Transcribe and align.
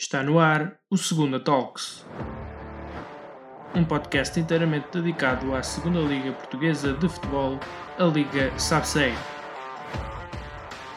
Está 0.00 0.22
no 0.22 0.38
ar 0.38 0.78
o 0.88 0.96
Segunda 0.96 1.40
Talks, 1.40 2.06
um 3.74 3.84
podcast 3.84 4.38
inteiramente 4.38 4.86
dedicado 4.92 5.52
à 5.56 5.60
Segunda 5.60 5.98
Liga 5.98 6.30
Portuguesa 6.30 6.92
de 6.92 7.08
Futebol, 7.08 7.58
a 7.98 8.04
Liga 8.04 8.56
SABSEI. 8.56 9.12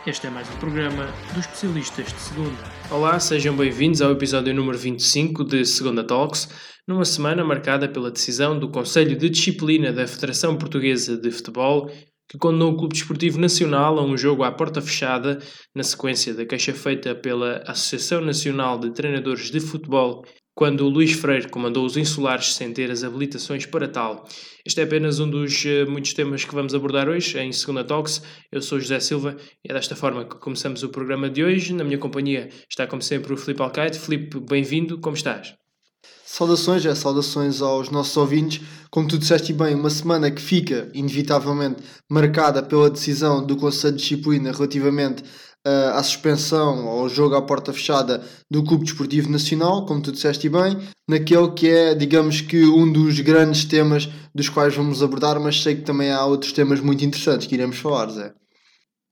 Este 0.06 0.28
é 0.28 0.30
mais 0.30 0.48
um 0.52 0.58
programa 0.58 1.08
dos 1.34 1.48
especialistas 1.48 2.14
de 2.14 2.20
Segunda. 2.20 2.64
Olá, 2.92 3.20
sejam 3.20 3.58
bem-vindos 3.58 4.04
ao 4.04 4.12
episódio 4.12 4.54
número 4.54 4.78
25 4.78 5.46
de 5.46 5.66
Segunda 5.66 6.04
Talks, 6.04 6.48
numa 6.88 7.04
semana 7.04 7.44
marcada 7.44 7.90
pela 7.90 8.12
decisão 8.12 8.60
do 8.60 8.70
Conselho 8.70 9.18
de 9.18 9.32
Disciplina 9.32 9.92
da 9.92 10.06
Federação 10.06 10.56
Portuguesa 10.56 11.18
de 11.18 11.32
Futebol 11.32 11.90
que 12.32 12.38
condenou 12.38 12.72
o 12.72 12.78
Clube 12.78 12.94
Desportivo 12.94 13.38
Nacional 13.38 14.00
a 14.00 14.06
um 14.06 14.16
jogo 14.18 14.44
à 14.44 14.52
porta 14.54 14.82
fechada, 14.82 15.40
na 15.76 15.84
sequência 15.84 16.34
da 16.34 16.46
queixa 16.46 16.74
feita 16.74 17.14
pela 17.14 17.58
Associação 17.68 18.22
Nacional 18.22 18.80
de 18.80 18.90
Treinadores 18.92 19.52
de 19.52 19.60
Futebol, 19.60 20.24
quando 20.56 20.86
o 20.86 20.90
Luís 20.90 21.12
Freire 21.12 21.50
comandou 21.50 21.86
os 21.86 21.98
insulares 21.98 22.54
sem 22.54 22.72
ter 22.72 22.90
as 22.90 23.04
habilitações 23.04 23.66
para 23.66 23.86
tal. 23.86 24.26
Este 24.66 24.80
é 24.80 24.86
apenas 24.86 25.20
um 25.20 25.30
dos 25.30 25.66
uh, 25.66 25.92
muitos 25.92 26.14
temas 26.14 26.46
que 26.46 26.56
vamos 26.56 26.74
abordar 26.74 27.10
hoje 27.10 27.38
em 27.38 27.52
Segunda 27.52 27.84
Talks. 27.84 28.24
Eu 28.50 28.62
sou 28.62 28.80
José 28.80 29.02
Silva 29.02 29.36
e 29.66 29.70
é 29.70 29.74
desta 29.74 29.98
forma 29.98 30.24
que 30.24 30.40
começamos 30.40 30.84
o 30.84 30.90
programa 30.90 31.30
de 31.30 31.44
hoje. 31.44 31.74
Na 31.74 31.84
minha 31.84 31.98
companhia 31.98 32.48
está, 32.70 32.88
como 32.88 33.02
sempre, 33.02 33.34
o 33.34 33.38
Filipe 33.38 33.62
Alcaide. 33.62 34.00
Filipe, 34.00 34.40
bem-vindo, 34.40 35.02
como 35.02 35.18
estás? 35.18 35.61
Saudações, 36.34 36.86
é, 36.86 36.96
saudações 36.96 37.62
aos 37.62 37.90
nossos 37.90 38.16
ouvintes. 38.16 38.66
Como 38.90 39.06
tu 39.06 39.18
disseste 39.18 39.52
bem, 39.52 39.76
uma 39.76 39.90
semana 39.90 40.32
que 40.32 40.42
fica, 40.42 40.90
inevitavelmente, 40.94 41.84
marcada 42.10 42.64
pela 42.64 42.90
decisão 42.90 43.46
do 43.46 43.58
Conselho 43.58 43.98
de 43.98 44.02
Disciplina 44.02 44.50
relativamente 44.54 45.24
uh, 45.24 45.90
à 45.94 46.02
suspensão 46.02 46.88
ao 46.88 47.10
jogo 47.10 47.36
à 47.36 47.42
porta 47.42 47.74
fechada 47.74 48.24
do 48.50 48.64
Clube 48.64 48.86
Desportivo 48.86 49.30
Nacional, 49.30 49.86
como 49.86 50.02
tu 50.02 50.10
disseste 50.10 50.48
bem, 50.48 50.78
naquele 51.06 51.52
que 51.52 51.68
é, 51.68 51.94
digamos 51.94 52.40
que, 52.40 52.64
um 52.64 52.90
dos 52.90 53.20
grandes 53.20 53.66
temas 53.66 54.08
dos 54.34 54.48
quais 54.48 54.74
vamos 54.74 55.04
abordar, 55.04 55.38
mas 55.38 55.62
sei 55.62 55.76
que 55.76 55.82
também 55.82 56.14
há 56.14 56.26
outros 56.26 56.54
temas 56.54 56.80
muito 56.80 57.04
interessantes 57.04 57.46
que 57.46 57.56
iremos 57.56 57.76
falar, 57.76 58.10
Zé. 58.10 58.41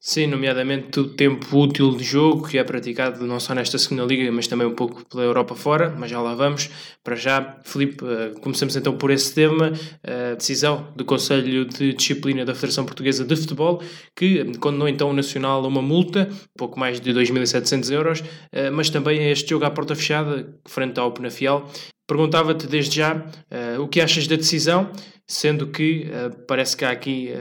Sim, 0.01 0.27
nomeadamente 0.27 0.97
o 0.97 1.09
tempo 1.09 1.57
útil 1.57 1.93
de 1.93 2.05
jogo 2.05 2.47
que 2.47 2.57
é 2.57 2.63
praticado 2.63 3.27
não 3.27 3.37
só 3.37 3.53
nesta 3.53 3.77
segunda 3.77 4.05
liga, 4.05 4.31
mas 4.31 4.47
também 4.47 4.65
um 4.65 4.73
pouco 4.73 5.05
pela 5.05 5.23
Europa 5.23 5.55
fora, 5.55 5.93
mas 5.97 6.09
já 6.09 6.21
lá 6.21 6.33
vamos. 6.33 6.69
Para 7.03 7.17
já, 7.17 7.59
Filipe, 7.65 8.05
eh, 8.05 8.31
começamos 8.39 8.77
então 8.77 8.97
por 8.97 9.11
esse 9.11 9.35
tema, 9.35 9.73
a 10.01 10.35
decisão 10.35 10.87
do 10.95 11.03
Conselho 11.03 11.65
de 11.65 11.91
Disciplina 11.91 12.45
da 12.45 12.55
Federação 12.55 12.85
Portuguesa 12.85 13.25
de 13.25 13.35
Futebol, 13.35 13.81
que 14.15 14.57
condenou 14.59 14.87
então 14.87 15.09
o 15.09 15.13
Nacional 15.13 15.65
a 15.65 15.67
uma 15.67 15.81
multa, 15.81 16.29
pouco 16.57 16.79
mais 16.79 17.01
de 17.01 17.11
2.700 17.13 17.91
euros, 17.91 18.23
eh, 18.53 18.69
mas 18.69 18.89
também 18.89 19.19
a 19.19 19.31
este 19.31 19.49
jogo 19.49 19.65
à 19.65 19.69
porta 19.69 19.95
fechada, 19.95 20.57
frente 20.65 20.97
ao 20.97 21.11
Penafiel. 21.11 21.69
Perguntava-te 22.07 22.65
desde 22.65 22.95
já 22.95 23.23
o 23.79 23.87
que 23.87 24.01
achas 24.01 24.25
da 24.25 24.35
decisão, 24.35 24.91
sendo 25.27 25.67
que 25.67 26.07
parece 26.47 26.75
que 26.75 26.83
há 26.83 26.89
aqui 26.89 27.31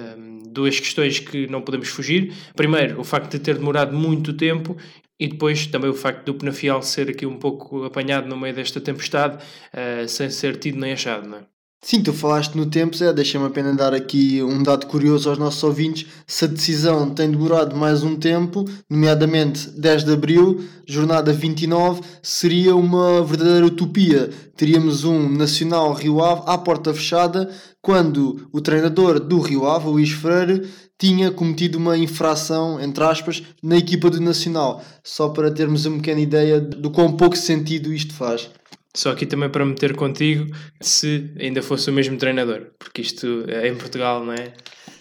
duas 0.53 0.79
questões 0.79 1.19
que 1.19 1.47
não 1.47 1.63
podemos 1.63 1.89
fugir. 1.89 2.33
Primeiro, 2.55 3.01
o 3.01 3.05
facto 3.05 3.33
de 3.33 3.39
ter 3.39 3.57
demorado 3.57 3.97
muito 3.97 4.33
tempo 4.33 4.77
e 5.19 5.29
depois 5.29 5.67
também 5.67 5.91
o 5.91 5.95
facto 5.95 6.25
do 6.25 6.35
Penafiel 6.35 6.81
ser 6.83 7.11
aqui 7.11 7.27
um 7.27 7.39
pouco 7.39 7.85
apanhado 7.85 8.29
no 8.29 8.37
meio 8.37 8.55
desta 8.55 8.81
tempestade, 8.81 9.43
uh, 9.75 10.09
sem 10.09 10.31
ser 10.31 10.57
tido 10.57 10.79
nem 10.79 10.93
achado, 10.93 11.29
não 11.29 11.39
é? 11.39 11.58
Sim, 11.81 12.03
tu 12.03 12.13
falaste 12.13 12.57
no 12.57 12.67
tempo, 12.67 12.97
Zé, 12.97 13.13
deixa-me 13.13 13.47
apenas 13.47 13.77
dar 13.77 13.95
aqui 13.95 14.43
um 14.43 14.63
dado 14.63 14.87
curioso 14.89 15.31
aos 15.31 15.39
nossos 15.39 15.63
ouvintes. 15.63 16.07
Se 16.27 16.45
a 16.45 16.49
decisão 16.49 17.09
tem 17.09 17.31
demorado 17.31 17.77
mais 17.77 18.03
um 18.03 18.17
tempo, 18.17 18.65
nomeadamente 18.91 19.71
10 19.71 20.05
de 20.05 20.13
Abril, 20.13 20.61
jornada 20.85 21.33
29, 21.33 22.03
seria 22.21 22.75
uma 22.75 23.23
verdadeira 23.23 23.65
utopia. 23.65 24.29
Teríamos 24.57 25.05
um 25.05 25.29
Nacional 25.29 25.93
Rio 25.93 26.21
Ave 26.21 26.43
à 26.47 26.59
porta 26.59 26.93
fechada, 26.93 27.49
quando 27.81 28.49
o 28.53 28.61
treinador 28.61 29.21
do 29.21 29.39
Rio 29.39 29.65
Ave, 29.65 29.89
Luís 29.89 30.11
Freire, 30.11 30.69
tinha 30.99 31.31
cometido 31.31 31.79
uma 31.79 31.97
infração, 31.97 32.81
entre 32.81 33.05
aspas, 33.05 33.41
na 33.63 33.77
equipa 33.77 34.11
do 34.11 34.21
Nacional. 34.21 34.83
Só 35.05 35.29
para 35.29 35.51
termos 35.51 35.87
uma 35.87 35.99
pequena 35.99 36.21
ideia 36.21 36.61
do 36.61 36.91
quão 36.91 37.17
pouco 37.17 37.37
sentido 37.37 37.95
isto 37.95 38.13
faz. 38.13 38.51
Só 38.95 39.11
aqui 39.11 39.27
também 39.27 39.49
para 39.49 39.65
meter 39.65 39.95
contigo, 39.95 40.53
se 40.81 41.33
ainda 41.39 41.63
fosse 41.63 41.91
o 41.91 41.93
mesmo 41.93 42.17
treinador, 42.17 42.69
porque 42.79 43.03
isto 43.03 43.45
é 43.49 43.69
em 43.69 43.77
Portugal, 43.77 44.25
não 44.25 44.33
é? 44.33 44.53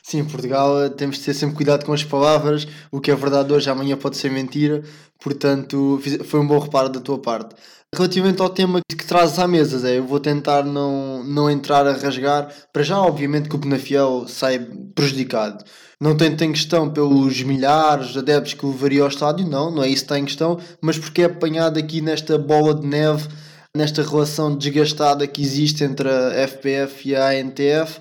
Sim, 0.03 0.19
em 0.19 0.25
Portugal 0.25 0.83
eh, 0.83 0.89
temos 0.89 1.17
de 1.17 1.23
ter 1.25 1.33
sempre 1.33 1.55
cuidado 1.55 1.85
com 1.85 1.93
as 1.93 2.03
palavras, 2.03 2.67
o 2.91 3.01
que 3.01 3.11
é 3.11 3.15
verdade 3.15 3.51
hoje, 3.51 3.69
amanhã 3.69 3.97
pode 3.97 4.17
ser 4.17 4.29
mentira, 4.31 4.83
portanto 5.21 6.01
foi 6.25 6.39
um 6.39 6.47
bom 6.47 6.59
reparo 6.59 6.89
da 6.89 6.99
tua 6.99 7.19
parte. 7.19 7.55
Relativamente 7.95 8.41
ao 8.41 8.49
tema 8.49 8.81
que 8.87 9.05
trazes 9.05 9.39
à 9.39 9.47
mesa, 9.47 9.79
Zé, 9.79 9.97
eu 9.97 10.05
vou 10.05 10.19
tentar 10.19 10.63
não, 10.63 11.23
não 11.23 11.49
entrar 11.49 11.87
a 11.87 11.93
rasgar. 11.93 12.53
Para 12.73 12.83
já, 12.83 12.99
obviamente, 12.99 13.47
que 13.47 13.55
o 13.55 13.59
Penafiel 13.59 14.25
sai 14.27 14.59
prejudicado. 14.93 15.63
Não 15.99 16.15
tem, 16.15 16.35
tem 16.35 16.51
questão 16.51 16.89
pelos 16.89 17.41
milhares 17.43 18.09
de 18.09 18.19
adeptos 18.19 18.53
que 18.53 18.65
levaria 18.65 19.01
ao 19.01 19.07
estádio, 19.07 19.47
não, 19.47 19.71
não 19.71 19.83
é 19.83 19.87
isso 19.87 20.03
que 20.03 20.05
está 20.05 20.19
em 20.19 20.25
questão, 20.25 20.59
mas 20.81 20.99
porque 20.99 21.23
é 21.23 21.25
apanhado 21.25 21.79
aqui 21.79 22.01
nesta 22.01 22.37
bola 22.37 22.75
de 22.75 22.85
neve 22.85 23.27
nesta 23.77 24.01
relação 24.01 24.57
desgastada 24.57 25.27
que 25.27 25.41
existe 25.41 25.83
entre 25.83 26.09
a 26.09 26.47
FPF 26.47 27.09
e 27.09 27.15
a 27.15 27.29
ANTF, 27.29 27.99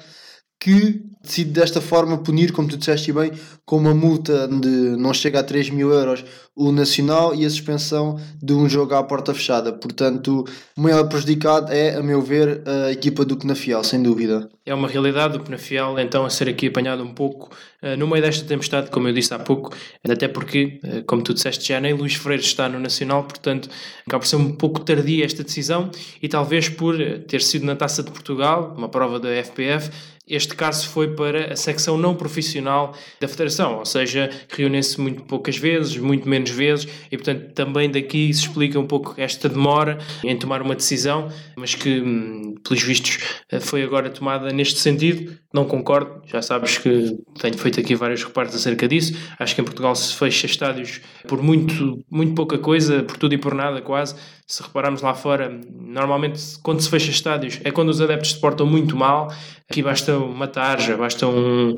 que 0.59 1.05
decide 1.27 1.51
desta 1.51 1.81
forma 1.81 2.19
punir, 2.19 2.53
como 2.53 2.69
tu 2.69 2.77
disseste 2.77 3.13
bem, 3.13 3.33
com 3.65 3.77
uma 3.77 3.95
multa 3.95 4.49
de 4.49 4.97
não 4.97 5.13
chega 5.13 5.41
a 5.41 5.43
3 5.43 5.71
mil 5.71 5.91
euros 5.91 6.25
o 6.57 6.73
Nacional 6.73 7.35
e 7.35 7.45
a 7.45 7.51
suspensão 7.51 8.19
de 8.43 8.55
um 8.55 8.67
jogo 8.67 8.95
à 8.95 9.03
porta 9.03 9.35
fechada. 9.35 9.75
Portanto, 9.75 10.47
o 10.75 10.81
maior 10.81 11.07
prejudicado 11.07 11.71
é, 11.71 11.97
a 11.97 12.03
meu 12.03 12.23
ver, 12.23 12.63
a 12.65 12.91
equipa 12.91 13.27
do 13.27 13.37
Penafiel, 13.37 13.85
sem 13.85 14.03
dúvida. 14.03 14.49
É 14.65 14.75
uma 14.75 14.89
realidade 14.89 15.37
o 15.37 15.41
Penafiel, 15.41 15.99
então, 15.99 16.25
a 16.25 16.31
ser 16.31 16.49
aqui 16.49 16.69
apanhado 16.69 17.03
um 17.03 17.13
pouco 17.13 17.55
uh, 17.83 17.95
no 17.99 18.07
meio 18.09 18.23
desta 18.23 18.47
tempestade, 18.47 18.91
como 18.91 19.07
eu 19.07 19.13
disse 19.13 19.35
há 19.35 19.39
pouco, 19.39 19.77
até 20.09 20.27
porque, 20.27 20.81
uh, 20.83 21.05
como 21.05 21.21
tu 21.21 21.35
disseste 21.35 21.69
já, 21.69 21.79
nem 21.79 21.93
Luís 21.93 22.15
Freire 22.15 22.43
está 22.43 22.71
no 22.71 22.81
Nacional, 22.81 23.25
portanto, 23.25 23.69
acaba 24.07 24.21
por 24.21 24.27
ser 24.27 24.37
um 24.37 24.53
pouco 24.53 24.81
tardia 24.81 25.27
esta 25.27 25.45
decisão 25.45 25.91
e 26.23 26.29
talvez 26.29 26.71
por 26.71 26.97
ter 27.29 27.43
sido 27.43 27.67
na 27.67 27.77
Taça 27.77 28.03
de 28.03 28.11
Portugal, 28.11 28.75
uma 28.79 28.89
prova 28.89 29.21
da 29.21 29.29
FPF, 29.29 29.91
este 30.27 30.55
caso 30.55 30.89
foi 30.89 31.15
para 31.15 31.53
a 31.53 31.57
secção 31.57 31.97
não 31.97 32.15
profissional 32.15 32.95
da 33.21 33.29
Federação, 33.29 33.79
ou 33.79 33.85
seja, 33.85 34.29
reúnem-se 34.49 35.01
muito 35.01 35.23
poucas 35.23 35.57
vezes, 35.57 35.97
muito 35.97 36.29
menos 36.29 36.51
vezes, 36.51 36.89
e 37.11 37.17
portanto 37.17 37.53
também 37.53 37.91
daqui 37.91 38.33
se 38.35 38.41
explica 38.41 38.79
um 38.79 38.87
pouco 38.87 39.15
esta 39.17 39.49
demora 39.49 39.99
em 40.25 40.37
tomar 40.37 40.63
uma 40.63 40.75
decisão, 40.75 41.29
mas 41.57 41.75
que, 41.75 42.01
hum, 42.01 42.55
pelos 42.65 42.83
vistos, 42.83 43.19
foi 43.61 43.83
agora 43.83 44.11
tomada 44.11 44.51
neste 44.51 44.81
sentido. 44.81 45.37
Não 45.53 45.65
concordo, 45.65 46.21
já 46.27 46.43
sabes 46.43 46.77
que 46.77 47.17
tenho 47.41 47.57
feito 47.57 47.81
aqui 47.81 47.95
vários 47.95 48.23
repartos 48.23 48.55
acerca 48.55 48.87
disso. 48.87 49.15
Acho 49.39 49.55
que 49.55 49.61
em 49.61 49.65
Portugal 49.65 49.95
se 49.95 50.15
fecha 50.15 50.47
estádios 50.47 51.01
por 51.27 51.43
muito, 51.43 52.05
muito 52.11 52.35
pouca 52.35 52.59
coisa, 52.59 53.03
por 53.03 53.17
tudo 53.17 53.35
e 53.35 53.39
por 53.39 53.55
nada 53.55 53.81
quase. 53.81 54.17
Se 54.47 54.63
repararmos 54.63 55.03
lá 55.03 55.13
fora, 55.13 55.61
normalmente 55.75 56.41
quando 56.63 56.81
se 56.81 56.89
fecha 56.89 57.11
estádios 57.11 57.59
é 57.65 57.73
quando 57.73 57.89
os 57.89 58.01
adeptos 58.01 58.31
se 58.31 58.41
portam 58.41 58.65
muito 58.65 58.97
mal. 58.97 59.29
Aqui 59.69 59.83
basta 59.83 60.17
uma 60.17 60.47
tarja, 60.47 60.97
basta 60.97 61.27
um, 61.27 61.75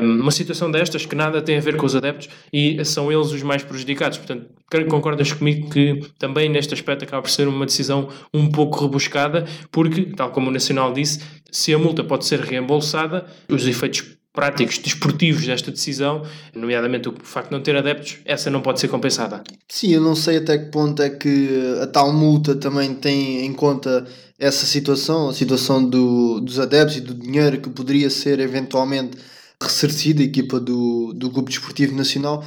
uma 0.00 0.30
situação 0.30 0.70
destas 0.70 1.04
que 1.04 1.14
nada 1.14 1.42
tem 1.42 1.58
a 1.58 1.60
ver 1.60 1.76
com 1.76 1.84
os 1.84 1.94
adeptos 1.94 2.30
e 2.50 2.82
são 2.86 3.12
eles 3.12 3.30
os 3.30 3.42
mais 3.42 3.62
prejudicados. 3.62 4.16
Portanto, 4.16 4.46
creio 4.70 4.86
que 4.86 4.90
concordas 4.90 5.30
comigo 5.32 5.68
que 5.68 6.00
também 6.18 6.48
neste 6.48 6.72
aspecto 6.72 7.04
acaba 7.04 7.20
por 7.20 7.30
ser 7.30 7.46
uma 7.46 7.66
decisão 7.66 8.08
um 8.32 8.50
pouco 8.50 8.80
rebuscada, 8.80 9.44
porque, 9.70 10.06
tal 10.16 10.30
como 10.30 10.48
o 10.48 10.50
Nacional 10.50 10.94
disse, 10.94 11.20
se 11.50 11.74
a 11.74 11.78
multa 11.78 12.02
pode 12.02 12.24
ser 12.24 12.40
reembolsada, 12.40 13.26
os 13.50 13.66
efeitos 13.66 14.16
práticos 14.32 14.78
desportivos 14.78 15.44
desta 15.44 15.70
decisão, 15.70 16.22
nomeadamente 16.54 17.08
o 17.08 17.14
facto 17.22 17.50
de 17.50 17.54
não 17.54 17.62
ter 17.62 17.76
adeptos, 17.76 18.18
essa 18.24 18.50
não 18.50 18.62
pode 18.62 18.80
ser 18.80 18.88
compensada. 18.88 19.42
Sim, 19.68 19.92
eu 19.92 20.00
não 20.00 20.14
sei 20.14 20.38
até 20.38 20.56
que 20.56 20.70
ponto 20.70 21.02
é 21.02 21.10
que 21.10 21.76
a 21.82 21.86
tal 21.86 22.12
multa 22.12 22.54
também 22.54 22.94
tem 22.94 23.44
em 23.44 23.52
conta 23.52 24.06
essa 24.38 24.64
situação, 24.64 25.28
a 25.28 25.34
situação 25.34 25.84
do, 25.84 26.40
dos 26.40 26.58
adeptos 26.58 26.96
e 26.96 27.00
do 27.00 27.14
dinheiro 27.14 27.60
que 27.60 27.68
poderia 27.68 28.08
ser 28.08 28.40
eventualmente 28.40 29.18
ressarcido 29.62 30.22
a 30.22 30.24
equipa 30.24 30.58
do, 30.58 31.12
do 31.12 31.30
Grupo 31.30 31.50
Desportivo 31.50 31.94
Nacional. 31.94 32.44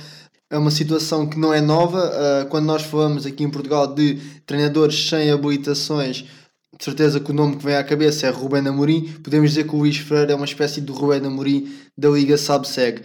É 0.50 0.58
uma 0.58 0.72
situação 0.72 1.28
que 1.28 1.40
não 1.40 1.54
é 1.54 1.62
nova. 1.62 2.00
Uh, 2.00 2.50
quando 2.50 2.66
nós 2.66 2.84
falamos 2.84 3.26
aqui 3.26 3.44
em 3.44 3.50
Portugal 3.50 3.94
de 3.94 4.16
treinadores 4.46 5.08
sem 5.10 5.32
habilitações, 5.32 6.26
de 6.78 6.84
certeza 6.84 7.20
que 7.20 7.32
o 7.32 7.34
nome 7.34 7.58
que 7.58 7.66
vem 7.66 7.76
à 7.76 7.84
cabeça 7.84 8.28
é 8.28 8.30
Rubén 8.30 8.68
Amorim. 8.68 9.14
Podemos 9.24 9.52
dizer 9.52 9.66
que 9.66 9.76
o 9.76 9.80
Luís 9.80 9.98
Freire 9.98 10.32
é 10.32 10.36
uma 10.36 10.46
espécie 10.46 10.82
de 10.82 10.92
Rubén 10.92 11.26
Amorim 11.26 11.72
da 11.98 12.10
Liga 12.10 12.38
Sabseg, 12.38 13.02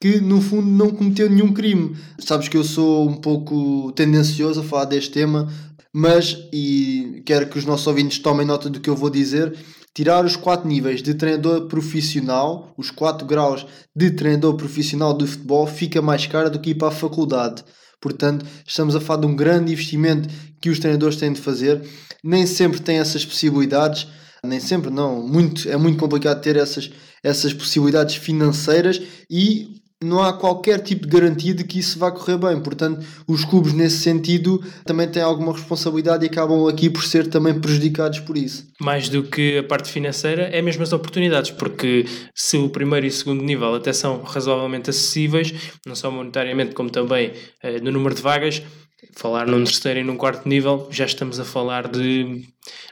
que 0.00 0.20
no 0.20 0.40
fundo 0.40 0.66
não 0.66 0.90
cometeu 0.90 1.28
nenhum 1.28 1.52
crime. 1.52 1.96
Sabes 2.18 2.48
que 2.48 2.56
eu 2.56 2.64
sou 2.64 3.08
um 3.08 3.16
pouco 3.16 3.92
tendencioso 3.92 4.60
a 4.60 4.64
falar 4.64 4.86
deste 4.86 5.10
tema, 5.10 5.52
mas, 5.92 6.36
e 6.52 7.22
quero 7.26 7.48
que 7.48 7.58
os 7.58 7.64
nossos 7.64 7.86
ouvintes 7.86 8.18
tomem 8.18 8.46
nota 8.46 8.70
do 8.70 8.80
que 8.80 8.88
eu 8.88 8.96
vou 8.96 9.10
dizer, 9.10 9.54
tirar 9.94 10.24
os 10.24 10.36
quatro 10.36 10.68
níveis 10.68 11.02
de 11.02 11.14
treinador 11.14 11.66
profissional, 11.66 12.72
os 12.78 12.90
quatro 12.90 13.26
graus 13.26 13.66
de 13.94 14.10
treinador 14.12 14.54
profissional 14.54 15.16
de 15.16 15.26
futebol, 15.26 15.66
fica 15.66 16.00
mais 16.00 16.26
caro 16.26 16.50
do 16.50 16.60
que 16.60 16.70
ir 16.70 16.76
para 16.76 16.88
a 16.88 16.92
faculdade. 16.92 17.64
Portanto, 18.00 18.46
estamos 18.66 18.96
a 18.96 19.00
falar 19.00 19.20
de 19.20 19.26
um 19.26 19.36
grande 19.36 19.72
investimento 19.72 20.28
que 20.60 20.70
os 20.70 20.78
treinadores 20.78 21.16
têm 21.16 21.32
de 21.32 21.40
fazer. 21.40 21.82
Nem 22.22 22.46
sempre 22.46 22.80
têm 22.80 22.98
essas 22.98 23.24
possibilidades, 23.24 24.06
nem 24.44 24.60
sempre 24.60 24.90
não, 24.90 25.26
muito, 25.26 25.68
é 25.68 25.76
muito 25.76 25.98
complicado 25.98 26.40
ter 26.40 26.56
essas, 26.56 26.90
essas 27.22 27.52
possibilidades 27.52 28.16
financeiras 28.16 29.00
e 29.30 29.80
não 30.02 30.22
há 30.22 30.32
qualquer 30.32 30.80
tipo 30.80 31.06
de 31.06 31.12
garantia 31.12 31.52
de 31.52 31.62
que 31.62 31.78
isso 31.78 31.98
vai 31.98 32.10
correr 32.10 32.38
bem. 32.38 32.58
Portanto, 32.60 33.04
os 33.28 33.44
clubes, 33.44 33.74
nesse 33.74 33.98
sentido, 33.98 34.62
também 34.84 35.06
têm 35.06 35.22
alguma 35.22 35.52
responsabilidade 35.52 36.24
e 36.24 36.28
acabam 36.28 36.66
aqui 36.66 36.88
por 36.88 37.04
ser 37.04 37.26
também 37.26 37.60
prejudicados 37.60 38.18
por 38.20 38.38
isso. 38.38 38.66
Mais 38.80 39.10
do 39.10 39.22
que 39.22 39.58
a 39.58 39.62
parte 39.62 39.90
financeira, 39.90 40.44
é 40.44 40.62
mesmo 40.62 40.82
as 40.82 40.92
oportunidades, 40.94 41.50
porque 41.50 42.06
se 42.34 42.56
o 42.56 42.70
primeiro 42.70 43.04
e 43.04 43.10
o 43.10 43.12
segundo 43.12 43.44
nível 43.44 43.74
até 43.74 43.92
são 43.92 44.22
razoavelmente 44.22 44.88
acessíveis, 44.88 45.52
não 45.86 45.94
só 45.94 46.10
monetariamente 46.10 46.74
como 46.74 46.88
também 46.88 47.32
eh, 47.62 47.78
no 47.80 47.92
número 47.92 48.14
de 48.14 48.22
vagas, 48.22 48.62
falar 49.12 49.46
num 49.46 49.64
terceiro 49.64 50.00
e 50.00 50.04
num 50.04 50.16
quarto 50.16 50.48
nível, 50.48 50.88
já 50.90 51.04
estamos 51.04 51.38
a 51.40 51.44
falar 51.44 51.88
de, 51.88 52.44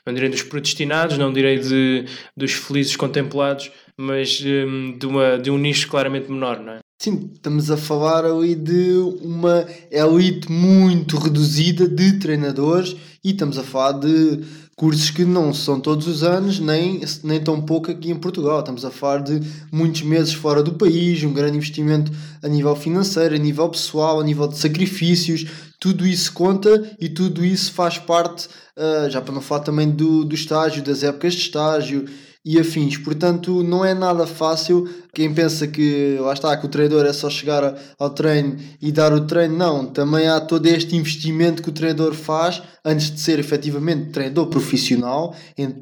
não 0.06 0.12
direi 0.14 0.28
dos 0.28 0.42
predestinados, 0.42 1.18
não 1.18 1.32
direi 1.32 1.58
de, 1.58 2.04
dos 2.36 2.52
felizes 2.52 2.96
contemplados, 2.96 3.70
mas 3.96 4.42
um, 4.44 4.96
de, 4.96 5.06
uma, 5.06 5.38
de 5.38 5.50
um 5.50 5.58
nicho 5.58 5.88
claramente 5.88 6.30
menor, 6.30 6.60
não 6.60 6.74
é? 6.74 6.78
Sim, 7.00 7.30
estamos 7.32 7.70
a 7.70 7.76
falar 7.76 8.24
ali 8.24 8.56
de 8.56 8.96
uma 9.22 9.64
elite 9.88 10.50
muito 10.50 11.16
reduzida 11.16 11.88
de 11.88 12.18
treinadores 12.18 12.96
e 13.22 13.30
estamos 13.30 13.56
a 13.56 13.62
falar 13.62 13.92
de 13.92 14.40
cursos 14.74 15.10
que 15.10 15.24
não 15.24 15.52
são 15.54 15.80
todos 15.80 16.08
os 16.08 16.24
anos, 16.24 16.58
nem, 16.58 17.00
nem 17.22 17.40
tão 17.40 17.60
pouco 17.60 17.90
aqui 17.90 18.10
em 18.10 18.16
Portugal. 18.16 18.60
Estamos 18.60 18.84
a 18.84 18.90
falar 18.90 19.18
de 19.18 19.40
muitos 19.70 20.02
meses 20.02 20.32
fora 20.32 20.62
do 20.62 20.74
país, 20.74 21.22
um 21.22 21.32
grande 21.32 21.56
investimento 21.56 22.10
a 22.42 22.48
nível 22.48 22.74
financeiro, 22.74 23.34
a 23.34 23.38
nível 23.38 23.68
pessoal, 23.68 24.20
a 24.20 24.24
nível 24.24 24.48
de 24.48 24.56
sacrifícios. 24.56 25.46
Tudo 25.80 26.06
isso 26.06 26.32
conta 26.32 26.96
e 27.00 27.08
tudo 27.08 27.44
isso 27.44 27.72
faz 27.72 27.98
parte, 27.98 28.48
uh, 28.76 29.08
já 29.08 29.20
para 29.20 29.34
não 29.34 29.40
falar 29.40 29.62
também 29.62 29.90
do, 29.90 30.24
do 30.24 30.34
estágio, 30.34 30.82
das 30.82 31.02
épocas 31.02 31.34
de 31.34 31.42
estágio 31.42 32.04
e 32.44 32.58
afins. 32.58 32.96
Portanto, 32.96 33.62
não 33.62 33.84
é 33.84 33.92
nada 33.92 34.26
fácil. 34.26 34.88
Quem 35.14 35.32
pensa 35.32 35.66
que 35.66 36.16
lá 36.18 36.32
está, 36.32 36.56
que 36.56 36.64
o 36.64 36.68
treinador 36.68 37.04
é 37.04 37.12
só 37.12 37.28
chegar 37.28 37.76
ao 37.98 38.10
treino 38.10 38.56
e 38.80 38.90
dar 38.90 39.12
o 39.12 39.26
treino, 39.26 39.56
não. 39.56 39.86
Também 39.86 40.28
há 40.28 40.40
todo 40.40 40.66
este 40.66 40.96
investimento 40.96 41.62
que 41.62 41.68
o 41.68 41.72
treinador 41.72 42.14
faz 42.14 42.62
antes 42.84 43.10
de 43.10 43.20
ser 43.20 43.38
efetivamente 43.38 44.12
treinador 44.12 44.46
profissional, 44.46 45.34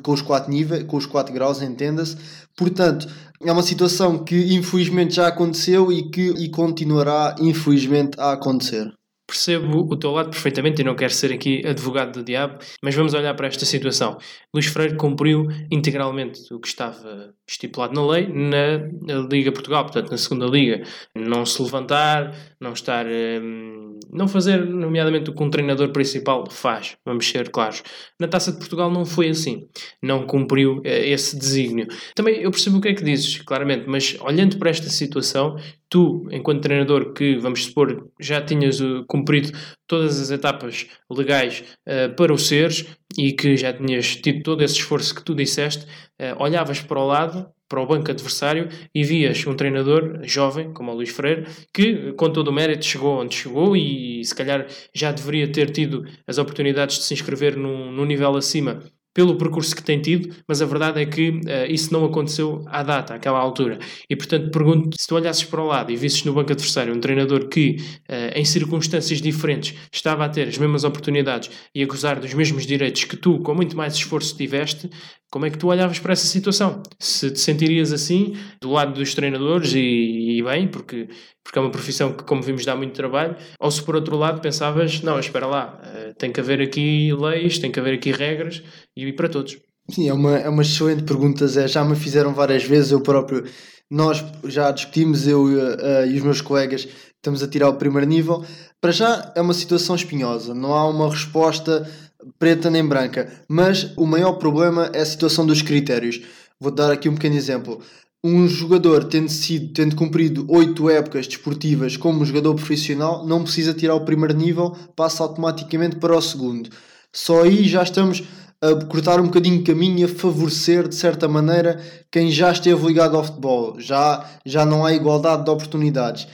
com 0.02 0.12
os 0.12 0.22
quatro 0.22 0.50
níveis, 0.50 0.82
com 0.82 0.96
os 0.96 1.06
quatro 1.06 1.32
graus, 1.32 1.62
entenda-se. 1.62 2.16
Portanto, 2.56 3.06
é 3.42 3.52
uma 3.52 3.62
situação 3.62 4.24
que 4.24 4.54
infelizmente 4.54 5.14
já 5.14 5.28
aconteceu 5.28 5.92
e 5.92 6.10
que 6.10 6.30
e 6.30 6.48
continuará 6.48 7.36
infelizmente 7.38 8.18
a 8.18 8.32
acontecer. 8.32 8.90
Percebo 9.26 9.80
o 9.90 9.96
teu 9.96 10.12
lado 10.12 10.30
perfeitamente 10.30 10.80
e 10.80 10.84
não 10.84 10.94
quero 10.94 11.12
ser 11.12 11.32
aqui 11.32 11.66
advogado 11.66 12.12
do 12.12 12.24
diabo, 12.24 12.58
mas 12.82 12.94
vamos 12.94 13.12
olhar 13.12 13.34
para 13.34 13.48
esta 13.48 13.64
situação. 13.64 14.18
Luís 14.54 14.66
Freire 14.66 14.96
cumpriu 14.96 15.48
integralmente 15.70 16.52
o 16.54 16.60
que 16.60 16.68
estava 16.68 17.34
estipulado 17.46 17.94
na 17.94 18.06
lei 18.06 18.28
na 18.28 19.26
Liga 19.30 19.50
Portugal, 19.50 19.84
portanto, 19.84 20.10
na 20.10 20.16
segunda 20.16 20.46
Liga. 20.46 20.82
Não 21.14 21.44
se 21.44 21.60
levantar, 21.60 22.34
não 22.60 22.72
estar. 22.72 23.06
Hum, 23.06 23.85
não 24.10 24.28
fazer, 24.28 24.64
nomeadamente, 24.64 25.30
o 25.30 25.34
que 25.34 25.42
um 25.42 25.50
treinador 25.50 25.90
principal 25.90 26.44
faz, 26.50 26.96
vamos 27.04 27.28
ser 27.28 27.50
claros. 27.50 27.82
Na 28.18 28.28
Taça 28.28 28.52
de 28.52 28.58
Portugal 28.58 28.90
não 28.90 29.04
foi 29.04 29.28
assim. 29.28 29.66
Não 30.02 30.26
cumpriu 30.26 30.80
eh, 30.84 31.10
esse 31.10 31.38
desígnio. 31.38 31.86
Também 32.14 32.40
eu 32.40 32.50
percebo 32.50 32.78
o 32.78 32.80
que 32.80 32.88
é 32.88 32.94
que 32.94 33.04
dizes, 33.04 33.40
claramente, 33.42 33.84
mas 33.86 34.16
olhando 34.20 34.58
para 34.58 34.70
esta 34.70 34.88
situação, 34.88 35.56
tu, 35.88 36.26
enquanto 36.30 36.62
treinador 36.62 37.12
que, 37.12 37.36
vamos 37.36 37.64
supor, 37.64 38.10
já 38.20 38.40
tinhas 38.40 38.80
uh, 38.80 39.04
cumprido 39.06 39.52
todas 39.86 40.20
as 40.20 40.30
etapas 40.30 40.86
legais 41.10 41.64
uh, 41.86 42.14
para 42.14 42.32
o 42.32 42.38
seres 42.38 42.86
e 43.16 43.32
que 43.32 43.56
já 43.56 43.72
tinhas 43.72 44.16
tido 44.16 44.42
todo 44.42 44.62
esse 44.62 44.74
esforço 44.74 45.14
que 45.14 45.24
tu 45.24 45.34
disseste, 45.34 45.84
uh, 45.84 46.40
olhavas 46.42 46.80
para 46.80 47.00
o 47.00 47.06
lado, 47.06 47.46
para 47.68 47.80
o 47.80 47.86
banco 47.86 48.10
adversário 48.10 48.68
e 48.94 49.02
vias 49.02 49.46
um 49.46 49.54
treinador 49.54 50.20
jovem, 50.22 50.72
como 50.72 50.92
o 50.92 50.94
Luís 50.94 51.10
Freire, 51.10 51.46
que 51.72 52.12
com 52.12 52.30
todo 52.30 52.48
o 52.48 52.52
mérito 52.52 52.84
chegou 52.84 53.20
onde 53.20 53.34
chegou 53.34 53.76
e 53.76 54.24
se 54.24 54.34
calhar 54.34 54.66
já 54.94 55.12
deveria 55.12 55.50
ter 55.50 55.70
tido 55.70 56.04
as 56.26 56.38
oportunidades 56.38 56.98
de 56.98 57.04
se 57.04 57.14
inscrever 57.14 57.56
num, 57.56 57.90
num 57.90 58.04
nível 58.04 58.36
acima 58.36 58.82
pelo 59.16 59.38
percurso 59.38 59.74
que 59.74 59.82
tem 59.82 59.98
tido, 59.98 60.36
mas 60.46 60.60
a 60.60 60.66
verdade 60.66 61.00
é 61.00 61.06
que 61.06 61.30
uh, 61.30 61.40
isso 61.70 61.90
não 61.90 62.04
aconteceu 62.04 62.62
à 62.66 62.82
data, 62.82 63.14
àquela 63.14 63.38
altura. 63.38 63.78
E 64.10 64.14
portanto 64.14 64.50
pergunto 64.50 64.94
se 65.00 65.06
tu 65.06 65.14
olhasses 65.14 65.42
para 65.42 65.62
o 65.62 65.66
lado 65.66 65.90
e 65.90 65.96
visses 65.96 66.22
no 66.22 66.34
banco 66.34 66.52
adversário 66.52 66.94
um 66.94 67.00
treinador 67.00 67.48
que, 67.48 67.78
uh, 68.10 68.38
em 68.38 68.44
circunstâncias 68.44 69.22
diferentes, 69.22 69.74
estava 69.90 70.26
a 70.26 70.28
ter 70.28 70.46
as 70.48 70.58
mesmas 70.58 70.84
oportunidades 70.84 71.50
e 71.74 71.82
a 71.82 71.86
gozar 71.86 72.20
dos 72.20 72.34
mesmos 72.34 72.66
direitos 72.66 73.04
que 73.04 73.16
tu, 73.16 73.38
com 73.38 73.54
muito 73.54 73.74
mais 73.74 73.94
esforço, 73.94 74.36
tiveste, 74.36 74.90
como 75.30 75.46
é 75.46 75.50
que 75.50 75.58
tu 75.58 75.68
olhavas 75.68 75.98
para 75.98 76.12
essa 76.12 76.26
situação? 76.26 76.82
Se 76.98 77.30
te 77.30 77.40
sentirias 77.40 77.92
assim, 77.92 78.36
do 78.60 78.70
lado 78.70 78.94
dos 78.94 79.14
treinadores 79.14 79.72
e, 79.74 80.38
e 80.38 80.42
bem, 80.42 80.68
porque 80.68 81.08
porque 81.46 81.60
é 81.60 81.62
uma 81.62 81.70
profissão 81.70 82.12
que, 82.12 82.24
como 82.24 82.42
vimos, 82.42 82.64
dá 82.64 82.74
muito 82.74 82.92
trabalho, 82.92 83.36
ou 83.60 83.70
se 83.70 83.80
por 83.80 83.94
outro 83.94 84.16
lado 84.16 84.40
pensavas, 84.40 85.00
não, 85.00 85.18
espera 85.18 85.46
lá, 85.46 85.80
uh, 85.80 86.14
tem 86.18 86.32
que 86.32 86.40
haver 86.40 86.60
aqui 86.60 87.12
leis, 87.12 87.58
tem 87.60 87.70
que 87.70 87.78
haver 87.78 87.94
aqui 87.94 88.10
regras 88.10 88.62
e 88.96 89.12
para 89.12 89.28
todos. 89.28 89.56
Sim, 89.88 90.08
é 90.08 90.12
uma, 90.12 90.36
é 90.36 90.48
uma 90.48 90.62
excelente 90.62 91.04
pergunta, 91.04 91.46
Zé. 91.46 91.68
Já 91.68 91.84
me 91.84 91.94
fizeram 91.94 92.34
várias 92.34 92.64
vezes, 92.64 92.90
eu 92.90 93.00
próprio, 93.00 93.44
nós 93.88 94.24
já 94.44 94.72
discutimos, 94.72 95.28
eu 95.28 95.44
uh, 95.44 96.06
e 96.08 96.16
os 96.16 96.22
meus 96.22 96.40
colegas, 96.40 96.88
estamos 97.14 97.42
a 97.42 97.48
tirar 97.48 97.68
o 97.68 97.74
primeiro 97.74 98.08
nível. 98.08 98.44
Para 98.80 98.90
já 98.90 99.32
é 99.36 99.40
uma 99.40 99.54
situação 99.54 99.94
espinhosa, 99.94 100.52
não 100.52 100.74
há 100.74 100.88
uma 100.88 101.08
resposta 101.08 101.88
preta 102.38 102.70
nem 102.70 102.84
branca, 102.84 103.30
mas 103.48 103.92
o 103.96 104.06
maior 104.06 104.34
problema 104.34 104.90
é 104.92 105.00
a 105.00 105.06
situação 105.06 105.46
dos 105.46 105.62
critérios. 105.62 106.20
Vou 106.58 106.70
dar 106.70 106.90
aqui 106.90 107.08
um 107.08 107.14
pequeno 107.14 107.36
exemplo 107.36 107.82
um 108.26 108.48
jogador 108.48 109.04
tendo 109.04 109.28
sido, 109.28 109.72
tendo 109.72 109.94
cumprido 109.94 110.46
oito 110.48 110.90
épocas 110.90 111.28
desportivas 111.28 111.96
como 111.96 112.24
jogador 112.24 112.54
profissional, 112.54 113.24
não 113.24 113.44
precisa 113.44 113.72
tirar 113.72 113.94
o 113.94 114.04
primeiro 114.04 114.34
nível, 114.34 114.76
passa 114.96 115.22
automaticamente 115.22 115.96
para 115.96 116.16
o 116.16 116.20
segundo. 116.20 116.68
Só 117.12 117.42
aí 117.42 117.68
já 117.68 117.84
estamos 117.84 118.24
a 118.60 118.84
cortar 118.86 119.20
um 119.20 119.26
bocadinho 119.26 119.58
de 119.58 119.64
caminho 119.64 120.00
e 120.00 120.04
a 120.04 120.08
favorecer 120.08 120.88
de 120.88 120.94
certa 120.96 121.28
maneira 121.28 121.80
quem 122.10 122.30
já 122.30 122.50
esteve 122.50 122.84
ligado 122.86 123.16
ao 123.16 123.24
futebol. 123.24 123.78
Já, 123.78 124.24
já 124.44 124.64
não 124.64 124.84
há 124.84 124.92
igualdade 124.92 125.44
de 125.44 125.50
oportunidades. 125.50 126.26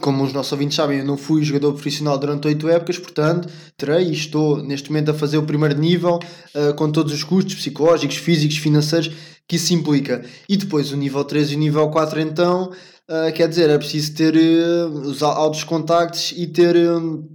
Como 0.00 0.24
os 0.24 0.32
nossos 0.32 0.52
ouvintes 0.52 0.76
sabem, 0.76 1.00
eu 1.00 1.04
não 1.04 1.18
fui 1.18 1.44
jogador 1.44 1.72
profissional 1.72 2.16
durante 2.18 2.46
oito 2.46 2.68
épocas, 2.68 2.98
portanto, 2.98 3.48
terei 3.76 4.08
e 4.08 4.12
estou 4.12 4.62
neste 4.62 4.90
momento 4.90 5.10
a 5.10 5.14
fazer 5.14 5.36
o 5.36 5.42
primeiro 5.42 5.78
nível 5.78 6.18
uh, 6.54 6.74
com 6.74 6.90
todos 6.90 7.12
os 7.12 7.22
custos 7.22 7.54
psicológicos, 7.56 8.16
físicos, 8.16 8.56
financeiros 8.56 9.10
que 9.46 9.56
isso 9.56 9.74
implica. 9.74 10.24
E 10.48 10.56
depois 10.56 10.92
o 10.92 10.96
nível 10.96 11.22
3 11.24 11.52
e 11.52 11.56
o 11.56 11.58
nível 11.58 11.88
4, 11.90 12.20
então, 12.20 12.70
uh, 12.70 13.32
quer 13.34 13.46
dizer, 13.48 13.68
é 13.68 13.76
preciso 13.76 14.14
ter 14.14 14.34
uh, 14.34 14.88
os 14.88 15.22
altos 15.22 15.62
contactos 15.62 16.32
e 16.36 16.46
ter, 16.46 16.74
um, 16.74 17.28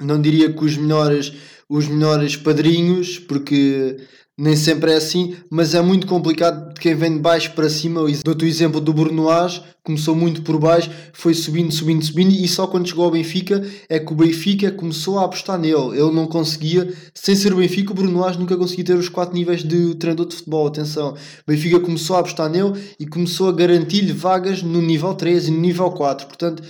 não 0.00 0.22
diria 0.22 0.52
que 0.52 0.64
os 0.64 0.76
melhores, 0.76 1.32
os 1.68 1.88
melhores 1.88 2.36
padrinhos, 2.36 3.18
porque 3.18 3.96
nem 4.36 4.56
sempre 4.56 4.90
é 4.90 4.96
assim, 4.96 5.36
mas 5.48 5.74
é 5.74 5.80
muito 5.80 6.06
complicado 6.08 6.74
de 6.74 6.80
quem 6.80 6.94
vem 6.94 7.14
de 7.14 7.20
baixo 7.20 7.52
para 7.52 7.68
cima. 7.70 8.00
Dou-te 8.24 8.44
o 8.44 8.48
exemplo 8.48 8.80
do 8.80 8.92
Brunoás, 8.92 9.62
começou 9.84 10.16
muito 10.16 10.42
por 10.42 10.58
baixo, 10.58 10.90
foi 11.12 11.34
subindo, 11.34 11.72
subindo, 11.72 12.04
subindo, 12.04 12.32
e 12.32 12.48
só 12.48 12.66
quando 12.66 12.88
chegou 12.88 13.04
ao 13.04 13.12
Benfica 13.12 13.64
é 13.88 14.00
que 14.00 14.12
o 14.12 14.16
Benfica 14.16 14.72
começou 14.72 15.20
a 15.20 15.24
apostar 15.24 15.58
nele. 15.58 15.96
Ele 15.96 16.10
não 16.10 16.26
conseguia, 16.26 16.92
sem 17.14 17.36
ser 17.36 17.52
o 17.52 17.58
Benfica, 17.58 17.92
o 17.92 17.94
Brunoás 17.94 18.36
nunca 18.36 18.56
conseguia 18.56 18.84
ter 18.84 18.96
os 18.96 19.08
quatro 19.08 19.34
níveis 19.34 19.62
de 19.62 19.94
treinador 19.94 20.26
de 20.26 20.34
futebol. 20.34 20.66
Atenção, 20.66 21.12
o 21.12 21.16
Benfica 21.46 21.78
começou 21.78 22.16
a 22.16 22.20
apostar 22.20 22.50
nele 22.50 22.72
e 22.98 23.06
começou 23.06 23.48
a 23.48 23.52
garantir-lhe 23.52 24.12
vagas 24.12 24.62
no 24.62 24.82
nível 24.82 25.14
3 25.14 25.46
e 25.46 25.50
no 25.52 25.60
nível 25.60 25.90
4. 25.92 26.26
Portanto, 26.26 26.62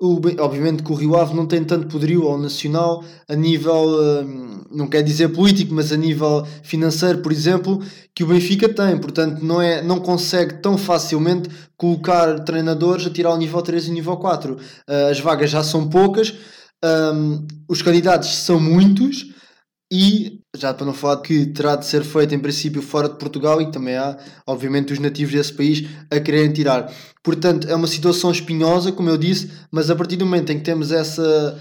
o, 0.00 0.20
obviamente 0.40 0.82
que 0.82 0.92
o 0.92 0.94
Rio 0.94 1.16
Ave 1.16 1.34
não 1.34 1.46
tem 1.46 1.64
tanto 1.64 1.86
poderio 1.86 2.28
ao 2.28 2.38
nacional 2.38 3.02
a 3.28 3.34
nível, 3.34 4.22
hum, 4.22 4.62
não 4.70 4.86
quer 4.88 5.02
dizer 5.02 5.28
político, 5.28 5.72
mas 5.72 5.90
a 5.90 5.96
nível 5.96 6.46
financeiro, 6.62 7.18
por 7.18 7.32
exemplo, 7.32 7.82
que 8.14 8.22
o 8.22 8.26
Benfica 8.26 8.68
tem. 8.68 8.98
Portanto, 8.98 9.42
não, 9.42 9.60
é, 9.60 9.82
não 9.82 9.98
consegue 9.98 10.60
tão 10.60 10.76
facilmente 10.76 11.48
colocar 11.76 12.40
treinadores 12.40 13.06
a 13.06 13.10
tirar 13.10 13.32
o 13.32 13.38
nível 13.38 13.62
3 13.62 13.86
e 13.86 13.90
o 13.90 13.94
nível 13.94 14.16
4. 14.16 14.54
Uh, 14.54 14.58
as 15.10 15.18
vagas 15.20 15.50
já 15.50 15.62
são 15.62 15.88
poucas, 15.88 16.34
um, 16.84 17.46
os 17.68 17.80
candidatos 17.80 18.28
são 18.36 18.60
muitos 18.60 19.34
e 19.90 20.40
já 20.56 20.72
para 20.74 20.86
não 20.86 20.94
falar 20.94 21.18
que 21.18 21.46
terá 21.46 21.76
de 21.76 21.86
ser 21.86 22.02
feito 22.02 22.34
em 22.34 22.38
princípio 22.38 22.82
fora 22.82 23.08
de 23.08 23.16
Portugal 23.16 23.60
e 23.60 23.70
também 23.70 23.96
há, 23.96 24.16
obviamente, 24.46 24.92
os 24.92 24.98
nativos 24.98 25.34
desse 25.34 25.52
país 25.52 25.88
a 26.10 26.18
quererem 26.18 26.52
tirar. 26.52 26.92
Portanto, 27.22 27.68
é 27.68 27.74
uma 27.74 27.86
situação 27.86 28.30
espinhosa, 28.30 28.92
como 28.92 29.08
eu 29.08 29.16
disse, 29.16 29.50
mas 29.70 29.90
a 29.90 29.96
partir 29.96 30.16
do 30.16 30.24
momento 30.24 30.52
em 30.52 30.58
que 30.58 30.64
temos 30.64 30.92
essa, 30.92 31.58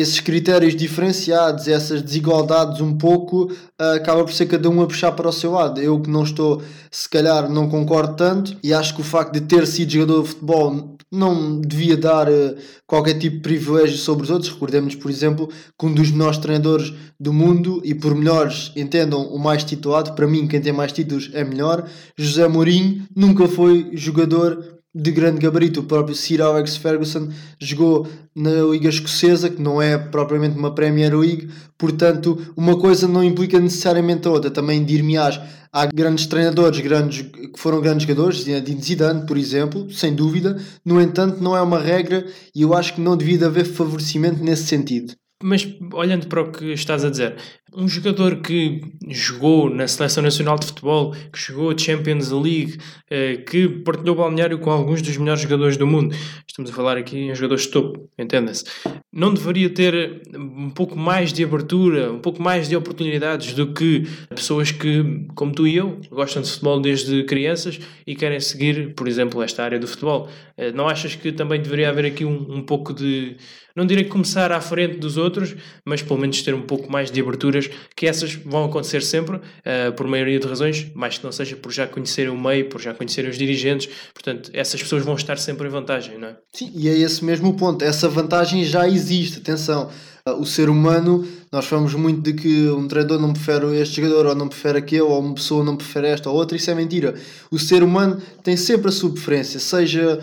esses 0.00 0.20
critérios 0.20 0.76
diferenciados, 0.76 1.66
essas 1.66 2.00
desigualdades 2.02 2.80
um 2.80 2.96
pouco, 2.96 3.44
uh, 3.44 3.96
acaba 3.96 4.22
por 4.22 4.32
ser 4.32 4.46
cada 4.46 4.70
um 4.70 4.80
a 4.80 4.86
puxar 4.86 5.12
para 5.12 5.28
o 5.28 5.32
seu 5.32 5.52
lado. 5.52 5.80
Eu 5.80 6.00
que 6.00 6.08
não 6.08 6.22
estou, 6.22 6.62
se 6.90 7.08
calhar, 7.08 7.50
não 7.50 7.68
concordo 7.68 8.14
tanto 8.14 8.56
e 8.62 8.72
acho 8.72 8.94
que 8.94 9.00
o 9.00 9.04
facto 9.04 9.32
de 9.32 9.40
ter 9.40 9.66
sido 9.66 9.90
jogador 9.90 10.22
de 10.22 10.28
futebol 10.28 10.96
não 11.10 11.60
devia 11.60 11.96
dar 11.96 12.28
uh, 12.28 12.54
qualquer 12.86 13.14
tipo 13.14 13.36
de 13.36 13.42
privilégio 13.42 13.96
sobre 13.96 14.24
os 14.24 14.30
outros. 14.30 14.52
Recordemos, 14.52 14.94
por 14.94 15.10
exemplo, 15.10 15.48
que 15.78 15.86
um 15.86 15.92
dos 15.92 16.12
melhores 16.12 16.38
treinadores 16.38 16.92
do 17.18 17.32
mundo 17.32 17.80
e 17.84 17.94
por 17.94 18.14
melhores 18.14 18.70
entendam 18.76 19.22
o 19.22 19.38
mais 19.38 19.64
titulado, 19.64 20.12
para 20.12 20.28
mim 20.28 20.46
quem 20.46 20.60
tem 20.60 20.72
mais 20.72 20.92
títulos 20.92 21.30
é 21.32 21.42
melhor, 21.42 21.88
José 22.16 22.46
Mourinho 22.46 23.04
nunca 23.16 23.48
foi 23.48 23.90
jogador 23.94 24.77
de 24.94 25.10
grande 25.10 25.38
gabarito. 25.38 25.80
O 25.80 25.84
próprio 25.84 26.14
Sir 26.14 26.40
Alex 26.40 26.76
Ferguson 26.76 27.28
jogou 27.60 28.06
na 28.34 28.62
Liga 28.70 28.88
Escocesa, 28.88 29.50
que 29.50 29.60
não 29.60 29.80
é 29.80 29.98
propriamente 29.98 30.58
uma 30.58 30.74
Premier 30.74 31.16
League, 31.16 31.50
portanto, 31.76 32.38
uma 32.56 32.78
coisa 32.78 33.06
não 33.06 33.22
implica 33.22 33.58
necessariamente 33.58 34.26
a 34.26 34.30
outra. 34.30 34.50
Também 34.50 34.84
dir-me-ás, 34.84 35.40
há 35.72 35.86
grandes 35.86 36.26
treinadores 36.26 36.80
grandes, 36.80 37.22
que 37.22 37.58
foram 37.58 37.80
grandes 37.80 38.06
jogadores, 38.06 38.42
Zinedine 38.42 38.82
Zidane, 38.82 39.26
por 39.26 39.36
exemplo, 39.36 39.90
sem 39.92 40.14
dúvida, 40.14 40.60
no 40.84 41.00
entanto, 41.00 41.42
não 41.42 41.56
é 41.56 41.60
uma 41.60 41.78
regra 41.78 42.26
e 42.54 42.62
eu 42.62 42.74
acho 42.74 42.94
que 42.94 43.00
não 43.00 43.16
devia 43.16 43.46
haver 43.46 43.64
favorecimento 43.64 44.42
nesse 44.42 44.66
sentido. 44.66 45.14
Mas 45.40 45.68
olhando 45.92 46.26
para 46.26 46.42
o 46.42 46.50
que 46.50 46.72
estás 46.72 47.04
a 47.04 47.10
dizer, 47.10 47.36
um 47.72 47.86
jogador 47.86 48.40
que 48.40 48.80
jogou 49.08 49.70
na 49.70 49.86
Seleção 49.86 50.22
Nacional 50.22 50.58
de 50.58 50.66
Futebol, 50.66 51.12
que 51.32 51.38
jogou 51.38 51.70
a 51.70 51.78
Champions 51.78 52.30
League, 52.30 52.78
eh, 53.08 53.36
que 53.36 53.68
partilhou 53.68 54.16
balneário 54.16 54.58
com 54.58 54.70
alguns 54.70 55.00
dos 55.00 55.16
melhores 55.16 55.42
jogadores 55.42 55.76
do 55.76 55.86
mundo, 55.86 56.12
estamos 56.46 56.72
a 56.72 56.74
falar 56.74 56.96
aqui 56.96 57.16
em 57.16 57.34
jogadores 57.36 57.64
de 57.64 57.70
topo, 57.70 58.08
entenda-se, 58.18 58.64
não 59.12 59.32
deveria 59.32 59.70
ter 59.70 60.22
um 60.34 60.70
pouco 60.70 60.96
mais 60.96 61.32
de 61.32 61.44
abertura, 61.44 62.10
um 62.10 62.18
pouco 62.18 62.42
mais 62.42 62.68
de 62.68 62.74
oportunidades 62.74 63.52
do 63.52 63.72
que 63.72 64.08
pessoas 64.30 64.72
que, 64.72 65.26
como 65.36 65.52
tu 65.52 65.68
e 65.68 65.76
eu, 65.76 66.00
gostam 66.10 66.42
de 66.42 66.50
futebol 66.50 66.80
desde 66.80 67.22
crianças 67.24 67.78
e 68.04 68.16
querem 68.16 68.40
seguir, 68.40 68.94
por 68.94 69.06
exemplo, 69.06 69.40
esta 69.40 69.62
área 69.62 69.78
do 69.78 69.86
futebol? 69.86 70.28
Eh, 70.56 70.72
não 70.72 70.88
achas 70.88 71.14
que 71.14 71.30
também 71.30 71.62
deveria 71.62 71.90
haver 71.90 72.06
aqui 72.06 72.24
um, 72.24 72.56
um 72.56 72.62
pouco 72.62 72.92
de 72.92 73.36
não 73.78 73.86
direi 73.86 74.04
começar 74.04 74.50
à 74.50 74.60
frente 74.60 74.98
dos 74.98 75.16
outros, 75.16 75.54
mas 75.84 76.02
pelo 76.02 76.18
menos 76.18 76.42
ter 76.42 76.52
um 76.52 76.62
pouco 76.62 76.90
mais 76.90 77.10
de 77.10 77.20
aberturas, 77.20 77.70
que 77.94 78.06
essas 78.06 78.34
vão 78.34 78.64
acontecer 78.64 79.02
sempre, 79.02 79.36
uh, 79.36 79.92
por 79.96 80.06
maioria 80.08 80.38
de 80.40 80.46
razões, 80.46 80.90
mais 80.94 81.16
que 81.16 81.24
não 81.24 81.30
seja 81.30 81.56
por 81.56 81.70
já 81.70 81.86
conhecerem 81.86 82.30
o 82.30 82.38
meio, 82.38 82.68
por 82.68 82.80
já 82.80 82.92
conhecerem 82.92 83.30
os 83.30 83.38
dirigentes, 83.38 83.88
portanto, 84.12 84.50
essas 84.52 84.82
pessoas 84.82 85.04
vão 85.04 85.14
estar 85.14 85.38
sempre 85.38 85.68
em 85.68 85.70
vantagem, 85.70 86.18
não 86.18 86.28
é? 86.28 86.36
Sim, 86.52 86.72
e 86.74 86.88
é 86.88 86.98
esse 86.98 87.24
mesmo 87.24 87.54
ponto, 87.54 87.84
essa 87.84 88.08
vantagem 88.08 88.64
já 88.64 88.88
existe, 88.88 89.38
atenção, 89.38 89.88
uh, 90.26 90.32
o 90.32 90.44
ser 90.44 90.68
humano, 90.68 91.24
nós 91.52 91.64
falamos 91.64 91.94
muito 91.94 92.20
de 92.20 92.32
que 92.32 92.68
um 92.68 92.88
treinador 92.88 93.20
não 93.20 93.32
prefere 93.32 93.78
este 93.80 94.02
jogador, 94.02 94.26
ou 94.26 94.34
não 94.34 94.48
prefere 94.48 94.78
aquele, 94.78 95.02
ou 95.02 95.20
uma 95.20 95.34
pessoa 95.34 95.64
não 95.64 95.76
prefere 95.76 96.08
esta 96.08 96.28
ou 96.28 96.36
outra, 96.36 96.56
isso 96.56 96.68
é 96.68 96.74
mentira. 96.74 97.14
O 97.48 97.58
ser 97.60 97.84
humano 97.84 98.20
tem 98.42 98.56
sempre 98.56 98.88
a 98.88 98.92
sua 98.92 99.10
preferência, 99.10 99.60
seja 99.60 100.20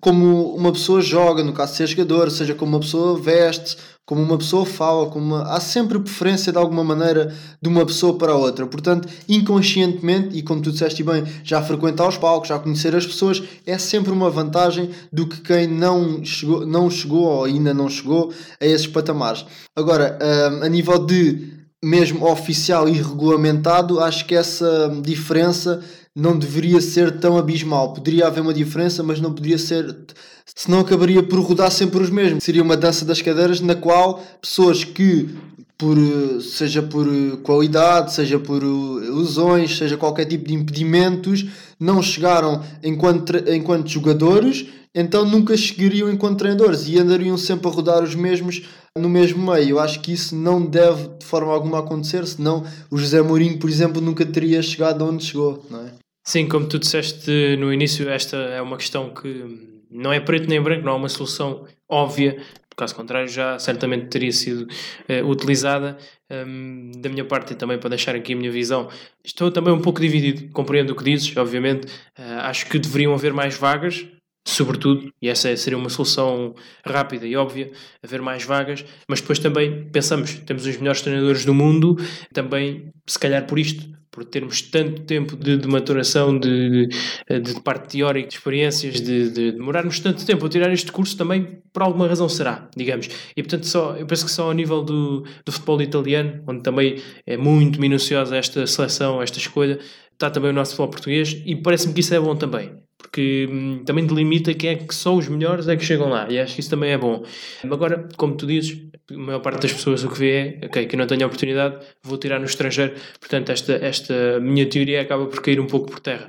como 0.00 0.54
uma 0.54 0.72
pessoa 0.72 1.00
joga, 1.00 1.42
no 1.42 1.52
caso 1.52 1.72
de 1.72 1.78
ser 1.78 1.86
jogador, 1.88 2.30
seja 2.30 2.54
como 2.54 2.72
uma 2.72 2.80
pessoa 2.80 3.18
veste, 3.18 3.76
como 4.08 4.22
uma 4.22 4.38
pessoa 4.38 4.64
fala, 4.64 5.10
como 5.10 5.34
uma... 5.34 5.42
há 5.52 5.60
sempre 5.60 5.98
preferência 5.98 6.50
de 6.50 6.56
alguma 6.56 6.82
maneira 6.82 7.34
de 7.60 7.68
uma 7.68 7.84
pessoa 7.84 8.16
para 8.16 8.34
outra. 8.34 8.66
Portanto, 8.66 9.06
inconscientemente, 9.28 10.34
e 10.34 10.42
como 10.42 10.62
tu 10.62 10.72
disseste 10.72 11.04
bem, 11.04 11.24
já 11.44 11.60
frequentar 11.60 12.08
os 12.08 12.16
palcos, 12.16 12.48
já 12.48 12.58
conhecer 12.58 12.96
as 12.96 13.06
pessoas, 13.06 13.42
é 13.66 13.76
sempre 13.76 14.10
uma 14.10 14.30
vantagem 14.30 14.88
do 15.12 15.26
que 15.26 15.42
quem 15.42 15.66
não 15.66 16.24
chegou, 16.24 16.66
não 16.66 16.88
chegou 16.88 17.24
ou 17.24 17.44
ainda 17.44 17.74
não 17.74 17.90
chegou 17.90 18.32
a 18.58 18.64
esses 18.64 18.86
patamares. 18.86 19.44
Agora, 19.76 20.18
hum, 20.22 20.64
a 20.64 20.68
nível 20.70 21.04
de 21.04 21.58
mesmo 21.84 22.26
oficial 22.26 22.88
e 22.88 22.92
regulamentado, 22.92 24.00
acho 24.00 24.24
que 24.24 24.34
essa 24.34 24.90
diferença 25.02 25.80
não 26.18 26.36
deveria 26.36 26.80
ser 26.80 27.20
tão 27.20 27.38
abismal. 27.38 27.92
Poderia 27.92 28.26
haver 28.26 28.40
uma 28.40 28.52
diferença, 28.52 29.04
mas 29.04 29.20
não 29.20 29.32
poderia 29.32 29.56
ser. 29.56 29.96
Senão 30.44 30.80
acabaria 30.80 31.22
por 31.22 31.38
rodar 31.38 31.70
sempre 31.70 32.02
os 32.02 32.10
mesmos. 32.10 32.42
Seria 32.42 32.62
uma 32.62 32.76
dança 32.76 33.04
das 33.04 33.22
cadeiras 33.22 33.60
na 33.60 33.76
qual 33.76 34.20
pessoas 34.40 34.82
que, 34.82 35.28
por, 35.76 35.96
seja 36.42 36.82
por 36.82 37.06
qualidade, 37.44 38.12
seja 38.12 38.36
por 38.36 38.64
lesões, 38.64 39.78
seja 39.78 39.96
qualquer 39.96 40.24
tipo 40.24 40.48
de 40.48 40.54
impedimentos, 40.54 41.46
não 41.78 42.02
chegaram 42.02 42.64
enquanto, 42.82 43.36
enquanto 43.48 43.88
jogadores, 43.88 44.66
então 44.92 45.24
nunca 45.24 45.56
chegariam 45.56 46.10
enquanto 46.10 46.38
treinadores 46.38 46.88
e 46.88 46.98
andariam 46.98 47.36
sempre 47.36 47.68
a 47.68 47.70
rodar 47.70 48.02
os 48.02 48.16
mesmos 48.16 48.62
no 48.96 49.08
mesmo 49.08 49.52
meio. 49.52 49.70
Eu 49.70 49.78
acho 49.78 50.00
que 50.00 50.12
isso 50.12 50.34
não 50.34 50.66
deve 50.66 51.10
de 51.20 51.24
forma 51.24 51.52
alguma 51.52 51.78
acontecer, 51.78 52.26
senão 52.26 52.64
o 52.90 52.98
José 52.98 53.22
Mourinho, 53.22 53.56
por 53.60 53.70
exemplo, 53.70 54.02
nunca 54.02 54.26
teria 54.26 54.60
chegado 54.60 55.04
onde 55.04 55.24
chegou, 55.24 55.64
não 55.70 55.82
é? 55.82 56.07
Sim, 56.28 56.46
como 56.46 56.68
tu 56.68 56.78
disseste 56.78 57.56
no 57.56 57.72
início, 57.72 58.06
esta 58.10 58.36
é 58.36 58.60
uma 58.60 58.76
questão 58.76 59.14
que 59.14 59.46
não 59.90 60.12
é 60.12 60.20
preto 60.20 60.46
nem 60.46 60.60
branco, 60.60 60.84
não 60.84 60.92
há 60.92 60.96
uma 60.96 61.08
solução 61.08 61.66
óbvia, 61.88 62.36
caso 62.76 62.94
contrário 62.94 63.26
já 63.26 63.58
certamente 63.58 64.08
teria 64.08 64.30
sido 64.30 64.68
uh, 65.08 65.26
utilizada. 65.26 65.96
Um, 66.30 66.92
da 66.98 67.08
minha 67.08 67.24
parte, 67.24 67.54
e 67.54 67.56
também 67.56 67.78
para 67.78 67.88
deixar 67.88 68.14
aqui 68.14 68.34
a 68.34 68.36
minha 68.36 68.50
visão, 68.50 68.90
estou 69.24 69.50
também 69.50 69.72
um 69.72 69.80
pouco 69.80 69.98
dividido, 69.98 70.52
compreendo 70.52 70.90
o 70.90 70.94
que 70.94 71.02
dizes, 71.02 71.34
obviamente. 71.34 71.86
Uh, 71.86 72.40
acho 72.42 72.66
que 72.66 72.78
deveriam 72.78 73.14
haver 73.14 73.32
mais 73.32 73.56
vagas, 73.56 74.06
sobretudo, 74.50 75.12
e 75.20 75.28
essa 75.28 75.54
seria 75.56 75.78
uma 75.78 75.88
solução 75.88 76.54
rápida 76.84 77.26
e 77.26 77.36
óbvia, 77.36 77.70
haver 78.02 78.22
mais 78.22 78.44
vagas, 78.44 78.84
mas 79.08 79.20
depois 79.20 79.38
também 79.38 79.88
pensamos, 79.90 80.34
temos 80.34 80.66
os 80.66 80.76
melhores 80.76 81.02
treinadores 81.02 81.44
do 81.44 81.54
mundo, 81.54 81.96
também, 82.32 82.90
se 83.06 83.18
calhar 83.18 83.46
por 83.46 83.58
isto, 83.58 83.98
por 84.10 84.24
termos 84.24 84.62
tanto 84.62 85.02
tempo 85.02 85.36
de, 85.36 85.58
de 85.58 85.68
maturação, 85.68 86.36
de, 86.38 86.88
de, 87.28 87.40
de, 87.40 87.60
parte 87.60 87.96
teórica, 87.96 88.28
de 88.28 88.34
experiências, 88.34 89.00
de, 89.00 89.30
de 89.30 89.52
demorarmos 89.52 90.00
tanto 90.00 90.24
tempo 90.24 90.46
a 90.46 90.48
tirar 90.48 90.72
este 90.72 90.90
curso, 90.90 91.16
também 91.16 91.60
por 91.72 91.82
alguma 91.82 92.08
razão 92.08 92.28
será, 92.28 92.68
digamos. 92.76 93.08
E 93.36 93.42
portanto, 93.42 93.66
só, 93.66 93.96
eu 93.96 94.06
penso 94.06 94.24
que 94.24 94.32
só 94.32 94.44
ao 94.44 94.52
nível 94.52 94.82
do, 94.82 95.24
do 95.44 95.52
futebol 95.52 95.80
italiano, 95.82 96.42
onde 96.48 96.62
também 96.62 97.00
é 97.26 97.36
muito 97.36 97.80
minuciosa 97.80 98.36
esta 98.36 98.66
seleção, 98.66 99.22
esta 99.22 99.38
escolha, 99.38 99.78
está 100.12 100.30
também 100.30 100.50
o 100.50 100.54
nosso 100.54 100.72
futebol 100.72 100.90
português 100.90 101.40
e 101.46 101.54
parece-me 101.54 101.94
que 101.94 102.00
isso 102.00 102.14
é 102.14 102.18
bom 102.18 102.34
também 102.34 102.87
porque 102.98 103.48
hum, 103.50 103.82
também 103.84 104.04
delimita 104.04 104.52
quem 104.52 104.70
é 104.70 104.74
que 104.74 104.94
só 104.94 105.14
os 105.14 105.28
melhores 105.28 105.68
é 105.68 105.76
que 105.76 105.84
chegam 105.84 106.08
lá 106.08 106.28
e 106.28 106.38
acho 106.38 106.54
que 106.54 106.60
isso 106.60 106.70
também 106.70 106.90
é 106.90 106.98
bom. 106.98 107.24
Agora, 107.64 108.08
como 108.16 108.36
tu 108.36 108.46
dizes, 108.46 108.76
a 109.10 109.16
maior 109.16 109.40
parte 109.40 109.62
das 109.62 109.72
pessoas 109.72 110.02
o 110.04 110.10
que 110.10 110.18
vê 110.18 110.58
é, 110.60 110.66
ok, 110.66 110.86
que 110.86 110.96
não 110.96 111.06
tenho 111.06 111.24
oportunidade, 111.24 111.78
vou 112.02 112.18
tirar 112.18 112.40
no 112.40 112.46
estrangeiro, 112.46 112.94
portanto 113.20 113.50
esta, 113.50 113.74
esta 113.74 114.40
minha 114.40 114.68
teoria 114.68 115.00
acaba 115.00 115.26
por 115.26 115.40
cair 115.40 115.60
um 115.60 115.66
pouco 115.66 115.86
por 115.90 116.00
terra. 116.00 116.28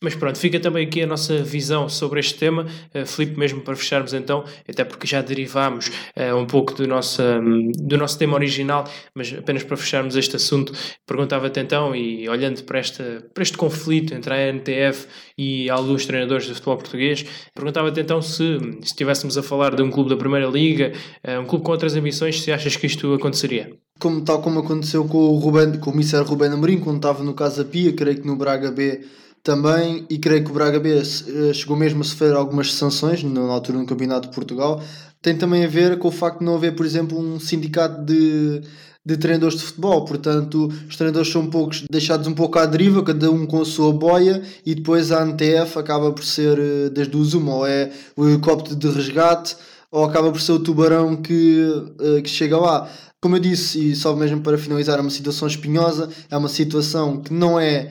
Mas 0.00 0.14
pronto, 0.14 0.38
fica 0.38 0.60
também 0.60 0.86
aqui 0.86 1.02
a 1.02 1.06
nossa 1.08 1.42
visão 1.42 1.88
sobre 1.88 2.20
este 2.20 2.34
tema. 2.34 2.66
Uh, 2.94 3.04
Filipe, 3.04 3.36
mesmo 3.36 3.60
para 3.62 3.74
fecharmos 3.74 4.14
então, 4.14 4.44
até 4.68 4.84
porque 4.84 5.08
já 5.08 5.20
derivámos 5.20 5.88
uh, 5.88 6.36
um 6.36 6.46
pouco 6.46 6.72
do 6.72 6.86
nosso, 6.86 7.20
um, 7.20 7.72
do 7.72 7.98
nosso 7.98 8.16
tema 8.16 8.34
original, 8.34 8.84
mas 9.12 9.34
apenas 9.36 9.64
para 9.64 9.76
fecharmos 9.76 10.14
este 10.14 10.36
assunto, 10.36 10.72
perguntava-te 11.04 11.58
então, 11.58 11.96
e 11.96 12.28
olhando 12.28 12.62
para, 12.62 12.78
esta, 12.78 13.24
para 13.34 13.42
este 13.42 13.56
conflito 13.56 14.14
entre 14.14 14.32
a 14.32 14.52
NTF 14.52 15.08
e 15.36 15.68
alguns 15.68 16.06
treinadores 16.06 16.46
de 16.46 16.54
futebol 16.54 16.76
português, 16.76 17.24
perguntava-te 17.52 18.00
então 18.00 18.22
se, 18.22 18.58
se 18.58 18.78
estivéssemos 18.84 19.36
a 19.36 19.42
falar 19.42 19.74
de 19.74 19.82
um 19.82 19.90
clube 19.90 20.10
da 20.10 20.16
Primeira 20.16 20.46
Liga, 20.46 20.92
uh, 21.26 21.40
um 21.40 21.44
clube 21.44 21.64
com 21.64 21.72
outras 21.72 21.96
ambições, 21.96 22.40
se 22.40 22.52
achas 22.52 22.76
que 22.76 22.86
isto 22.86 23.12
aconteceria? 23.14 23.72
Como, 23.98 24.20
tal 24.20 24.40
como 24.40 24.60
aconteceu 24.60 25.04
com 25.06 25.18
o, 25.18 25.38
Ruben, 25.38 25.80
com 25.80 25.90
o 25.90 25.96
Mister 25.96 26.22
Ruben 26.22 26.52
Amorim, 26.52 26.78
quando 26.78 26.98
estava 26.98 27.24
no 27.24 27.34
Casa 27.34 27.64
Pia, 27.64 27.92
creio 27.92 28.20
que 28.20 28.26
no 28.28 28.36
Braga 28.36 28.70
B 28.70 29.00
também, 29.48 30.04
e 30.10 30.18
creio 30.18 30.44
que 30.44 30.50
o 30.50 30.52
Braga 30.52 30.78
B 30.78 31.00
eh, 31.00 31.52
chegou 31.54 31.74
mesmo 31.74 32.02
a 32.02 32.04
sofrer 32.04 32.34
algumas 32.34 32.74
sanções 32.74 33.24
na 33.24 33.40
altura 33.40 33.78
no 33.78 33.86
Campeonato 33.86 34.28
de 34.28 34.34
Portugal, 34.34 34.82
tem 35.22 35.34
também 35.34 35.64
a 35.64 35.66
ver 35.66 35.98
com 35.98 36.08
o 36.08 36.10
facto 36.10 36.40
de 36.40 36.44
não 36.44 36.56
haver, 36.56 36.76
por 36.76 36.84
exemplo, 36.84 37.18
um 37.18 37.40
sindicato 37.40 38.04
de, 38.04 38.60
de 39.06 39.16
treinadores 39.16 39.56
de 39.58 39.64
futebol. 39.64 40.04
Portanto, 40.04 40.70
os 40.86 40.96
treinadores 40.96 41.32
são 41.32 41.46
poucos, 41.46 41.82
deixados 41.90 42.26
um 42.26 42.34
pouco 42.34 42.58
à 42.58 42.66
deriva, 42.66 43.02
cada 43.02 43.30
um 43.30 43.46
com 43.46 43.62
a 43.62 43.64
sua 43.64 43.90
boia, 43.90 44.42
e 44.66 44.74
depois 44.74 45.10
a 45.10 45.22
ANTF 45.22 45.78
acaba 45.78 46.12
por 46.12 46.24
ser 46.24 46.58
eh, 46.58 46.90
das 46.90 47.08
duas 47.08 47.32
uma, 47.32 47.54
ou 47.54 47.66
é 47.66 47.90
o 48.14 48.28
helicóptero 48.28 48.76
de 48.76 48.90
resgate, 48.90 49.56
ou 49.90 50.04
acaba 50.04 50.30
por 50.30 50.42
ser 50.42 50.52
o 50.52 50.58
tubarão 50.58 51.16
que, 51.16 51.72
eh, 52.02 52.20
que 52.20 52.28
chega 52.28 52.58
lá. 52.58 52.86
Como 53.18 53.34
eu 53.34 53.40
disse, 53.40 53.92
e 53.92 53.96
só 53.96 54.14
mesmo 54.14 54.42
para 54.42 54.58
finalizar, 54.58 54.98
é 54.98 55.00
uma 55.00 55.10
situação 55.10 55.48
espinhosa, 55.48 56.10
é 56.30 56.36
uma 56.36 56.50
situação 56.50 57.22
que 57.22 57.32
não 57.32 57.58
é 57.58 57.90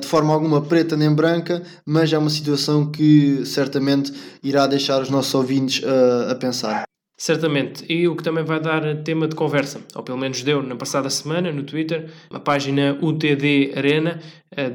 de 0.00 0.06
forma 0.06 0.34
alguma 0.34 0.60
preta 0.60 0.96
nem 0.96 1.14
branca, 1.14 1.62
mas 1.86 2.12
é 2.12 2.18
uma 2.18 2.30
situação 2.30 2.90
que 2.90 3.44
certamente 3.46 4.12
irá 4.42 4.66
deixar 4.66 5.00
os 5.00 5.08
nossos 5.08 5.34
ouvintes 5.34 5.82
a 6.30 6.34
pensar. 6.34 6.84
Certamente, 7.20 7.84
e 7.92 8.06
o 8.06 8.14
que 8.14 8.22
também 8.22 8.44
vai 8.44 8.60
dar 8.60 9.02
tema 9.02 9.26
de 9.26 9.34
conversa, 9.34 9.80
ou 9.92 10.04
pelo 10.04 10.16
menos 10.16 10.40
deu 10.44 10.62
na 10.62 10.76
passada 10.76 11.10
semana 11.10 11.50
no 11.50 11.64
Twitter, 11.64 12.08
a 12.30 12.38
página 12.38 12.96
UTD 13.02 13.72
Arena 13.74 14.20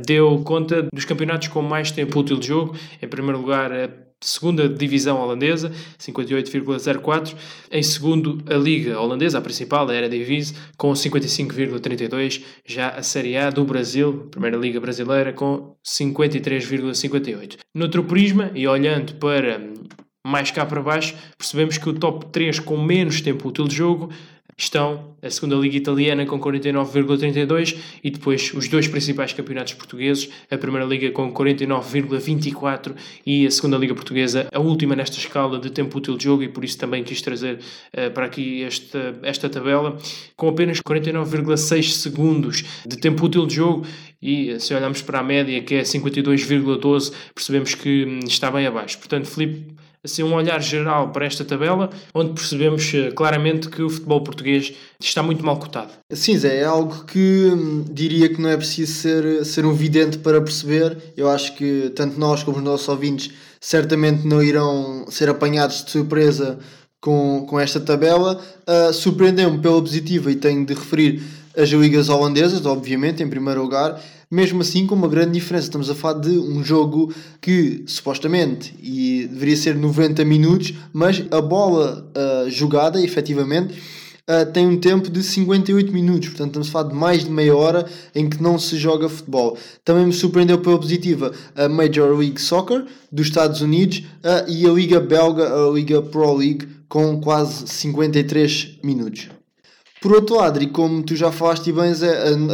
deu 0.06 0.42
conta 0.44 0.86
dos 0.94 1.06
campeonatos 1.06 1.48
com 1.48 1.62
mais 1.62 1.90
tempo 1.92 2.20
útil 2.20 2.38
de 2.38 2.48
jogo. 2.48 2.76
Em 3.02 3.08
primeiro 3.08 3.40
lugar, 3.40 3.72
a 3.72 3.90
segunda 4.24 4.68
divisão 4.70 5.20
holandesa, 5.20 5.72
58,04. 6.00 7.36
Em 7.72 7.84
segundo, 7.84 8.44
a 8.50 8.56
Liga 8.56 9.00
Holandesa, 9.00 9.38
a 9.38 9.42
principal, 9.42 9.88
a 9.88 9.96
Eredivisie, 9.96 10.56
com 10.78 10.92
55,32. 10.94 12.42
Já 12.66 12.90
a 12.90 13.04
Série 13.04 13.38
A 13.38 13.50
do 13.50 13.64
Brasil, 13.66 14.28
Primeira 14.32 14.58
Liga 14.58 14.80
Brasileira, 14.80 15.34
com 15.34 15.76
53,58. 15.86 17.58
Noutro 17.76 18.04
prisma, 18.04 18.52
e 18.56 18.68
olhando 18.68 19.16
para 19.16 19.62
mais 20.26 20.52
cá 20.52 20.66
para 20.66 20.82
baixo, 20.82 21.16
percebemos 21.38 21.78
que 21.78 21.90
o 21.90 21.94
top 21.94 22.28
3 22.28 22.60
com 22.60 22.82
menos 22.82 23.20
tempo 23.20 23.50
útil 23.50 23.68
de 23.68 23.76
jogo 23.76 24.10
estão 24.58 25.16
a 25.22 25.30
segunda 25.30 25.56
Liga 25.56 25.78
Italiana 25.78 26.26
com 26.26 26.40
49,32 26.40 27.78
e 28.04 28.10
depois 28.10 28.54
os 28.54 28.68
dois 28.68 28.88
principais 28.88 29.34
campeonatos 29.34 29.74
portugueses, 29.74 30.30
a 30.50 30.58
Primeira 30.58 30.86
Liga 30.86 31.12
com 31.12 31.32
49,24 31.34 32.96
e 33.26 33.46
a 33.46 33.52
segunda 33.52 33.78
Liga 33.78 33.94
Portuguesa, 33.94 34.48
a 34.52 34.60
última 34.60 34.96
nesta 34.96 35.18
escala 35.18 35.60
de 35.60 35.70
tempo 35.70 35.98
útil 35.98 36.18
de 36.18 36.24
jogo 36.24 36.44
e 36.44 36.48
por 36.48 36.64
isso 36.64 36.78
também 36.78 37.04
quis 37.04 37.22
trazer 37.22 37.60
uh, 37.94 38.12
para 38.12 38.26
aqui 38.26 38.64
esta, 38.64 39.16
esta 39.24 39.50
tabela, 39.50 39.98
com 40.36 40.50
apenas 40.50 40.80
49,6 40.82 41.92
segundos 41.92 42.64
de 42.86 42.98
tempo 42.98 43.26
útil 43.26 43.46
de 43.46 43.56
jogo 43.56 43.86
e 44.24 44.52
eh, 44.52 44.60
se 44.60 44.74
olharmos 44.74 45.02
para 45.02 45.20
a 45.20 45.24
média 45.24 45.62
que 45.62 45.76
é 45.76 45.82
52,12 45.82 47.14
percebemos 47.36 47.76
que 47.76 48.06
hum, 48.06 48.20
está 48.26 48.50
bem 48.50 48.66
abaixo. 48.66 48.98
Portanto, 48.98 49.26
Filipe, 49.26 49.76
assim, 50.04 50.24
um 50.24 50.34
olhar 50.34 50.62
geral 50.62 51.12
para 51.12 51.26
esta 51.26 51.46
tabela, 51.46 51.90
onde 52.14 52.34
percebemos 52.34 52.92
eh, 52.94 53.12
claramente 53.12 53.70
que 53.70 53.82
o 53.82 53.90
futebol 53.90 54.22
português 54.22 54.74
está 55.00 55.24
muito 55.24 55.46
mal 55.46 55.58
cotado. 55.58 55.92
Sim, 56.12 56.38
Zé, 56.38 56.58
é 56.58 56.66
algo 56.66 57.06
que 57.06 57.50
hum, 57.52 57.86
diria 57.90 58.28
que 58.28 58.42
não 58.42 58.50
é 58.50 58.58
preciso 58.58 58.94
ser, 58.94 59.46
ser 59.46 59.66
um 59.66 59.74
vidente 59.74 60.18
para 60.18 60.42
perceber. 60.42 60.98
Eu 61.16 61.30
acho 61.30 61.56
que 61.56 61.92
tanto 61.96 62.20
nós 62.20 62.44
como 62.44 62.58
os 62.58 62.64
nossos 62.64 62.88
ouvintes 62.90 63.32
certamente 63.62 64.28
não 64.28 64.44
irão 64.44 65.06
ser 65.10 65.30
apanhados 65.30 65.86
de 65.86 65.92
surpresa 65.92 66.60
com, 67.00 67.46
com 67.48 67.60
esta 67.60 67.80
tabela. 67.80 68.42
Uh, 68.68 68.94
Surpreendeu-me 68.94 69.60
pela 69.60 69.82
positiva 69.82 70.30
e 70.32 70.36
tenho 70.36 70.66
de 70.66 70.74
referir 70.74 71.24
as 71.56 71.70
ligas 71.70 72.10
holandesas, 72.10 72.66
obviamente, 72.66 73.22
em 73.22 73.30
primeiro 73.30 73.62
lugar, 73.62 74.02
mesmo 74.34 74.62
assim 74.62 74.88
com 74.88 74.96
uma 74.96 75.08
grande 75.08 75.34
diferença. 75.34 75.68
Estamos 75.68 75.90
a 75.92 75.96
falar 75.96 76.20
de 76.20 76.32
um 76.32 76.64
jogo 76.64 77.14
que 77.40 77.84
supostamente 77.86 78.74
e 78.82 79.28
deveria 79.28 79.56
ser 79.56 79.76
90 79.76 80.26
minutos, 80.26 80.74
mas 80.92 81.24
a 81.30 81.40
bola 81.40 82.12
uh, 82.18 82.50
jogada, 82.50 83.00
efetivamente, 83.00 83.78
uh, 84.28 84.52
tem 84.52 84.66
um 84.66 84.78
tempo 84.78 85.12
de 85.12 85.22
58 85.22 85.94
minutos. 85.94 86.30
Portanto, 86.30 86.48
estamos 86.48 86.70
a 86.70 86.72
falar 86.72 86.90
de 86.90 86.96
mais 86.96 87.24
de 87.24 87.30
meia 87.30 87.56
hora 87.56 87.86
em 88.16 88.28
que 88.28 88.42
não 88.42 88.58
se 88.58 88.76
joga 88.76 89.08
futebol. 89.08 89.56
Também 89.86 90.08
me 90.08 90.14
surpreendeu 90.14 90.58
pela 90.58 90.80
positiva 90.80 91.32
a 91.56 91.70
Major 91.70 92.18
League 92.18 92.42
Soccer 92.42 92.86
dos 93.12 93.28
Estados 93.28 93.62
Unidos 93.62 94.00
uh, 94.00 94.50
e 94.50 94.66
a 94.66 94.72
Liga 94.72 95.00
Belga, 95.00 95.48
a 95.48 95.70
Liga 95.70 96.02
Pro 96.02 96.34
League, 96.34 96.68
com 96.90 97.22
quase 97.22 97.68
53 97.68 98.80
minutos. 98.84 99.30
Por 100.02 100.12
outro 100.12 100.36
lado, 100.38 100.62
e 100.62 100.68
como 100.68 101.04
tu 101.04 101.16
já 101.16 101.32
falaste 101.32 101.72
bem, 101.72 101.92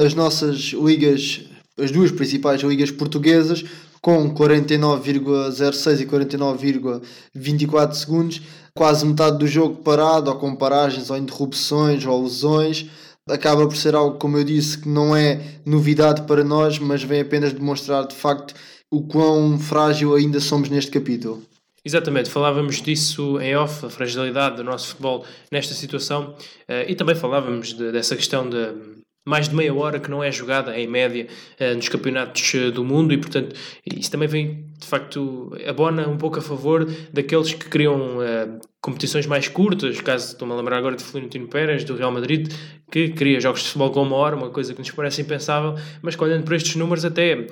as 0.06 0.14
nossas 0.14 0.72
ligas 0.74 1.49
as 1.82 1.92
duas 1.92 2.12
principais 2.12 2.62
ligas 2.62 2.92
portuguesas, 2.92 3.64
com 4.02 4.34
49,06 4.34 6.02
e 6.02 6.06
49,24 6.06 7.94
segundos, 7.94 8.42
quase 8.74 9.06
metade 9.06 9.38
do 9.38 9.48
jogo 9.48 9.78
parado, 9.84 10.30
ou 10.30 10.38
com 10.38 10.56
paragens, 10.56 11.10
ou 11.10 11.18
interrupções, 11.18 12.06
ou 12.06 12.24
lesões. 12.24 12.86
Acaba 13.28 13.68
por 13.68 13.76
ser 13.76 13.96
algo, 13.96 14.18
como 14.18 14.38
eu 14.38 14.44
disse, 14.44 14.78
que 14.78 14.90
não 14.90 15.16
é 15.16 15.42
novidade 15.66 16.24
para 16.24 16.44
nós, 16.44 16.80
mas 16.80 17.04
vem 17.04 17.22
apenas 17.22 17.54
demonstrar 17.54 18.08
de 18.08 18.16
facto 18.16 18.54
o 18.92 19.04
quão 19.04 19.60
frágil 19.60 20.16
ainda 20.16 20.40
somos 20.40 20.70
neste 20.70 20.90
capítulo. 20.90 21.44
Exatamente, 21.84 22.30
falávamos 22.30 22.82
disso 22.82 23.40
em 23.40 23.56
off, 23.56 23.86
a 23.86 23.90
fragilidade 23.90 24.58
do 24.58 24.64
nosso 24.64 24.90
futebol 24.90 25.26
nesta 25.52 25.74
situação, 25.74 26.36
eh, 26.68 26.92
e 26.92 26.96
também 26.96 27.16
falávamos 27.16 27.74
de, 27.74 27.92
dessa 27.92 28.16
questão 28.16 28.50
de 28.50 28.99
mais 29.30 29.48
de 29.48 29.56
meia 29.56 29.72
hora 29.74 30.00
que 30.00 30.10
não 30.10 30.24
é 30.24 30.32
jogada 30.32 30.76
em 30.78 30.88
média 30.88 31.28
uh, 31.62 31.76
nos 31.76 31.88
campeonatos 31.88 32.52
uh, 32.56 32.72
do 32.72 32.84
mundo 32.84 33.14
e 33.14 33.18
portanto 33.18 33.56
isso 33.86 34.10
também 34.10 34.28
vem 34.28 34.66
de 34.80 34.88
facto 34.88 35.56
abona 35.68 36.08
um 36.08 36.18
pouco 36.18 36.40
a 36.40 36.42
favor 36.42 36.84
daqueles 37.14 37.54
que 37.54 37.66
criam 37.70 38.18
uh, 38.18 38.60
competições 38.82 39.28
mais 39.28 39.48
curtas, 39.48 40.02
caso 40.02 40.32
estou-me 40.32 40.54
a 40.54 40.58
lembrar 40.58 40.78
agora 40.78 40.96
de 40.96 41.04
Florentino 41.04 41.48
Pérez 41.48 41.84
do 41.84 41.96
Real 41.96 42.12
Madrid 42.12 42.52
que 42.92 43.10
cria 43.10 43.40
jogos 43.40 43.62
de 43.62 43.68
futebol 43.68 43.92
com 43.92 44.02
uma 44.02 44.16
hora, 44.16 44.36
uma 44.36 44.50
coisa 44.50 44.74
que 44.74 44.80
nos 44.80 44.90
parece 44.90 45.22
impensável, 45.22 45.76
mas 46.02 46.16
que 46.16 46.24
olhando 46.24 46.44
para 46.44 46.56
estes 46.56 46.76
números 46.76 47.06
até 47.06 47.46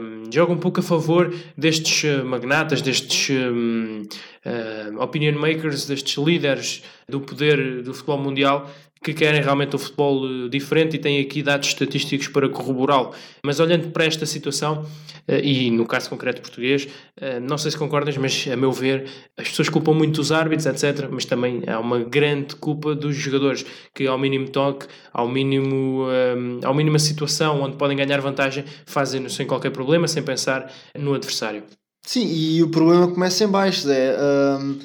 um, 0.00 0.24
joga 0.32 0.52
um 0.52 0.58
pouco 0.58 0.80
a 0.80 0.82
favor 0.82 1.32
destes 1.56 2.04
magnatas, 2.24 2.82
destes 2.82 3.30
um, 3.30 4.02
opinion 4.98 5.38
makers, 5.38 5.86
destes 5.86 6.16
líderes 6.22 6.82
do 7.08 7.20
poder 7.20 7.82
do 7.82 7.94
futebol 7.94 8.18
mundial 8.18 8.68
que 9.02 9.12
querem 9.12 9.42
realmente 9.42 9.74
um 9.74 9.78
futebol 9.78 10.24
eh, 10.24 10.48
diferente 10.48 10.96
e 10.96 10.98
têm 10.98 11.20
aqui 11.20 11.42
dados 11.42 11.68
estatísticos 11.68 12.28
para 12.28 12.48
corroborá-lo. 12.48 13.12
Mas 13.44 13.58
olhando 13.58 13.90
para 13.90 14.04
esta 14.04 14.24
situação, 14.24 14.86
eh, 15.26 15.40
e 15.42 15.70
no 15.70 15.84
caso 15.86 16.08
concreto 16.08 16.40
português, 16.40 16.88
não 17.42 17.58
sei 17.58 17.70
se 17.70 17.78
concordas, 17.78 18.16
mas 18.16 18.46
a 18.50 18.56
meu 18.56 18.72
ver, 18.72 19.06
as 19.36 19.48
pessoas 19.48 19.68
culpam 19.68 19.92
muito 19.92 20.20
os 20.20 20.32
árbitros, 20.32 20.66
etc. 20.66 21.08
Mas 21.10 21.24
também 21.24 21.62
há 21.66 21.78
uma 21.78 22.00
grande 22.00 22.56
culpa 22.56 22.94
dos 22.94 23.16
jogadores 23.16 23.64
que, 23.94 24.06
ao 24.06 24.18
mínimo 24.18 24.48
toque, 24.48 24.86
ao 25.12 25.28
mínimo, 25.28 26.06
ao 26.64 26.74
mínima 26.74 26.98
situação 26.98 27.60
onde 27.62 27.76
podem 27.76 27.96
ganhar 27.96 28.20
vantagem, 28.20 28.64
fazem-no 28.86 29.30
sem 29.30 29.46
qualquer 29.46 29.70
problema, 29.70 30.08
sem 30.08 30.22
pensar 30.22 30.72
no 30.96 31.14
adversário. 31.14 31.62
Sim, 32.04 32.26
e 32.26 32.62
o 32.62 32.68
problema 32.68 33.08
começa 33.08 33.44
em 33.44 33.48
baixo, 33.48 33.86
Zé. 33.86 34.16
Um 34.60 34.78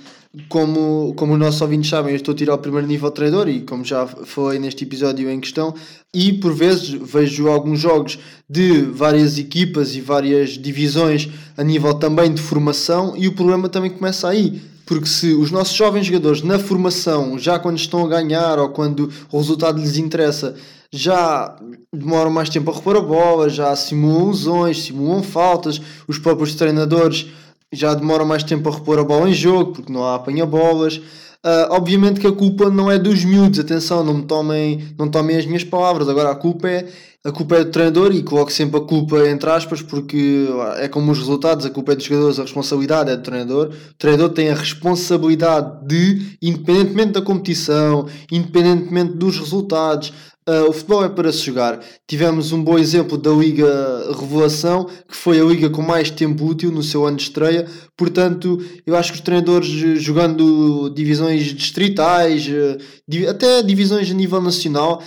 como, 0.50 1.14
como 1.16 1.34
os 1.34 1.40
nossos 1.40 1.62
ouvintes 1.62 1.90
sabem, 1.90 2.12
eu 2.12 2.18
estou 2.18 2.34
a 2.34 2.38
tirar 2.38 2.54
o 2.54 2.58
primeiro 2.58 2.88
nível 2.88 3.10
de 3.10 3.52
e 3.52 3.62
como 3.62 3.84
já 3.84 4.06
falei 4.06 4.60
neste 4.60 4.84
episódio 4.84 5.30
em 5.30 5.40
questão, 5.40 5.74
e 6.14 6.34
por 6.34 6.54
vezes 6.54 6.90
vejo 6.90 7.48
alguns 7.48 7.80
jogos 7.80 8.20
de 8.50 8.82
várias 8.82 9.38
equipas 9.38 9.96
e 9.96 10.02
várias 10.02 10.52
divisões 10.52 11.30
a 11.56 11.64
nível 11.64 11.94
também 11.96 12.34
de 12.34 12.42
formação 12.42 13.16
e 13.18 13.28
o 13.28 13.34
problema 13.34 13.68
também 13.70 13.90
começa 13.90 14.28
aí. 14.28 14.62
Porque 14.86 15.08
se 15.08 15.34
os 15.34 15.52
nossos 15.52 15.76
jovens 15.76 16.06
jogadores 16.06 16.42
na 16.42 16.58
formação, 16.58 17.38
já 17.38 17.60
quando 17.60 17.78
estão 17.78 18.06
a 18.06 18.08
ganhar 18.08 18.58
ou 18.58 18.70
quando 18.70 19.12
o 19.30 19.38
resultado 19.38 19.82
lhes 19.82 19.98
interessa, 19.98 20.56
já 20.92 21.56
demoram 21.94 22.32
mais 22.32 22.50
tempo 22.50 22.72
a 22.72 22.74
repor 22.74 22.96
a 22.96 23.02
bola, 23.02 23.50
já 23.50 23.76
simulam 23.76 24.30
lesões, 24.30 24.84
simulam 24.84 25.24
faltas, 25.24 25.82
os 26.08 26.18
próprios 26.18 26.56
treinadores 26.56 27.28
já 27.72 27.94
demora 27.94 28.24
mais 28.24 28.44
tempo 28.44 28.70
a 28.70 28.72
repor 28.72 29.00
a 29.00 29.04
bola 29.04 29.30
em 29.30 29.34
jogo, 29.34 29.74
porque 29.74 29.92
não 29.92 30.04
há 30.04 30.16
apanha-bolas. 30.16 30.98
Uh, 31.46 31.70
obviamente 31.70 32.20
que 32.20 32.28
a 32.28 32.32
culpa 32.32 32.70
não 32.70 32.92
é 32.92 32.98
dos 32.98 33.24
miúdos, 33.24 33.60
atenção, 33.60 34.04
não 34.04 34.16
me 34.16 34.24
tomem, 34.24 34.94
não 34.98 35.10
tomem 35.10 35.38
as 35.38 35.46
minhas 35.46 35.64
palavras. 35.64 36.10
Agora 36.10 36.32
a 36.32 36.36
culpa 36.36 36.68
é 36.68 36.88
a 37.24 37.32
culpa 37.32 37.58
é 37.58 37.64
do 37.66 37.72
treinador 37.72 38.16
e 38.16 38.24
coloco 38.24 38.52
sempre 38.52 38.80
a 38.80 38.84
culpa 38.84 39.28
entre 39.28 39.50
aspas 39.50 39.82
porque 39.82 40.48
é 40.78 40.88
como 40.88 41.12
os 41.12 41.18
resultados, 41.18 41.66
a 41.66 41.70
culpa 41.70 41.92
é 41.92 41.96
dos 41.96 42.06
jogadores, 42.06 42.40
a 42.40 42.44
responsabilidade 42.44 43.12
é 43.12 43.18
do 43.18 43.24
treinador. 43.24 43.68
O 43.68 43.94
treinador 43.98 44.30
tem 44.30 44.50
a 44.50 44.56
responsabilidade 44.56 45.86
de, 45.86 46.38
independentemente 46.42 47.12
da 47.12 47.22
competição, 47.22 48.08
independentemente 48.32 49.16
dos 49.16 49.38
resultados, 49.38 50.14
Uh, 50.48 50.70
o 50.70 50.72
futebol 50.72 51.04
é 51.04 51.10
para 51.10 51.30
se 51.34 51.40
jogar. 51.40 51.84
Tivemos 52.08 52.54
um 52.54 52.64
bom 52.64 52.80
exemplo 52.80 53.18
da 53.18 53.32
Liga 53.32 53.68
Revelação, 54.18 54.86
que 55.06 55.16
foi 55.16 55.42
a 55.42 55.44
liga 55.44 55.70
com 55.70 55.82
mais 55.82 56.10
tempo 56.10 56.46
útil 56.46 56.72
no 56.72 56.82
seu 56.82 57.06
ano 57.06 57.18
de 57.18 57.24
estreia. 57.24 57.68
Portanto, 57.98 58.58
eu 58.86 58.96
acho 58.96 59.12
que 59.12 59.18
os 59.18 59.24
treinadores 59.24 59.68
jogando 60.02 60.90
divisões 60.96 61.44
distritais, 61.54 62.48
uh, 62.48 63.30
até 63.30 63.62
divisões 63.62 64.10
a 64.10 64.14
nível 64.14 64.42
nacional, 64.42 65.04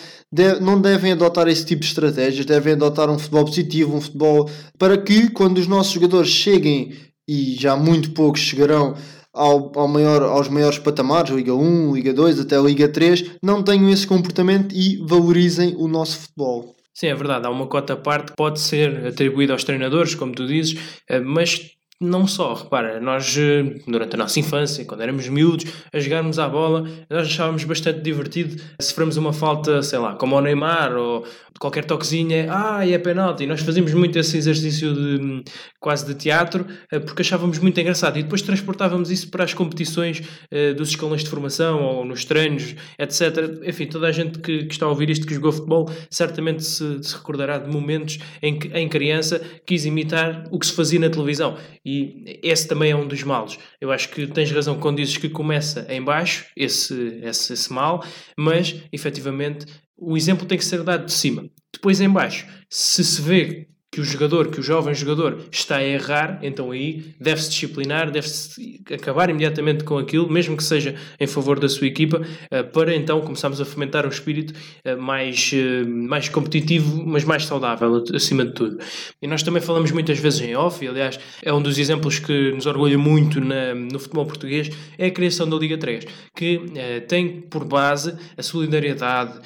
não 0.60 0.78
devem 0.78 1.12
adotar 1.12 1.48
esse 1.48 1.64
tipo 1.64 1.80
de 1.80 1.88
estratégias. 1.88 2.44
Devem 2.44 2.74
adotar 2.74 3.08
um 3.08 3.18
futebol 3.18 3.46
positivo, 3.46 3.96
um 3.96 4.00
futebol 4.00 4.50
para 4.78 4.98
que, 4.98 5.30
quando 5.30 5.56
os 5.56 5.66
nossos 5.66 5.94
jogadores 5.94 6.28
cheguem, 6.28 6.92
e 7.26 7.54
já 7.54 7.76
muito 7.76 8.10
poucos 8.10 8.40
chegarão 8.40 8.94
ao, 9.32 9.72
ao 9.78 9.88
maior, 9.88 10.22
aos 10.22 10.48
maiores 10.48 10.78
patamares, 10.78 11.30
Liga 11.30 11.54
1, 11.54 11.94
Liga 11.94 12.12
2, 12.12 12.40
até 12.40 12.60
Liga 12.60 12.88
3, 12.88 13.38
não 13.42 13.62
tenham 13.62 13.88
esse 13.90 14.06
comportamento 14.06 14.74
e 14.74 14.96
valorizem 15.06 15.74
o 15.76 15.86
nosso 15.88 16.20
futebol. 16.20 16.74
Sim, 16.92 17.06
é 17.06 17.14
verdade. 17.14 17.46
Há 17.46 17.50
uma 17.50 17.66
cota 17.66 17.94
à 17.94 17.96
parte 17.96 18.32
que 18.32 18.36
pode 18.36 18.60
ser 18.60 19.06
atribuída 19.06 19.52
aos 19.52 19.64
treinadores, 19.64 20.14
como 20.14 20.32
tu 20.32 20.46
dizes, 20.46 20.78
eh, 21.08 21.20
mas 21.20 21.70
não 22.02 22.26
só, 22.26 22.54
repara, 22.54 22.98
nós 22.98 23.36
eh, 23.36 23.74
durante 23.86 24.14
a 24.14 24.18
nossa 24.18 24.40
infância, 24.40 24.84
quando 24.86 25.02
éramos 25.02 25.28
miúdos, 25.28 25.66
a 25.92 26.00
jogarmos 26.00 26.38
à 26.38 26.48
bola, 26.48 26.88
nós 27.10 27.26
achávamos 27.26 27.64
bastante 27.64 28.00
divertido 28.00 28.60
se 28.80 28.88
sofremos 28.88 29.18
uma 29.18 29.34
falta, 29.34 29.82
sei 29.82 29.98
lá, 29.98 30.14
como 30.14 30.34
ao 30.34 30.42
Neymar 30.42 30.96
ou 30.96 31.26
qualquer 31.60 31.84
toquezinha, 31.84 32.46
ah, 32.48 32.88
é 32.88 32.96
penalti. 32.96 33.46
Nós 33.46 33.60
fazíamos 33.60 33.92
muito 33.92 34.18
esse 34.18 34.34
exercício 34.38 34.94
de 34.94 35.44
quase 35.78 36.06
de 36.06 36.14
teatro 36.14 36.66
eh, 36.90 36.98
porque 36.98 37.20
achávamos 37.20 37.58
muito 37.58 37.78
engraçado 37.78 38.18
e 38.18 38.22
depois 38.22 38.40
transportávamos 38.40 39.10
isso 39.10 39.30
para 39.30 39.44
as 39.44 39.52
competições 39.52 40.20
uh, 40.20 40.74
dos 40.74 40.88
escalões 40.88 41.22
de 41.22 41.28
formação 41.28 41.82
ou 41.82 42.04
nos 42.04 42.24
treinos, 42.24 42.74
etc. 42.98 43.60
Enfim, 43.62 43.86
toda 43.86 44.06
a 44.06 44.12
gente 44.12 44.38
que, 44.38 44.64
que 44.64 44.72
está 44.72 44.86
a 44.86 44.88
ouvir 44.88 45.10
isto, 45.10 45.26
que 45.26 45.34
jogou 45.34 45.52
futebol, 45.52 45.90
certamente 46.10 46.64
se, 46.64 47.02
se 47.02 47.14
recordará 47.14 47.58
de 47.58 47.70
momentos 47.70 48.18
em 48.40 48.58
que, 48.58 48.68
em 48.68 48.88
criança, 48.88 49.38
quis 49.66 49.84
imitar 49.84 50.44
o 50.50 50.58
que 50.58 50.66
se 50.66 50.72
fazia 50.72 50.98
na 50.98 51.10
televisão 51.10 51.58
E 51.84 52.40
esse 52.42 52.66
também 52.66 52.92
é 52.92 52.96
um 52.96 53.06
dos 53.06 53.22
males. 53.22 53.58
Eu 53.78 53.92
acho 53.92 54.08
que 54.08 54.26
tens 54.26 54.50
razão 54.50 54.78
quando 54.78 54.96
dizes 54.96 55.18
que 55.18 55.28
começa 55.28 55.86
em 55.90 56.02
baixo, 56.02 56.46
esse, 56.56 57.20
esse, 57.22 57.52
esse 57.52 57.70
mal, 57.70 58.02
mas 58.34 58.76
efetivamente 58.90 59.66
o 60.00 60.16
exemplo 60.16 60.46
tem 60.46 60.58
que 60.58 60.64
ser 60.64 60.82
dado 60.82 61.06
de 61.06 61.12
cima. 61.12 61.48
Depois 61.72 62.00
em 62.00 62.08
baixo, 62.08 62.46
se 62.68 63.04
se 63.04 63.20
vê 63.20 63.68
que 63.92 64.00
o 64.00 64.04
jogador, 64.04 64.48
que 64.48 64.60
o 64.60 64.62
jovem 64.62 64.94
jogador 64.94 65.40
está 65.50 65.78
a 65.78 65.84
errar, 65.84 66.38
então 66.42 66.70
aí 66.70 67.12
deve-se 67.18 67.50
disciplinar, 67.50 68.08
deve-se 68.08 68.80
acabar 68.94 69.28
imediatamente 69.28 69.82
com 69.82 69.98
aquilo, 69.98 70.30
mesmo 70.30 70.56
que 70.56 70.62
seja 70.62 70.94
em 71.18 71.26
favor 71.26 71.58
da 71.58 71.68
sua 71.68 71.88
equipa, 71.88 72.22
eh, 72.52 72.62
para 72.62 72.94
então 72.94 73.20
começarmos 73.20 73.60
a 73.60 73.64
fomentar 73.64 74.06
um 74.06 74.08
espírito 74.08 74.54
eh, 74.84 74.94
mais, 74.94 75.50
eh, 75.52 75.82
mais 75.84 76.28
competitivo, 76.28 77.04
mas 77.04 77.24
mais 77.24 77.46
saudável, 77.46 78.04
acima 78.14 78.44
de 78.44 78.52
tudo. 78.52 78.78
E 79.20 79.26
nós 79.26 79.42
também 79.42 79.60
falamos 79.60 79.90
muitas 79.90 80.20
vezes 80.20 80.40
em 80.40 80.54
off, 80.54 80.84
e 80.84 80.86
aliás 80.86 81.18
é 81.42 81.52
um 81.52 81.60
dos 81.60 81.76
exemplos 81.76 82.20
que 82.20 82.52
nos 82.52 82.66
orgulha 82.66 82.96
muito 82.96 83.40
na, 83.40 83.74
no 83.74 83.98
futebol 83.98 84.24
português, 84.24 84.70
é 84.98 85.06
a 85.06 85.10
criação 85.10 85.50
da 85.50 85.56
Liga 85.56 85.76
3, 85.76 86.04
que 86.36 86.60
tem 87.08 87.40
por 87.40 87.64
base 87.64 88.14
a 88.36 88.42
solidariedade, 88.42 89.40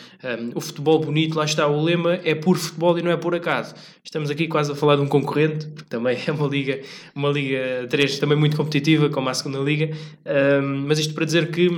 o 0.55 0.61
futebol 0.61 0.99
bonito, 1.01 1.37
lá 1.37 1.45
está, 1.45 1.67
o 1.67 1.83
lema 1.83 2.21
é 2.25 2.35
por 2.35 2.57
futebol 2.57 2.99
e 2.99 3.03
não 3.03 3.11
é 3.11 3.17
por 3.17 3.35
acaso. 3.35 3.75
Estamos 4.05 4.31
aqui 4.35 4.47
quase 4.47 4.73
a 4.73 4.75
falar 4.75 4.97
de 4.97 5.03
um 5.03 5.07
concorrente, 5.07 5.67
porque 5.69 5.89
também 5.89 6.19
é 6.27 6.33
uma 6.33 6.47
liga, 6.47 6.81
uma 7.15 7.31
liga 7.31 7.87
3 7.89 8.19
também 8.19 8.37
muito 8.37 8.57
competitiva, 8.57 9.09
como 9.09 9.29
a 9.29 9.35
segunda 9.35 9.59
liga, 9.59 9.91
um, 10.63 10.87
mas 10.87 10.99
isto 10.99 11.15
para 11.15 11.25
dizer 11.25 11.51
que 11.51 11.69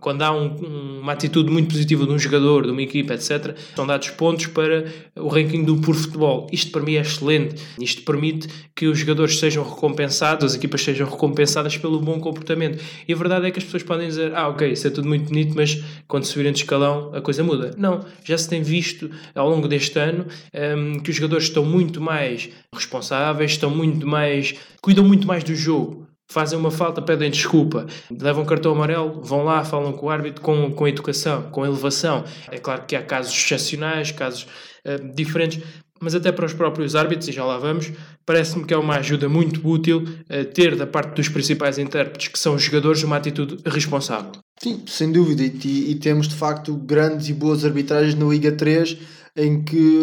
quando 0.00 0.22
há 0.22 0.32
um, 0.32 1.00
uma 1.00 1.12
atitude 1.12 1.50
muito 1.50 1.68
positiva 1.68 2.06
de 2.06 2.12
um 2.12 2.18
jogador, 2.18 2.64
de 2.64 2.70
uma 2.70 2.82
equipa, 2.82 3.14
etc., 3.14 3.56
são 3.74 3.86
dados 3.86 4.10
pontos 4.10 4.46
para 4.46 4.84
o 5.16 5.28
ranking 5.28 5.64
do 5.64 5.76
Puro 5.78 5.98
Futebol. 5.98 6.46
Isto 6.52 6.70
para 6.70 6.82
mim 6.82 6.94
é 6.94 7.00
excelente. 7.00 7.62
Isto 7.80 8.02
permite 8.02 8.48
que 8.74 8.86
os 8.86 8.98
jogadores 8.98 9.38
sejam 9.38 9.64
recompensados, 9.64 10.44
as 10.44 10.54
equipas 10.54 10.82
sejam 10.82 11.08
recompensadas 11.08 11.76
pelo 11.76 12.00
bom 12.00 12.18
comportamento. 12.20 12.82
E 13.06 13.12
a 13.12 13.16
verdade 13.16 13.46
é 13.46 13.50
que 13.50 13.58
as 13.58 13.64
pessoas 13.64 13.82
podem 13.82 14.08
dizer: 14.08 14.34
ah, 14.34 14.48
ok, 14.48 14.70
isso 14.70 14.86
é 14.86 14.90
tudo 14.90 15.08
muito 15.08 15.28
bonito, 15.28 15.54
mas 15.54 15.82
quando 16.06 16.24
subirem 16.24 16.52
de 16.52 16.60
escalão 16.60 17.10
a 17.14 17.20
coisa 17.20 17.42
muda. 17.42 17.74
Não, 17.76 18.04
já 18.24 18.36
se 18.36 18.48
tem 18.48 18.62
visto 18.62 19.10
ao 19.34 19.48
longo 19.48 19.68
deste 19.68 19.98
ano 19.98 20.26
um, 20.54 21.00
que 21.00 21.10
os 21.10 21.16
jogadores 21.16 21.44
estão 21.44 21.64
muito 21.64 22.00
mais 22.00 22.48
responsáveis, 22.72 23.52
estão 23.52 23.70
muito 23.70 24.06
mais. 24.06 24.54
cuidam 24.80 25.04
muito 25.04 25.26
mais 25.26 25.44
do 25.44 25.54
jogo 25.54 26.07
fazem 26.30 26.58
uma 26.58 26.70
falta, 26.70 27.00
pedem 27.00 27.30
desculpa, 27.30 27.86
levam 28.10 28.44
cartão 28.44 28.72
amarelo, 28.72 29.20
vão 29.22 29.44
lá, 29.44 29.64
falam 29.64 29.92
com 29.92 30.06
o 30.06 30.10
árbitro 30.10 30.42
com, 30.42 30.70
com 30.70 30.86
educação, 30.86 31.50
com 31.50 31.64
elevação. 31.64 32.24
É 32.50 32.58
claro 32.58 32.84
que 32.86 32.94
há 32.94 33.02
casos 33.02 33.32
excepcionais, 33.32 34.12
casos 34.12 34.46
uh, 34.84 35.14
diferentes, 35.14 35.62
mas 36.00 36.14
até 36.14 36.30
para 36.30 36.44
os 36.44 36.52
próprios 36.52 36.94
árbitros, 36.94 37.28
e 37.28 37.32
já 37.32 37.44
lá 37.44 37.58
vamos, 37.58 37.90
parece-me 38.24 38.64
que 38.64 38.74
é 38.74 38.76
uma 38.76 38.96
ajuda 38.96 39.28
muito 39.28 39.66
útil 39.66 40.04
uh, 40.04 40.44
ter 40.52 40.76
da 40.76 40.86
parte 40.86 41.14
dos 41.14 41.28
principais 41.28 41.78
intérpretes, 41.78 42.28
que 42.28 42.38
são 42.38 42.54
os 42.54 42.62
jogadores, 42.62 43.02
uma 43.02 43.16
atitude 43.16 43.56
responsável. 43.64 44.32
Sim, 44.60 44.82
sem 44.86 45.10
dúvida, 45.10 45.42
e, 45.42 45.90
e 45.90 45.94
temos 45.94 46.28
de 46.28 46.34
facto 46.34 46.74
grandes 46.74 47.28
e 47.28 47.32
boas 47.32 47.64
arbitragens 47.64 48.14
na 48.14 48.26
Liga 48.26 48.52
3 48.52 48.98
em 49.36 49.62
que, 49.62 50.00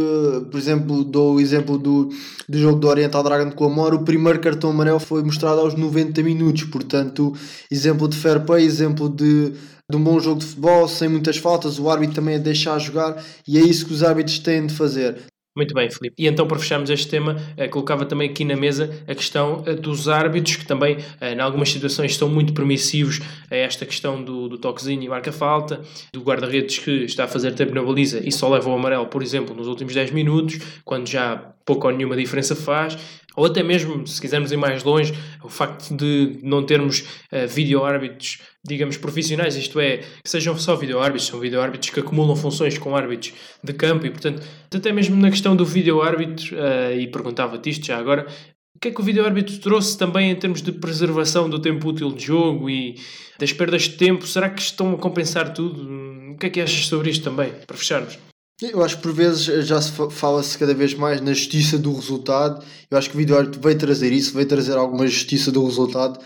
por 0.50 0.58
exemplo, 0.58 1.04
dou 1.04 1.36
o 1.36 1.40
exemplo 1.40 1.78
do, 1.78 2.10
do 2.48 2.58
jogo 2.58 2.80
do 2.80 2.88
Oriental 2.88 3.24
Dragon 3.24 3.52
com 3.52 3.66
a 3.66 3.70
Mora, 3.70 3.96
o 3.96 4.04
primeiro 4.04 4.40
cartão 4.40 4.70
amarelo 4.70 5.00
foi 5.00 5.24
mostrado 5.24 5.60
aos 5.60 5.76
90 5.76 6.22
minutos, 6.24 6.64
portanto, 6.66 7.34
exemplo 7.70 8.08
de 8.08 8.18
fair 8.18 8.42
play, 8.46 8.66
exemplo 8.66 9.10
de, 9.10 9.52
de 9.90 9.98
um 9.98 10.04
bom 10.04 10.20
jogo 10.20 10.40
de 10.40 10.46
futebol, 10.46 10.88
sem 10.88 11.10
muitas 11.10 11.38
faltas, 11.38 11.80
o 11.80 11.90
árbitro 11.90 12.16
também 12.16 12.36
a 12.36 12.40
deixar 12.40 12.80
jogar, 12.80 13.24
e 13.48 13.58
é 13.58 13.62
isso 13.62 13.86
que 13.86 13.94
os 13.94 14.04
árbitros 14.04 14.40
têm 14.40 14.66
de 14.68 14.74
fazer. 14.74 15.18
Muito 15.56 15.74
bem, 15.74 15.90
Filipe. 15.90 16.22
E 16.22 16.28
então, 16.28 16.46
para 16.46 16.60
fecharmos 16.60 16.90
este 16.90 17.08
tema, 17.08 17.38
eh, 17.56 17.70
colocava 17.70 18.06
também 18.06 18.30
aqui 18.30 18.44
na 18.44 18.58
mesa 18.58 18.94
a 19.08 19.16
questão 19.16 19.64
eh, 19.66 19.74
dos 19.74 20.10
árbitros, 20.10 20.58
que 20.58 20.66
também, 20.66 20.98
eh, 21.22 21.34
em 21.34 21.40
algumas 21.40 21.70
situações, 21.70 22.12
estão 22.12 22.28
muito 22.28 22.54
permissivos 22.54 23.22
a 23.50 23.56
esta 23.56 23.86
questão 23.86 24.22
do, 24.22 24.50
do 24.50 24.58
toquezinho 24.58 25.02
e 25.02 25.08
marca 25.08 25.32
falta, 25.32 25.82
do 26.12 26.22
guarda-redes 26.22 26.80
que 26.80 27.06
está 27.06 27.24
a 27.24 27.28
fazer 27.28 27.54
tempo 27.54 27.74
na 27.74 27.82
baliza 27.82 28.20
e 28.20 28.34
só 28.34 28.50
leva 28.50 28.70
o 28.70 28.74
amarelo, 28.74 29.06
por 29.06 29.24
exemplo, 29.24 29.56
nos 29.56 29.68
últimos 29.68 29.94
10 29.94 30.12
minutos, 30.12 30.60
quando 30.84 31.08
já 31.08 31.38
pouco 31.64 31.88
ou 31.88 31.94
nenhuma 31.94 32.18
diferença 32.18 32.54
faz 32.54 32.98
ou 33.36 33.46
até 33.46 33.62
mesmo, 33.62 34.06
se 34.08 34.20
quisermos 34.20 34.52
ir 34.52 34.58
mais 34.58 34.84
longe, 34.84 35.14
o 35.44 35.50
facto 35.50 35.96
de 35.96 36.40
não 36.42 36.64
termos 36.66 37.02
uh, 37.32 37.48
vídeo-árbitros, 37.48 38.40
digamos, 38.64 38.98
profissionais, 38.98 39.56
isto 39.56 39.80
é, 39.80 39.98
que 39.98 40.30
sejam 40.30 40.58
só 40.58 40.76
vídeo-árbitros, 40.76 41.28
são 41.28 41.40
vídeo-árbitros 41.40 41.92
que 41.92 42.00
acumulam 42.00 42.36
funções 42.36 42.78
com 42.78 42.96
árbitros 42.96 43.34
de 43.64 43.74
campo 43.74 44.06
e, 44.06 44.10
portanto, 44.10 44.42
até 44.74 44.92
mesmo 44.92 45.16
na 45.16 45.30
questão 45.30 45.56
do 45.56 45.66
vídeo-árbitro, 45.66 46.56
uh, 46.56 46.98
e 46.98 47.08
perguntava-te 47.08 47.70
isto 47.70 47.86
já 47.86 47.98
agora, 47.98 48.28
o 48.76 48.80
que 48.80 48.90
é 48.90 48.92
que 48.92 49.00
o 49.00 49.04
vídeo-árbitro 49.04 49.58
trouxe 49.60 49.98
também 49.98 50.30
em 50.30 50.36
termos 50.36 50.62
de 50.62 50.72
preservação 50.72 51.50
do 51.50 51.60
tempo 51.60 51.88
útil 51.88 52.12
de 52.12 52.26
jogo 52.26 52.70
e 52.70 52.96
das 53.40 53.54
perdas 53.54 53.84
de 53.84 53.92
tempo? 53.92 54.28
Será 54.28 54.50
que 54.50 54.62
estão 54.62 54.94
a 54.94 54.98
compensar 54.98 55.54
tudo? 55.54 55.90
O 56.34 56.38
que 56.38 56.48
é 56.48 56.50
que 56.50 56.62
achas 56.62 56.86
sobre 56.86 57.10
isto 57.10 57.24
também, 57.24 57.54
para 57.66 57.78
fecharmos? 57.78 58.18
Eu 58.62 58.82
acho 58.82 58.96
que 58.96 59.04
por 59.04 59.12
vezes 59.12 59.44
já 59.68 59.82
se 59.82 59.92
fala-se 60.12 60.58
cada 60.58 60.74
vez 60.74 60.94
mais 60.94 61.20
na 61.20 61.34
justiça 61.34 61.78
do 61.78 61.94
resultado. 61.94 62.64
Eu 62.90 62.98
acho 62.98 63.10
que 63.10 63.18
o 63.18 63.38
árbitro 63.38 63.60
veio 63.62 63.78
trazer 63.78 64.14
isso, 64.14 64.34
veio 64.34 64.48
trazer 64.48 64.78
alguma 64.78 65.06
justiça 65.06 65.52
do 65.52 65.66
resultado, 65.66 66.20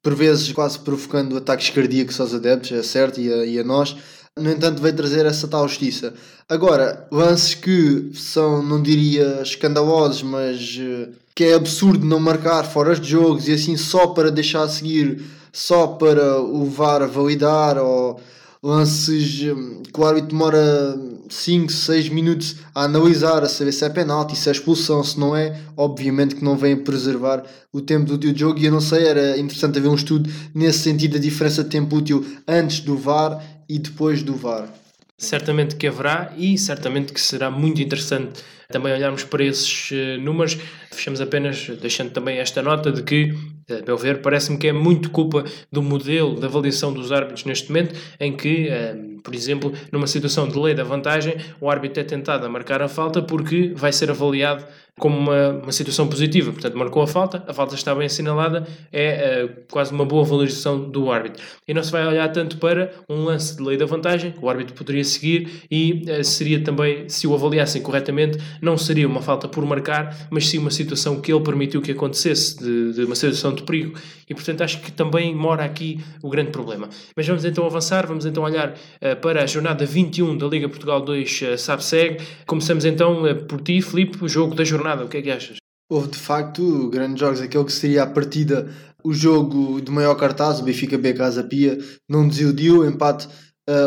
por 0.00 0.14
vezes 0.14 0.52
quase 0.52 0.78
provocando 0.78 1.36
ataques 1.36 1.70
cardíacos 1.70 2.20
aos 2.20 2.34
adeptos, 2.34 2.70
é 2.70 2.82
certo, 2.84 3.20
e 3.20 3.32
a, 3.32 3.44
e 3.44 3.58
a 3.58 3.64
nós. 3.64 3.96
No 4.38 4.50
entanto, 4.50 4.80
veio 4.80 4.94
trazer 4.94 5.26
essa 5.26 5.48
tal 5.48 5.66
justiça. 5.68 6.14
Agora, 6.48 7.06
lances 7.10 7.54
que 7.54 8.12
são, 8.14 8.62
não 8.62 8.80
diria 8.80 9.42
escandalosos, 9.42 10.22
mas 10.22 10.78
uh, 10.78 11.12
que 11.34 11.44
é 11.44 11.54
absurdo 11.54 12.06
não 12.06 12.20
marcar 12.20 12.64
fora 12.64 12.94
de 12.94 13.10
jogos 13.10 13.48
e 13.48 13.52
assim 13.54 13.76
só 13.76 14.06
para 14.08 14.30
deixar 14.30 14.68
seguir, 14.68 15.22
só 15.52 15.88
para 15.88 16.40
o 16.40 16.64
VAR 16.64 17.06
validar 17.08 17.76
ou 17.76 18.20
lances 18.62 19.40
que 19.92 20.00
o 20.00 20.04
árbitro 20.04 20.30
demora 20.30 20.96
5, 21.28 21.72
6 21.72 22.08
minutos 22.10 22.56
a 22.74 22.84
analisar, 22.84 23.42
a 23.42 23.48
saber 23.48 23.72
se 23.72 23.84
é 23.84 23.88
penalti, 23.88 24.36
se 24.36 24.48
é 24.48 24.52
expulsão, 24.52 25.02
se 25.02 25.18
não 25.18 25.34
é, 25.34 25.60
obviamente 25.76 26.36
que 26.36 26.44
não 26.44 26.56
vem 26.56 26.76
preservar 26.76 27.42
o 27.72 27.80
tempo 27.80 28.16
do 28.16 28.38
jogo 28.38 28.58
e 28.60 28.66
eu 28.66 28.72
não 28.72 28.80
sei, 28.80 29.06
era 29.06 29.38
interessante 29.38 29.78
haver 29.78 29.88
um 29.88 29.94
estudo 29.94 30.30
nesse 30.54 30.80
sentido 30.80 31.14
da 31.14 31.18
diferença 31.18 31.64
de 31.64 31.70
tempo 31.70 31.96
útil 31.96 32.24
antes 32.46 32.80
do 32.80 32.96
VAR 32.96 33.42
e 33.68 33.78
depois 33.78 34.22
do 34.22 34.34
VAR. 34.34 34.68
Certamente 35.18 35.76
que 35.76 35.86
haverá 35.86 36.32
e 36.36 36.58
certamente 36.58 37.12
que 37.12 37.20
será 37.20 37.50
muito 37.50 37.80
interessante 37.80 38.42
também 38.72 38.92
olharmos 38.92 39.22
para 39.22 39.44
esses 39.44 39.90
uh, 39.92 40.20
números. 40.20 40.58
Fechamos 40.90 41.20
apenas 41.20 41.68
deixando 41.80 42.10
também 42.10 42.38
esta 42.38 42.60
nota 42.60 42.90
de 42.90 43.02
que, 43.02 43.32
a 43.80 43.86
meu 43.86 43.96
ver, 43.96 44.20
parece-me 44.20 44.58
que 44.58 44.68
é 44.68 44.72
muito 44.72 45.10
culpa 45.10 45.44
do 45.70 45.82
modelo 45.82 46.38
de 46.38 46.44
avaliação 46.44 46.92
dos 46.92 47.12
árbitros 47.12 47.44
neste 47.44 47.68
momento, 47.68 47.98
em 48.18 48.36
que, 48.36 48.68
uh, 48.68 49.11
por 49.22 49.34
exemplo, 49.34 49.72
numa 49.90 50.06
situação 50.06 50.48
de 50.48 50.58
lei 50.58 50.74
da 50.74 50.84
vantagem, 50.84 51.36
o 51.60 51.70
árbitro 51.70 52.00
é 52.00 52.04
tentado 52.04 52.44
a 52.44 52.48
marcar 52.48 52.82
a 52.82 52.88
falta 52.88 53.22
porque 53.22 53.72
vai 53.74 53.92
ser 53.92 54.10
avaliado 54.10 54.64
como 54.98 55.18
uma, 55.18 55.48
uma 55.50 55.72
situação 55.72 56.06
positiva. 56.06 56.52
Portanto, 56.52 56.76
marcou 56.76 57.02
a 57.02 57.06
falta, 57.06 57.42
a 57.46 57.52
falta 57.52 57.74
está 57.74 57.94
bem 57.94 58.06
assinalada, 58.06 58.66
é 58.92 59.44
uh, 59.44 59.62
quase 59.70 59.92
uma 59.92 60.04
boa 60.04 60.24
valorização 60.24 60.90
do 60.90 61.10
árbitro. 61.10 61.42
E 61.66 61.72
não 61.72 61.82
se 61.82 61.90
vai 61.90 62.06
olhar 62.06 62.28
tanto 62.28 62.58
para 62.58 62.92
um 63.08 63.24
lance 63.24 63.56
de 63.56 63.62
lei 63.62 63.76
da 63.76 63.86
vantagem, 63.86 64.32
que 64.32 64.44
o 64.44 64.48
árbitro 64.48 64.74
poderia 64.74 65.04
seguir 65.04 65.66
e 65.70 66.04
uh, 66.08 66.22
seria 66.22 66.62
também, 66.62 67.08
se 67.08 67.26
o 67.26 67.34
avaliassem 67.34 67.82
corretamente, 67.82 68.38
não 68.60 68.76
seria 68.76 69.06
uma 69.06 69.22
falta 69.22 69.48
por 69.48 69.64
marcar, 69.64 70.28
mas 70.30 70.48
sim 70.48 70.58
uma 70.58 70.70
situação 70.70 71.20
que 71.20 71.32
ele 71.32 71.42
permitiu 71.42 71.80
que 71.80 71.92
acontecesse, 71.92 72.58
de, 72.58 72.92
de 72.92 73.04
uma 73.04 73.14
situação 73.14 73.54
de 73.54 73.62
perigo. 73.62 73.98
E, 74.28 74.34
portanto, 74.34 74.62
acho 74.62 74.80
que 74.80 74.92
também 74.92 75.34
mora 75.34 75.64
aqui 75.64 76.00
o 76.22 76.30
grande 76.30 76.50
problema. 76.50 76.88
Mas 77.16 77.26
vamos 77.26 77.44
então 77.44 77.66
avançar, 77.66 78.06
vamos 78.06 78.24
então 78.24 78.42
olhar 78.42 78.70
uh, 78.70 79.11
para 79.16 79.42
a 79.42 79.46
jornada 79.46 79.84
21 79.84 80.36
da 80.36 80.46
Liga 80.46 80.68
Portugal 80.68 81.00
2 81.00 81.42
uh, 81.42 81.58
SAP-SEG. 81.58 82.22
Começamos 82.46 82.84
então 82.84 83.22
por 83.48 83.60
ti, 83.60 83.80
Filipe, 83.80 84.22
o 84.22 84.28
jogo 84.28 84.54
da 84.54 84.64
jornada 84.64 85.04
o 85.04 85.08
que 85.08 85.18
é 85.18 85.22
que 85.22 85.30
achas? 85.30 85.56
Houve 85.90 86.08
de 86.08 86.18
facto 86.18 86.88
grandes 86.90 87.20
jogos, 87.20 87.40
aquele 87.40 87.64
que 87.64 87.72
seria 87.72 88.04
a 88.04 88.06
partida, 88.06 88.70
o 89.04 89.12
jogo 89.12 89.80
de 89.80 89.90
maior 89.90 90.14
cartaz, 90.14 90.60
o 90.60 90.64
Benfica 90.64 90.96
B 90.96 91.12
Casa 91.12 91.44
Pia, 91.44 91.78
não 92.08 92.26
desiludiu, 92.26 92.86
empate 92.86 93.28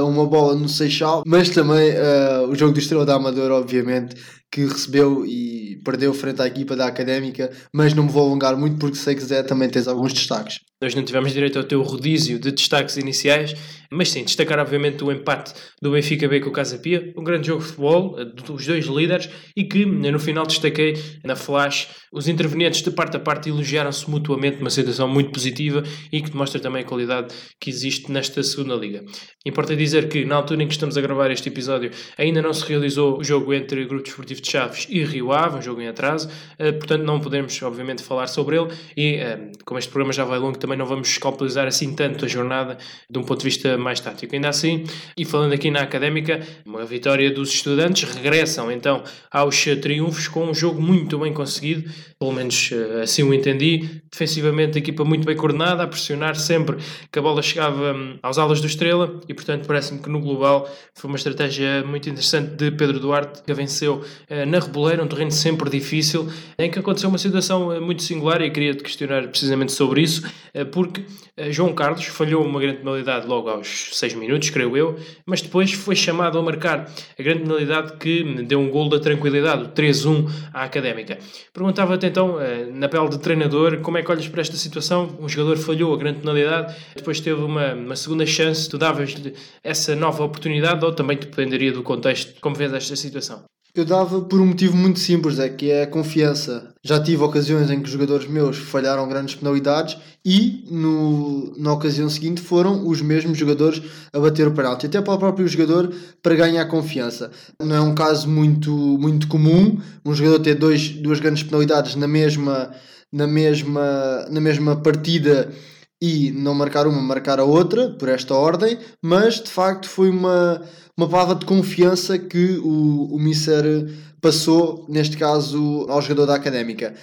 uma 0.05 0.25
bola 0.25 0.55
no 0.55 0.69
Seixal, 0.69 1.23
mas 1.27 1.49
também 1.49 1.91
uh, 1.91 2.47
o 2.49 2.55
jogo 2.55 2.73
do 2.73 2.79
Estrela 2.79 3.05
da 3.05 3.15
Amadora, 3.15 3.55
obviamente, 3.55 4.15
que 4.51 4.65
recebeu 4.65 5.25
e 5.25 5.81
perdeu 5.83 6.13
frente 6.13 6.41
à 6.41 6.47
equipa 6.47 6.75
da 6.75 6.87
Académica, 6.87 7.51
mas 7.73 7.93
não 7.93 8.03
me 8.03 8.11
vou 8.11 8.25
alongar 8.25 8.55
muito 8.57 8.77
porque 8.77 8.95
sei 8.95 9.15
que 9.15 9.23
Zé 9.23 9.43
também 9.43 9.69
tens 9.69 9.87
alguns 9.87 10.13
destaques. 10.13 10.59
Nós 10.81 10.93
não 10.93 11.03
tivemos 11.03 11.31
direito 11.31 11.57
ao 11.57 11.63
teu 11.63 11.81
rodízio 11.81 12.37
de 12.37 12.51
destaques 12.51 12.97
iniciais, 12.97 13.55
mas 13.89 14.09
sim, 14.09 14.25
destacar 14.25 14.59
obviamente 14.59 15.03
o 15.05 15.11
empate 15.11 15.53
do 15.81 15.91
Benfica 15.91 16.27
B 16.27 16.41
com 16.41 16.49
o 16.49 16.51
Casa 16.51 16.77
Pia, 16.77 17.13
um 17.17 17.23
grande 17.23 17.47
jogo 17.47 17.61
de 17.61 17.67
futebol, 17.67 18.19
eh, 18.19 18.25
dos 18.25 18.65
dois 18.65 18.85
líderes, 18.85 19.29
e 19.55 19.63
que 19.63 19.83
eh, 19.83 20.11
no 20.11 20.19
final 20.19 20.45
destaquei 20.45 20.95
na 21.23 21.35
flash, 21.35 21.87
os 22.11 22.27
intervenientes 22.27 22.81
de 22.81 22.91
parte 22.91 23.15
a 23.15 23.19
parte 23.21 23.47
elogiaram-se 23.47 24.09
mutuamente, 24.09 24.59
uma 24.59 24.69
situação 24.69 25.07
muito 25.07 25.31
positiva 25.31 25.81
e 26.11 26.21
que 26.21 26.29
demonstra 26.29 26.59
também 26.59 26.81
a 26.83 26.85
qualidade 26.85 27.33
que 27.59 27.69
existe 27.69 28.11
nesta 28.11 28.43
segunda 28.43 28.75
liga. 28.75 29.03
Importa 29.45 29.75
dizer 29.77 30.09
que 30.09 30.25
na 30.25 30.35
altura 30.35 30.63
em 30.63 30.67
que 30.67 30.73
estamos 30.73 30.97
a 30.97 31.01
gravar 31.01 31.31
este 31.31 31.47
episódio 31.47 31.91
ainda 32.17 32.41
não 32.41 32.51
se 32.51 32.65
realizou 32.65 33.17
o 33.19 33.23
jogo 33.23 33.53
entre 33.53 33.83
o 33.83 33.87
Grupo 33.87 34.03
Desportivo 34.03 34.41
de 34.41 34.51
Chaves 34.51 34.87
e 34.89 35.03
Rio 35.05 35.31
Ave, 35.31 35.59
um 35.59 35.61
jogo 35.61 35.79
em 35.79 35.87
atraso, 35.87 36.29
portanto 36.57 37.03
não 37.03 37.19
podemos 37.19 37.61
obviamente 37.61 38.03
falar 38.03 38.27
sobre 38.27 38.57
ele 38.57 38.73
e 38.97 39.19
como 39.63 39.79
este 39.79 39.89
programa 39.89 40.11
já 40.11 40.25
vai 40.25 40.39
longo 40.39 40.57
também 40.65 40.77
não 40.77 40.85
vamos 40.85 41.07
escalpelizar 41.09 41.67
assim 41.67 41.93
tanto 41.93 42.25
a 42.25 42.27
jornada 42.27 42.77
de 43.07 43.19
um 43.19 43.23
ponto 43.23 43.39
de 43.39 43.45
vista 43.45 43.77
mais 43.77 43.99
tático. 43.99 44.33
Ainda 44.33 44.49
assim, 44.49 44.83
e 45.15 45.23
falando 45.23 45.53
aqui 45.53 45.69
na 45.69 45.81
Académica, 45.81 46.41
uma 46.65 46.83
vitória 46.83 47.29
dos 47.29 47.53
estudantes, 47.53 48.09
regressam 48.09 48.71
então 48.71 49.03
aos 49.31 49.63
triunfos 49.81 50.27
com 50.27 50.45
um 50.45 50.53
jogo 50.53 50.81
muito 50.81 51.19
bem 51.19 51.31
conseguido, 51.31 51.89
pelo 52.19 52.31
menos 52.31 52.71
assim 53.03 53.21
o 53.21 53.33
entendi, 53.33 54.01
defensivamente 54.11 54.77
a 54.77 54.79
equipa 54.79 55.03
muito 55.03 55.25
bem 55.25 55.35
coordenada, 55.35 55.83
a 55.83 55.87
pressionar 55.87 56.35
sempre 56.35 56.77
que 57.11 57.19
a 57.19 57.21
bola 57.21 57.41
chegava 57.41 57.93
hum, 57.93 58.17
aos 58.23 58.39
alas 58.39 58.59
do 58.59 58.67
Estrela 58.67 59.19
e 59.27 59.33
portanto 59.33 59.67
parece-me 59.67 59.99
que 59.99 60.09
no 60.09 60.19
global 60.19 60.67
foi 60.95 61.09
uma 61.09 61.17
estratégia 61.17 61.83
muito 61.85 62.09
interessante 62.09 62.55
de 62.55 62.71
Pedro 62.71 62.99
Duarte, 62.99 63.43
que 63.43 63.53
venceu 63.53 63.97
uh, 63.97 64.45
na 64.47 64.59
Reboleira, 64.59 65.03
um 65.03 65.07
terreno 65.07 65.31
sempre 65.31 65.69
difícil, 65.69 66.27
em 66.57 66.71
que 66.71 66.79
aconteceu 66.79 67.09
uma 67.09 67.17
situação 67.17 67.67
uh, 67.67 67.81
muito 67.81 68.01
singular 68.01 68.41
e 68.41 68.49
queria 68.49 68.73
te 68.73 68.81
questionar 68.81 69.27
precisamente 69.27 69.71
sobre 69.71 70.01
isso, 70.01 70.23
porque 70.63 71.03
João 71.49 71.73
Carlos 71.73 72.05
falhou 72.05 72.45
uma 72.45 72.59
grande 72.59 72.77
penalidade 72.77 73.27
logo 73.27 73.49
aos 73.49 73.89
6 73.93 74.13
minutos, 74.13 74.49
creio 74.49 74.77
eu, 74.77 74.97
mas 75.25 75.41
depois 75.41 75.73
foi 75.73 75.95
chamado 75.95 76.39
a 76.39 76.41
marcar 76.41 76.89
a 77.17 77.23
grande 77.23 77.41
penalidade 77.41 77.97
que 77.97 78.23
deu 78.43 78.59
um 78.59 78.69
gol 78.69 78.87
da 78.87 78.99
tranquilidade, 78.99 79.63
o 79.63 79.67
3-1 79.69 80.29
à 80.53 80.63
Académica. 80.63 81.17
Perguntava-te 81.53 82.05
então, 82.05 82.37
na 82.73 82.87
pele 82.87 83.09
de 83.09 83.19
treinador, 83.19 83.79
como 83.81 83.97
é 83.97 84.03
que 84.03 84.11
olhas 84.11 84.27
para 84.27 84.41
esta 84.41 84.55
situação? 84.55 85.17
Um 85.19 85.27
jogador 85.27 85.57
falhou 85.57 85.93
a 85.93 85.97
grande 85.97 86.19
penalidade, 86.19 86.75
depois 86.95 87.19
teve 87.19 87.41
uma, 87.41 87.73
uma 87.73 87.95
segunda 87.95 88.25
chance, 88.25 88.69
tu 88.69 88.77
davas-lhe 88.77 89.33
essa 89.63 89.95
nova 89.95 90.23
oportunidade 90.23 90.83
ou 90.85 90.93
também 90.93 91.17
dependeria 91.17 91.71
do 91.71 91.83
contexto? 91.83 92.39
Como 92.39 92.55
vês 92.55 92.71
esta 92.73 92.95
situação? 92.95 93.43
Eu 93.75 93.83
dava 93.83 94.21
por 94.21 94.39
um 94.39 94.45
motivo 94.45 94.77
muito 94.77 95.01
simples, 95.01 95.37
é 95.37 95.49
que 95.49 95.69
é 95.69 95.83
a 95.83 95.87
confiança. 95.87 96.73
Já 96.81 96.97
tive 96.97 97.21
ocasiões 97.21 97.69
em 97.69 97.81
que 97.81 97.89
jogadores 97.89 98.25
meus 98.25 98.55
falharam 98.55 99.05
grandes 99.09 99.35
penalidades 99.35 99.97
e 100.23 100.63
no, 100.71 101.53
na 101.57 101.73
ocasião 101.73 102.09
seguinte 102.09 102.39
foram 102.39 102.87
os 102.87 103.01
mesmos 103.01 103.37
jogadores 103.37 103.81
a 104.13 104.19
bater 104.19 104.47
o 104.47 104.53
penalti, 104.53 104.85
até 104.85 105.01
para 105.01 105.13
o 105.13 105.17
próprio 105.17 105.45
jogador 105.45 105.93
para 106.23 106.35
ganhar 106.35 106.63
confiança. 106.67 107.29
Não 107.61 107.75
é 107.75 107.81
um 107.81 107.93
caso 107.93 108.29
muito, 108.29 108.71
muito 108.71 109.27
comum 109.27 109.77
um 110.05 110.15
jogador 110.15 110.39
ter 110.39 110.55
dois, 110.55 110.91
duas 110.91 111.19
grandes 111.19 111.43
penalidades 111.43 111.97
na 111.97 112.07
mesma, 112.07 112.71
na, 113.11 113.27
mesma, 113.27 114.25
na 114.31 114.39
mesma 114.39 114.77
partida 114.77 115.51
e 116.01 116.31
não 116.31 116.53
marcar 116.53 116.87
uma, 116.87 117.01
marcar 117.01 117.39
a 117.39 117.43
outra, 117.43 117.89
por 117.89 118.09
esta 118.09 118.33
ordem, 118.33 118.77
mas 119.01 119.35
de 119.35 119.49
facto 119.49 119.87
foi 119.87 120.09
uma, 120.09 120.61
uma 120.97 121.07
palavra 121.07 121.35
de 121.35 121.45
confiança 121.45 122.17
que 122.17 122.57
o, 122.57 123.15
o 123.15 123.19
Mister 123.19 123.89
passou, 124.21 124.85
neste 124.89 125.17
caso, 125.17 125.85
ao 125.89 126.01
jogador 126.01 126.25
da 126.25 126.35
Académica. 126.35 126.93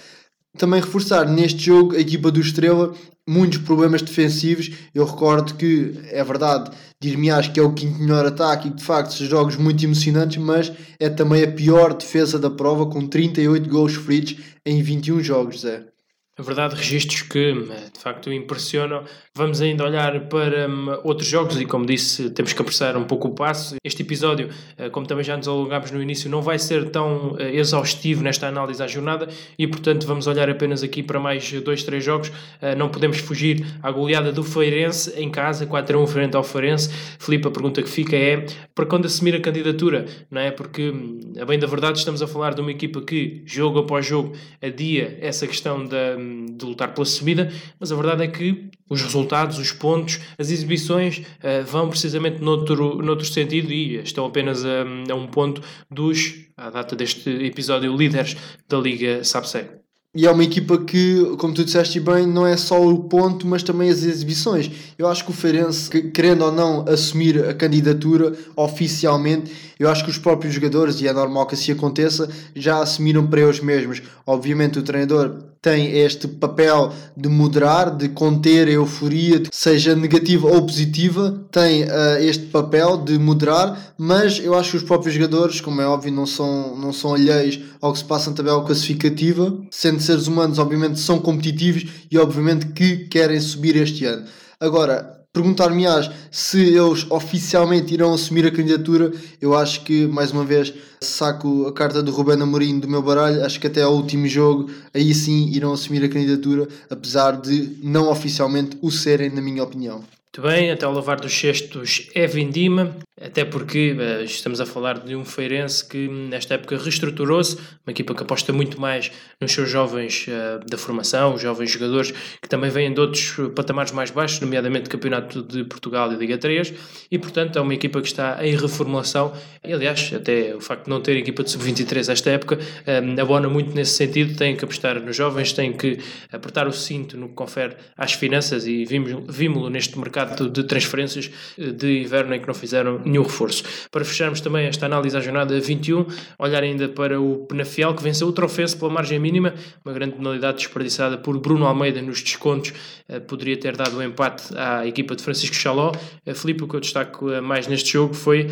Também 0.57 0.79
reforçar 0.79 1.27
neste 1.27 1.65
jogo 1.65 1.95
a 1.95 1.99
equipa 1.99 2.29
do 2.29 2.39
Estrela 2.39 2.93
muitos 3.27 3.59
problemas 3.59 4.01
defensivos. 4.01 4.71
Eu 4.93 5.05
recordo 5.05 5.55
que 5.55 5.99
é 6.11 6.23
verdade, 6.23 6.71
dir-me 7.01 7.31
acho 7.31 7.51
que 7.51 7.59
é 7.59 7.63
o 7.63 7.73
quinto 7.73 7.99
melhor 7.99 8.25
ataque 8.25 8.67
e 8.67 8.71
de 8.71 8.83
facto 8.83 9.13
são 9.13 9.25
jogos 9.25 9.55
muito 9.55 9.83
emocionantes, 9.83 10.37
mas 10.37 10.71
é 10.99 11.09
também 11.09 11.43
a 11.43 11.51
pior 11.51 11.93
defesa 11.93 12.37
da 12.37 12.49
prova 12.49 12.85
com 12.85 13.07
38 13.07 13.69
gols 13.69 13.95
feridos 13.95 14.35
em 14.65 14.81
21 14.81 15.21
jogos, 15.23 15.61
Zé. 15.61 15.92
É 16.35 16.41
verdade, 16.41 16.73
registros 16.73 17.21
que 17.21 17.51
eh, 17.51 17.89
de 17.93 17.99
facto 17.99 18.33
impressionam. 18.33 19.03
Vamos 19.35 19.61
ainda 19.61 19.83
olhar 19.83 20.19
para 20.29 20.67
um, 20.67 20.89
outros 21.03 21.27
jogos 21.27 21.61
e, 21.61 21.65
como 21.65 21.85
disse, 21.85 22.31
temos 22.31 22.53
que 22.53 22.59
apressar 22.59 22.97
um 22.97 23.03
pouco 23.03 23.27
o 23.27 23.35
passo. 23.35 23.75
Este 23.83 24.01
episódio, 24.01 24.49
uh, 24.79 24.89
como 24.89 25.05
também 25.05 25.23
já 25.23 25.37
nos 25.37 25.47
alongámos 25.47 25.91
no 25.91 26.01
início, 26.01 26.31
não 26.31 26.41
vai 26.41 26.57
ser 26.57 26.89
tão 26.89 27.33
uh, 27.33 27.39
exaustivo 27.39 28.23
nesta 28.23 28.47
análise 28.47 28.81
à 28.81 28.87
jornada 28.87 29.27
e, 29.59 29.67
portanto, 29.67 30.07
vamos 30.07 30.25
olhar 30.25 30.49
apenas 30.49 30.81
aqui 30.81 31.03
para 31.03 31.19
mais 31.19 31.51
dois, 31.61 31.83
três 31.83 32.03
jogos. 32.03 32.31
Não 32.77 32.89
podemos 32.89 33.17
fugir 33.19 33.65
à 33.83 33.91
goleada 33.91 34.31
do 34.31 34.43
Feirense 34.43 35.13
em 35.15 35.29
casa, 35.29 35.67
4 35.67 35.99
a 35.99 36.01
1 36.01 36.07
frente 36.07 36.35
ao 36.35 36.43
Feirense. 36.43 36.89
Filipe, 37.19 37.47
a 37.47 37.51
pergunta 37.51 37.83
que 37.83 37.89
fica 37.89 38.15
é 38.15 38.45
para 38.73 38.85
quando 38.87 39.05
assumir 39.05 39.35
a 39.35 39.39
candidatura, 39.39 40.05
não 40.31 40.41
é? 40.41 40.49
Porque, 40.49 40.89
hum, 40.89 41.19
a 41.39 41.45
bem 41.45 41.59
da 41.59 41.67
verdade, 41.67 41.99
estamos 41.99 42.23
a 42.23 42.27
falar 42.27 42.55
de 42.55 42.61
uma 42.61 42.71
equipa 42.71 43.01
que, 43.01 43.43
jogo 43.45 43.79
após 43.79 44.05
jogo, 44.05 44.33
adia 44.61 45.17
essa 45.21 45.45
questão 45.45 45.85
da 45.85 46.22
de 46.55 46.65
lutar 46.65 46.93
pela 46.93 47.05
subida, 47.05 47.51
mas 47.79 47.91
a 47.91 47.95
verdade 47.95 48.23
é 48.23 48.27
que 48.27 48.69
os 48.89 49.01
resultados, 49.01 49.57
os 49.57 49.71
pontos, 49.71 50.19
as 50.37 50.51
exibições 50.51 51.19
uh, 51.19 51.65
vão 51.65 51.89
precisamente 51.89 52.41
noutro, 52.41 53.01
noutro 53.01 53.25
sentido 53.25 53.71
e 53.71 53.97
estão 53.97 54.25
apenas 54.25 54.63
a, 54.63 54.83
a 55.09 55.15
um 55.15 55.27
ponto 55.27 55.61
dos, 55.89 56.35
à 56.55 56.69
data 56.69 56.95
deste 56.95 57.29
episódio, 57.29 57.95
líderes 57.95 58.35
da 58.67 58.77
Liga 58.77 59.23
SAPSEG. 59.23 59.83
E 60.15 60.27
é 60.27 60.31
uma 60.31 60.43
equipa 60.43 60.77
que, 60.77 61.35
como 61.39 61.55
tu 61.55 61.65
disseste 61.65 61.99
bem, 61.99 62.27
não 62.27 62.45
é 62.45 62.55
só 62.55 62.79
o 62.79 63.05
ponto, 63.05 63.47
mas 63.47 63.63
também 63.63 63.89
as 63.89 64.03
exibições. 64.03 64.69
Eu 64.95 65.07
acho 65.07 65.25
que 65.25 65.31
o 65.31 65.33
Feirense, 65.33 65.89
querendo 66.11 66.45
ou 66.45 66.51
não 66.51 66.85
assumir 66.87 67.43
a 67.43 67.51
candidatura 67.51 68.31
oficialmente, 68.55 69.51
eu 69.83 69.89
acho 69.89 70.03
que 70.03 70.09
os 70.09 70.17
próprios 70.17 70.53
jogadores, 70.53 71.01
e 71.01 71.07
é 71.07 71.13
normal 71.13 71.45
que 71.45 71.55
assim 71.55 71.71
aconteça, 71.73 72.29
já 72.55 72.81
assumiram 72.81 73.27
para 73.27 73.41
eles 73.41 73.59
mesmos. 73.59 74.01
Obviamente 74.25 74.79
o 74.79 74.83
treinador 74.83 75.43
tem 75.61 75.97
este 75.97 76.27
papel 76.27 76.93
de 77.15 77.29
moderar, 77.29 77.95
de 77.95 78.09
conter 78.09 78.67
a 78.67 78.71
euforia, 78.71 79.43
seja 79.51 79.95
negativa 79.95 80.47
ou 80.47 80.65
positiva, 80.65 81.41
tem 81.51 81.83
uh, 81.83 82.17
este 82.19 82.45
papel 82.47 82.97
de 82.97 83.17
moderar, 83.17 83.93
mas 83.97 84.39
eu 84.39 84.53
acho 84.55 84.71
que 84.71 84.77
os 84.77 84.83
próprios 84.83 85.15
jogadores, 85.15 85.61
como 85.61 85.81
é 85.81 85.85
óbvio, 85.85 86.11
não 86.11 86.25
são, 86.25 86.77
não 86.77 86.91
são 86.91 87.13
alheios 87.13 87.59
ao 87.81 87.93
que 87.93 87.99
se 87.99 88.05
passa 88.05 88.29
na 88.29 88.35
tabela 88.35 88.63
classificativa, 88.63 89.57
sendo 89.71 90.01
seres 90.01 90.27
humanos, 90.27 90.59
obviamente, 90.59 90.99
são 90.99 91.19
competitivos 91.19 91.85
e, 92.11 92.17
obviamente, 92.17 92.67
que 92.67 93.07
querem 93.07 93.39
subir 93.39 93.75
este 93.77 94.05
ano. 94.05 94.25
Agora, 94.59 95.22
perguntar-me-ás 95.33 96.11
se 96.29 96.61
eles 96.61 97.09
oficialmente 97.09 97.91
irão 97.91 98.13
assumir 98.13 98.45
a 98.45 98.51
candidatura, 98.51 99.11
eu 99.41 99.57
acho 99.57 99.83
que, 99.83 100.05
mais 100.05 100.31
uma 100.31 100.45
vez, 100.45 100.71
saco 101.01 101.65
a 101.65 101.73
carta 101.73 102.03
do 102.03 102.11
Rubén 102.11 102.39
Amorim 102.39 102.79
do 102.79 102.87
meu 102.87 103.01
baralho, 103.01 103.43
acho 103.43 103.59
que 103.59 103.65
até 103.65 103.81
ao 103.81 103.95
último 103.95 104.27
jogo, 104.27 104.69
aí 104.93 105.11
sim 105.13 105.49
irão 105.49 105.73
assumir 105.73 106.03
a 106.03 106.09
candidatura, 106.09 106.67
apesar 106.87 107.41
de 107.41 107.79
não 107.81 108.11
oficialmente 108.11 108.77
o 108.79 108.91
serem, 108.91 109.31
na 109.31 109.41
minha 109.41 109.63
opinião. 109.63 110.03
Muito 110.35 110.49
bem, 110.49 110.71
até 110.71 110.87
o 110.87 110.91
lavar 110.91 111.19
dos 111.19 111.31
cestos 111.31 112.09
é 112.15 112.25
vindima, 112.25 112.97
até 113.21 113.45
porque 113.45 113.91
uh, 113.91 114.23
estamos 114.23 114.59
a 114.59 114.65
falar 114.65 114.97
de 114.97 115.15
um 115.15 115.23
feirense 115.23 115.87
que 115.87 116.07
nesta 116.07 116.55
época 116.55 116.75
reestruturou-se, 116.75 117.55
uma 117.55 117.91
equipa 117.91 118.15
que 118.15 118.23
aposta 118.23 118.51
muito 118.51 118.81
mais 118.81 119.11
nos 119.39 119.51
seus 119.51 119.69
jovens 119.69 120.25
uh, 120.27 120.65
da 120.67 120.75
formação, 120.75 121.35
os 121.35 121.41
jovens 121.41 121.69
jogadores 121.69 122.11
que 122.41 122.49
também 122.49 122.71
vêm 122.71 122.91
de 122.91 122.99
outros 122.99 123.35
patamares 123.55 123.91
mais 123.91 124.09
baixos, 124.09 124.39
nomeadamente 124.39 124.89
Campeonato 124.89 125.43
de 125.43 125.63
Portugal 125.65 126.11
e 126.11 126.15
Liga 126.15 126.35
3, 126.35 126.73
e 127.11 127.19
portanto 127.19 127.59
é 127.59 127.61
uma 127.61 127.73
equipa 127.75 128.01
que 128.01 128.07
está 128.07 128.43
em 128.43 128.55
reformulação, 128.55 129.31
e 129.63 129.71
aliás, 129.71 130.11
até 130.15 130.55
o 130.55 130.59
facto 130.59 130.85
de 130.85 130.89
não 130.89 130.99
ter 130.99 131.15
equipa 131.15 131.43
de 131.43 131.51
sub-23 131.51 132.11
esta 132.11 132.31
época, 132.31 132.57
um, 132.57 133.15
eh, 133.15 133.21
abona 133.21 133.47
muito 133.47 133.75
nesse 133.75 133.91
sentido, 133.91 134.35
tem 134.35 134.55
que 134.55 134.65
apostar 134.65 134.99
nos 134.99 135.15
jovens, 135.15 135.53
tem 135.53 135.71
que 135.71 135.99
apertar 136.31 136.67
o 136.67 136.73
cinto 136.73 137.15
no 137.17 137.29
que 137.29 137.35
confere 137.35 137.75
às 137.95 138.13
finanças, 138.13 138.65
e 138.65 138.83
vimos-lo 138.83 139.69
neste 139.69 139.97
mercado 139.99 140.22
de 140.25 140.63
transferências 140.63 141.29
de 141.57 142.01
inverno 142.01 142.33
em 142.33 142.39
que 142.39 142.47
não 142.47 142.53
fizeram 142.53 143.01
nenhum 143.03 143.23
reforço. 143.23 143.63
Para 143.91 144.03
fecharmos 144.05 144.41
também 144.41 144.65
esta 144.65 144.85
análise 144.85 145.15
à 145.15 145.19
jornada 145.19 145.59
21, 145.59 146.05
olhar 146.39 146.63
ainda 146.63 146.87
para 146.89 147.19
o 147.19 147.45
Penafiel, 147.45 147.93
que 147.93 148.03
venceu 148.03 148.27
o 148.27 148.31
Trofense 148.31 148.75
pela 148.75 148.91
margem 148.91 149.19
mínima, 149.19 149.53
uma 149.83 149.93
grande 149.93 150.15
penalidade 150.15 150.57
desperdiçada 150.57 151.17
por 151.17 151.39
Bruno 151.39 151.65
Almeida 151.65 152.01
nos 152.01 152.21
descontos, 152.21 152.73
eh, 153.07 153.19
poderia 153.19 153.57
ter 153.57 153.75
dado 153.75 153.95
o 153.95 153.99
um 153.99 154.01
empate 154.01 154.55
à 154.55 154.85
equipa 154.87 155.15
de 155.15 155.23
Francisco 155.23 155.55
Chaló. 155.55 155.91
Eh, 156.25 156.33
Filipe, 156.33 156.63
o 156.63 156.67
que 156.67 156.75
eu 156.75 156.79
destaco 156.79 157.29
eh, 157.31 157.41
mais 157.41 157.67
neste 157.67 157.93
jogo 157.93 158.13
foi 158.13 158.49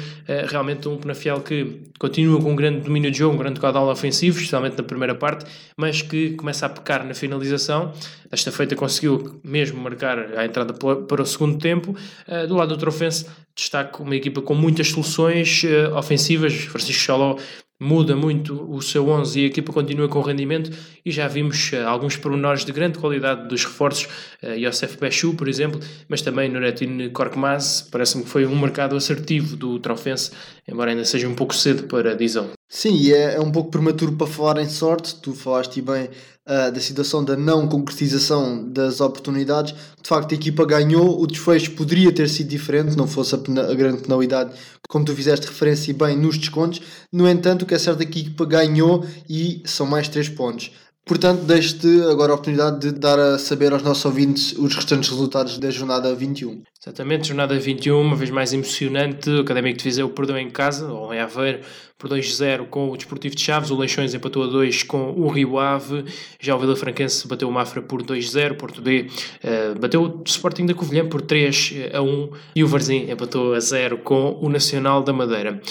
realmente 0.50 0.88
um 0.88 0.98
Penafiel 0.98 1.42
que 1.42 1.82
continua 2.00 2.42
com 2.42 2.52
um 2.52 2.56
grande 2.56 2.82
domínio 2.82 3.12
de 3.12 3.18
jogo, 3.18 3.36
um 3.36 3.38
grande 3.38 3.60
caudal 3.60 3.88
ofensivo, 3.90 4.38
especialmente 4.38 4.78
na 4.78 4.84
primeira 4.84 5.16
parte, 5.16 5.46
mas 5.76 6.02
que 6.02 6.32
começa 6.32 6.66
a 6.66 6.70
pecar 6.70 7.06
na 7.06 7.14
finalização. 7.14 7.92
Esta 8.32 8.52
feita 8.52 8.76
conseguiu 8.76 9.40
mesmo 9.44 9.82
marcar 9.82 10.38
a 10.38 10.46
entrada 10.46 10.74
para 10.74 11.22
o 11.22 11.26
segundo 11.26 11.58
tempo. 11.62 11.95
Do 12.47 12.56
lado 12.56 12.76
do 12.76 12.78
Trofense, 12.78 13.26
destaco 13.56 14.04
uma 14.04 14.15
equipa 14.15 14.41
com 14.41 14.54
muitas 14.54 14.89
soluções 14.89 15.63
uh, 15.63 15.95
ofensivas. 15.95 16.54
Francisco 16.54 17.02
Chaló 17.02 17.38
muda 17.80 18.15
muito 18.15 18.71
o 18.71 18.80
seu 18.82 19.08
11 19.10 19.39
e 19.39 19.43
a 19.43 19.47
equipa 19.47 19.74
continua 19.74 20.08
com 20.08 20.21
rendimento 20.21 20.71
e 21.04 21.12
já 21.12 21.28
vimos 21.28 21.71
uh, 21.71 21.88
alguns 21.88 22.15
pormenores 22.15 22.63
de 22.63 22.71
grande 22.71 23.00
qualidade 23.00 23.47
dos 23.47 23.65
reforços, 23.65 24.08
uh, 24.43 24.54
Youssef 24.56 24.97
Bechu, 24.97 25.34
por 25.34 25.47
exemplo, 25.47 25.80
mas 26.08 26.21
também 26.21 26.50
Nuretin 26.50 27.10
Korkmaz, 27.10 27.88
parece-me 27.91 28.24
que 28.24 28.30
foi 28.30 28.45
um 28.45 28.60
mercado 28.60 28.95
assertivo 28.95 29.56
do 29.56 29.80
Trofense, 29.80 30.32
embora 30.67 30.91
ainda 30.91 31.06
seja 31.06 31.28
um 31.28 31.36
pouco 31.36 31.56
cedo 31.56 31.84
para 31.84 32.15
dizer. 32.15 32.45
Sim, 32.69 32.95
e 32.95 33.13
é, 33.13 33.36
é 33.36 33.39
um 33.39 33.52
pouco 33.52 33.69
prematuro 33.69 34.13
para 34.13 34.26
falar 34.26 34.62
em 34.62 34.69
sorte. 34.69 35.15
Tu 35.15 35.34
falaste 35.34 35.82
bem 35.82 36.10
uh, 36.47 36.71
da 36.71 36.80
situação 36.80 37.23
da 37.23 37.36
não 37.36 37.67
concretização 37.67 38.67
das 38.69 39.01
oportunidades. 39.01 39.73
De 40.01 40.08
facto, 40.08 40.32
a 40.32 40.36
equipa 40.36 40.65
ganhou, 40.65 41.21
o 41.21 41.27
desfecho 41.27 41.71
poderia 41.71 42.12
ter 42.12 42.30
sido 42.30 42.47
diferente, 42.47 42.95
não 42.95 43.08
fosse 43.08 43.36
a, 43.36 43.38
a, 43.38 43.73
grande 43.73 44.01
penalidade, 44.01 44.51
como 44.88 45.06
tu 45.06 45.15
fizeste 45.15 45.47
referência 45.47 45.93
bem 45.93 46.17
nos 46.17 46.38
descontos. 46.38 46.82
No 47.12 47.27
entanto, 47.27 47.63
o 47.63 47.65
que 47.65 47.73
é 47.73 47.80
certo 47.80 48.01
é 48.01 48.06
que 48.06 48.19
a 48.19 48.21
equipa 48.21 48.45
ganhou 48.45 49.06
e 49.30 49.62
são 49.65 49.86
mais 49.86 50.08
3 50.08 50.30
pontos. 50.30 50.71
Portanto, 51.06 51.44
deixo-te 51.44 51.88
agora 52.10 52.32
a 52.32 52.36
oportunidade 52.36 52.80
de 52.80 52.92
dar 52.92 53.20
a 53.20 53.40
saber 53.40 53.74
aos 53.74 53.82
nossos 53.82 54.06
ouvintes 54.06 54.54
os 54.54 54.76
restantes 54.76 55.10
resultados 55.10 55.58
da 55.58 55.70
jornada 55.72 56.14
21. 56.14 56.62
Exatamente, 56.80 57.28
jornada 57.28 57.58
21, 57.60 58.00
uma 58.00 58.16
vez 58.16 58.30
mais 58.30 58.54
emocionante. 58.54 59.30
O 59.30 59.42
Académico 59.42 59.80
de 59.80 59.84
Viseu 59.84 60.10
perdeu 60.10 60.38
em 60.38 60.50
casa, 60.50 60.92
ou 60.92 61.12
em 61.14 61.20
Aveiro, 61.20 61.62
por 61.98 62.10
2-0 62.10 62.68
com 62.68 62.90
o 62.90 62.96
Desportivo 62.96 63.36
de 63.36 63.42
Chaves. 63.42 63.72
O 63.72 63.78
Leixões 63.78 64.14
empatou 64.14 64.44
a 64.44 64.48
2 64.48 64.84
com 64.84 65.12
o 65.12 65.28
Rio 65.28 65.60
Ave. 65.60 66.06
Já 66.40 66.56
o 66.56 66.60
Vila 66.60 66.76
Franquense 66.76 67.28
bateu 67.28 67.50
o 67.50 67.52
Mafra 67.52 67.82
por 67.82 68.04
2-0. 68.04 68.56
Porto 68.56 68.82
B 68.82 69.08
uh, 69.44 69.80
bateu 69.80 70.04
o 70.04 70.24
Sporting 70.26 70.68
da 70.68 70.74
Covilhã 70.74 71.08
por 71.08 71.22
3 71.22 71.74
a 71.94 72.02
1. 72.02 72.30
E 72.56 72.64
o 72.64 72.68
Varzim 72.68 73.10
empatou 73.10 73.54
a 73.54 73.60
0 73.60 73.98
com 74.00 74.38
o 74.40 74.50
Nacional 74.50 75.04
da 75.04 75.12
Madeira. 75.12 75.62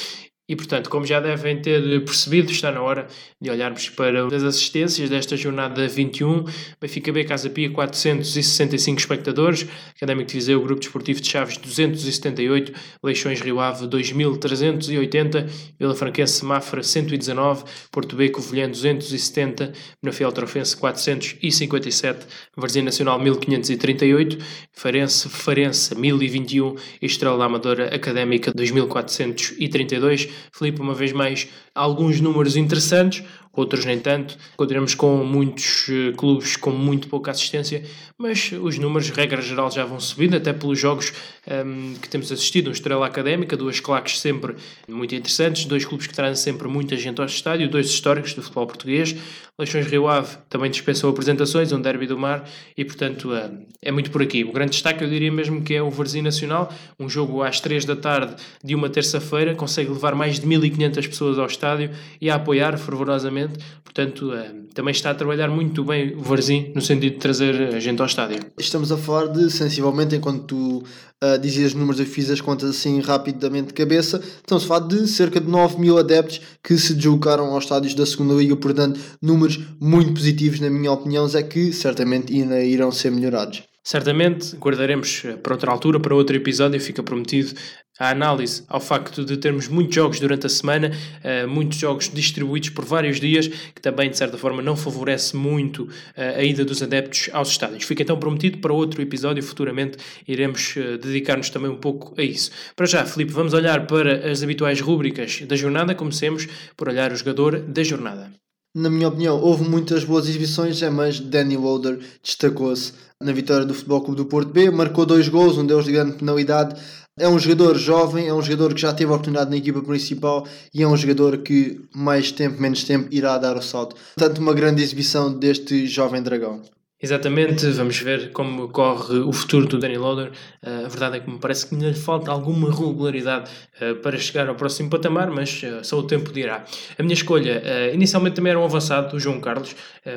E, 0.51 0.57
portanto, 0.57 0.91
como 0.91 1.07
já 1.07 1.21
devem 1.21 1.63
ter 1.63 1.81
percebido, 2.05 2.51
está 2.51 2.73
na 2.73 2.83
hora 2.83 3.07
de 3.41 3.49
olharmos 3.49 3.89
para 3.89 4.27
as 4.27 4.43
assistências 4.43 5.09
desta 5.09 5.37
jornada 5.37 5.87
21. 5.87 6.45
Benfica 6.81 7.13
B, 7.13 7.23
Casa 7.23 7.49
Pia, 7.49 7.71
465 7.71 8.99
espectadores. 8.99 9.65
Académico 9.95 10.27
de 10.27 10.35
Viseu, 10.35 10.61
Grupo 10.61 10.81
Desportivo 10.81 11.21
de 11.21 11.29
Chaves, 11.29 11.57
278. 11.57 12.73
Leixões 13.01 13.41
Rio 13.41 13.61
Ave, 13.61 13.87
2380. 13.87 15.47
Vila 15.79 15.95
Franquense, 15.95 16.45
Mafra, 16.45 16.83
119. 16.83 17.63
Porto 17.93 18.17
B, 18.17 18.29
Covilhã, 18.31 18.69
270. 18.69 19.73
Penafiel 20.01 20.33
Trofense, 20.33 20.77
457. 20.77 22.27
Varzim 22.57 22.83
Nacional, 22.83 23.21
1538. 23.21 24.37
Farense, 24.73 25.29
Farense, 25.29 25.95
1021. 25.95 26.75
E 27.01 27.07
Estrela 27.07 27.45
Amadora 27.45 27.95
Académica, 27.95 28.53
2432. 28.53 30.40
Felipe, 30.53 30.81
uma 30.81 30.95
vez 30.95 31.13
mais, 31.13 31.49
alguns 31.75 32.21
números 32.21 32.57
interessantes, 32.57 33.25
outros 33.53 33.85
nem 33.85 33.99
tanto. 33.99 34.37
Continuamos 34.57 34.95
com 34.95 35.25
muitos 35.25 35.89
uh, 35.89 36.13
clubes 36.17 36.57
com 36.57 36.71
muito 36.71 37.09
pouca 37.09 37.31
assistência, 37.31 37.83
mas 38.17 38.53
os 38.53 38.79
números, 38.79 39.09
regra 39.11 39.41
geral, 39.41 39.71
já 39.71 39.85
vão 39.85 39.99
subindo, 39.99 40.37
até 40.37 40.53
pelos 40.53 40.79
jogos 40.79 41.13
um, 41.47 41.53
ehm, 41.53 41.95
que 41.95 42.09
temos 42.09 42.31
assistido. 42.31 42.69
Um 42.69 42.73
Estrela 42.73 43.07
Académica, 43.07 43.57
duas 43.57 43.81
claques 43.81 44.21
sempre 44.21 44.55
muito 44.89 45.15
interessantes, 45.15 45.65
dois 45.65 45.85
clubes 45.85 46.07
que 46.07 46.15
trazem 46.15 46.37
sempre 46.37 46.69
muita 46.69 46.97
gente 46.97 47.21
ao 47.21 47.27
estádio, 47.27 47.69
dois 47.69 47.89
históricos 47.89 48.35
do 48.35 48.43
futebol 48.43 48.67
português. 48.67 49.17
Leixões 49.59 49.87
Rio 49.87 50.09
Ave 50.09 50.39
também 50.49 50.71
dispensou 50.71 51.11
apresentações, 51.11 51.71
um 51.71 51.81
derby 51.81 52.07
do 52.07 52.19
mar, 52.19 52.49
e 52.77 52.85
portanto 52.85 53.31
uh, 53.31 53.59
é 53.83 53.93
muito 53.93 54.11
por 54.11 54.23
aqui. 54.23 54.43
O 54.43 54.53
grande 54.53 54.73
destaque, 54.73 55.05
eu 55.05 55.09
diria 55.09 55.31
mesmo 55.31 55.63
que 55.63 55.75
é 55.75 55.83
o 55.83 55.91
Varzim 55.91 56.23
Nacional, 56.23 56.73
um 56.99 57.09
jogo 57.11 57.43
às 57.43 57.61
3 57.61 57.85
da 57.85 57.95
tarde 57.97 58.37
de 58.65 58.75
uma 58.75 58.89
terça-feira, 58.89 59.55
consegue 59.55 59.91
levar 59.91 60.15
mais 60.15 60.41
de 60.41 60.47
1500 60.47 61.07
pessoas 61.07 61.39
ao 61.39 61.47
estádio 61.47 61.91
e 62.21 62.31
a 62.31 62.37
apoiar 62.37 62.79
fervorosamente. 62.79 63.40
Portanto, 63.85 64.33
uh, 64.33 64.67
também 64.75 64.93
está 64.93 65.11
a 65.11 65.15
trabalhar 65.15 65.49
muito 65.49 65.85
bem 65.85 66.15
o 66.15 66.21
Varzim 66.21 66.73
no 66.75 66.81
sentido 66.81 67.15
de 67.15 67.19
trazer 67.19 67.75
a 67.75 67.81
gente 67.81 68.01
ao 68.01 68.07
estádio. 68.07 68.41
Estamos 68.59 68.93
a 68.93 68.97
falar 68.97 69.27
de, 69.29 69.51
sensivelmente, 69.51 70.15
enquanto 70.15 70.45
tu 70.45 70.85
uh, 71.23 71.39
dizias 71.41 71.75
números, 71.75 72.01
eu 72.01 72.07
fiz 72.07 72.31
as 72.31 72.41
contas 72.41 72.71
assim 72.71 73.01
rapidamente 73.01 73.69
de 73.69 73.75
cabeça, 73.75 74.23
estamos 74.37 74.65
a 74.65 74.67
falar 74.67 74.87
de 74.87 75.07
cerca 75.09 75.41
de 75.41 75.49
9 75.49 75.81
mil 75.81 75.99
adeptos 75.99 76.41
que 76.63 76.77
se 76.79 76.95
deslocaram 76.95 77.47
aos 77.47 77.65
estádios 77.65 77.95
da 77.95 78.07
segunda 78.07 78.35
Liga, 78.35 78.57
portanto, 78.57 79.01
números 79.21 79.59
muito 79.81 80.13
positivos, 80.13 80.61
na 80.61 80.71
minha 80.71 80.93
opinião, 80.93 81.29
é 81.35 81.43
que 81.43 81.73
certamente 81.73 82.33
ainda 82.33 82.63
irão 82.63 82.91
ser 82.93 83.11
melhorados. 83.11 83.63
Certamente 83.83 84.57
guardaremos 84.57 85.23
eh, 85.25 85.37
para 85.37 85.55
outra 85.55 85.71
altura, 85.71 85.99
para 85.99 86.15
outro 86.15 86.37
episódio, 86.37 86.79
fica 86.81 87.03
prometido 87.03 87.55
a 88.01 88.11
análise 88.11 88.65
ao 88.67 88.81
facto 88.81 89.25
de 89.25 89.37
termos 89.37 89.69
muitos 89.69 89.95
jogos 89.95 90.19
durante 90.19 90.47
a 90.47 90.49
semana, 90.49 90.91
uh, 90.91 91.47
muitos 91.47 91.79
jogos 91.79 92.09
distribuídos 92.09 92.71
por 92.71 92.87
vários 92.87 93.21
dias, 93.21 93.47
que 93.47 93.83
também 93.83 94.09
de 94.09 94.17
certa 94.17 94.39
forma 94.39 94.63
não 94.63 94.75
favorece 94.75 95.37
muito 95.37 95.83
uh, 95.83 95.91
a 96.39 96.43
ida 96.43 96.65
dos 96.65 96.83
adeptos 96.83 97.29
aos 97.35 97.51
estádios. 97.51 97.85
Fica 97.85 98.03
então 98.03 98.19
prometido 98.19 98.57
para 98.59 98.73
outro 98.73 99.03
episódio, 99.03 99.43
futuramente 99.43 99.99
iremos 100.27 100.75
uh, 100.77 100.97
dedicar-nos 100.97 101.51
também 101.51 101.71
um 101.71 101.77
pouco 101.77 102.19
a 102.19 102.25
isso. 102.25 102.51
Para 102.75 102.87
já, 102.87 103.05
Filipe, 103.05 103.33
vamos 103.33 103.53
olhar 103.53 103.87
para 103.87 104.31
as 104.31 104.43
habituais 104.43 104.81
rúbricas 104.81 105.43
da 105.43 105.55
jornada, 105.55 105.95
comecemos 105.95 106.49
por 106.75 106.89
olhar 106.89 107.13
o 107.13 107.17
jogador 107.17 107.61
da 107.61 107.83
jornada. 107.83 108.33
Na 108.73 108.89
minha 108.89 109.09
opinião, 109.09 109.37
houve 109.37 109.69
muitas 109.69 110.05
boas 110.05 110.29
exibições, 110.29 110.81
é, 110.81 110.89
mas 110.89 111.19
Danny 111.19 111.57
Wilder 111.57 111.99
destacou-se 112.23 112.93
na 113.21 113.33
vitória 113.33 113.67
do 113.67 113.75
Futebol 113.75 114.01
Clube 114.01 114.17
do 114.19 114.27
Porto 114.27 114.53
B, 114.53 114.71
marcou 114.71 115.05
dois 115.05 115.29
gols, 115.29 115.59
um 115.59 115.67
deles 115.67 115.85
de 115.85 115.93
grande 115.93 116.17
penalidade. 116.17 116.81
É 117.21 117.29
um 117.29 117.39
jogador 117.39 117.77
jovem, 117.77 118.29
é 118.29 118.33
um 118.33 118.41
jogador 118.41 118.73
que 118.73 118.81
já 118.81 118.95
teve 118.95 119.13
oportunidade 119.13 119.51
na 119.51 119.59
equipa 119.59 119.83
principal 119.83 120.47
e 120.73 120.83
é 120.83 120.89
um 120.89 120.97
jogador 120.97 121.37
que 121.43 121.79
mais 121.95 122.33
tempo, 122.33 122.59
menos 122.59 122.83
tempo, 122.83 123.09
irá 123.11 123.37
dar 123.37 123.59
o 123.59 123.63
salto. 123.63 123.95
Portanto, 124.17 124.39
uma 124.39 124.55
grande 124.55 124.83
exibição 124.83 125.31
deste 125.31 125.87
jovem 125.87 126.23
dragão. 126.23 126.63
Exatamente, 127.03 127.67
vamos 127.69 127.99
ver 127.99 128.31
como 128.31 128.69
corre 128.69 129.21
o 129.21 129.33
futuro 129.33 129.67
do 129.67 129.79
Danny 129.79 129.97
Loader. 129.97 130.33
Uh, 130.63 130.85
a 130.85 130.89
verdade 130.89 131.17
é 131.17 131.21
que 131.21 131.31
me 131.31 131.39
parece 131.39 131.67
que 131.67 131.75
lhe 131.75 131.95
falta 131.95 132.31
alguma 132.31 132.71
regularidade 132.71 133.51
uh, 133.81 133.95
para 134.03 134.19
chegar 134.19 134.51
ao 134.51 134.55
próximo 134.55 134.91
patamar, 134.91 135.31
mas 135.31 135.63
uh, 135.63 135.83
só 135.83 135.99
o 135.99 136.03
tempo 136.03 136.31
dirá. 136.31 136.63
A 136.99 137.03
minha 137.03 137.15
escolha, 137.15 137.63
inicialmente 137.95 138.37
também 138.37 138.51
era 138.51 138.61
um 138.61 138.65
avançado, 138.65 139.17
o 139.17 139.21
João 139.21 139.41
Carlos, 139.41 139.75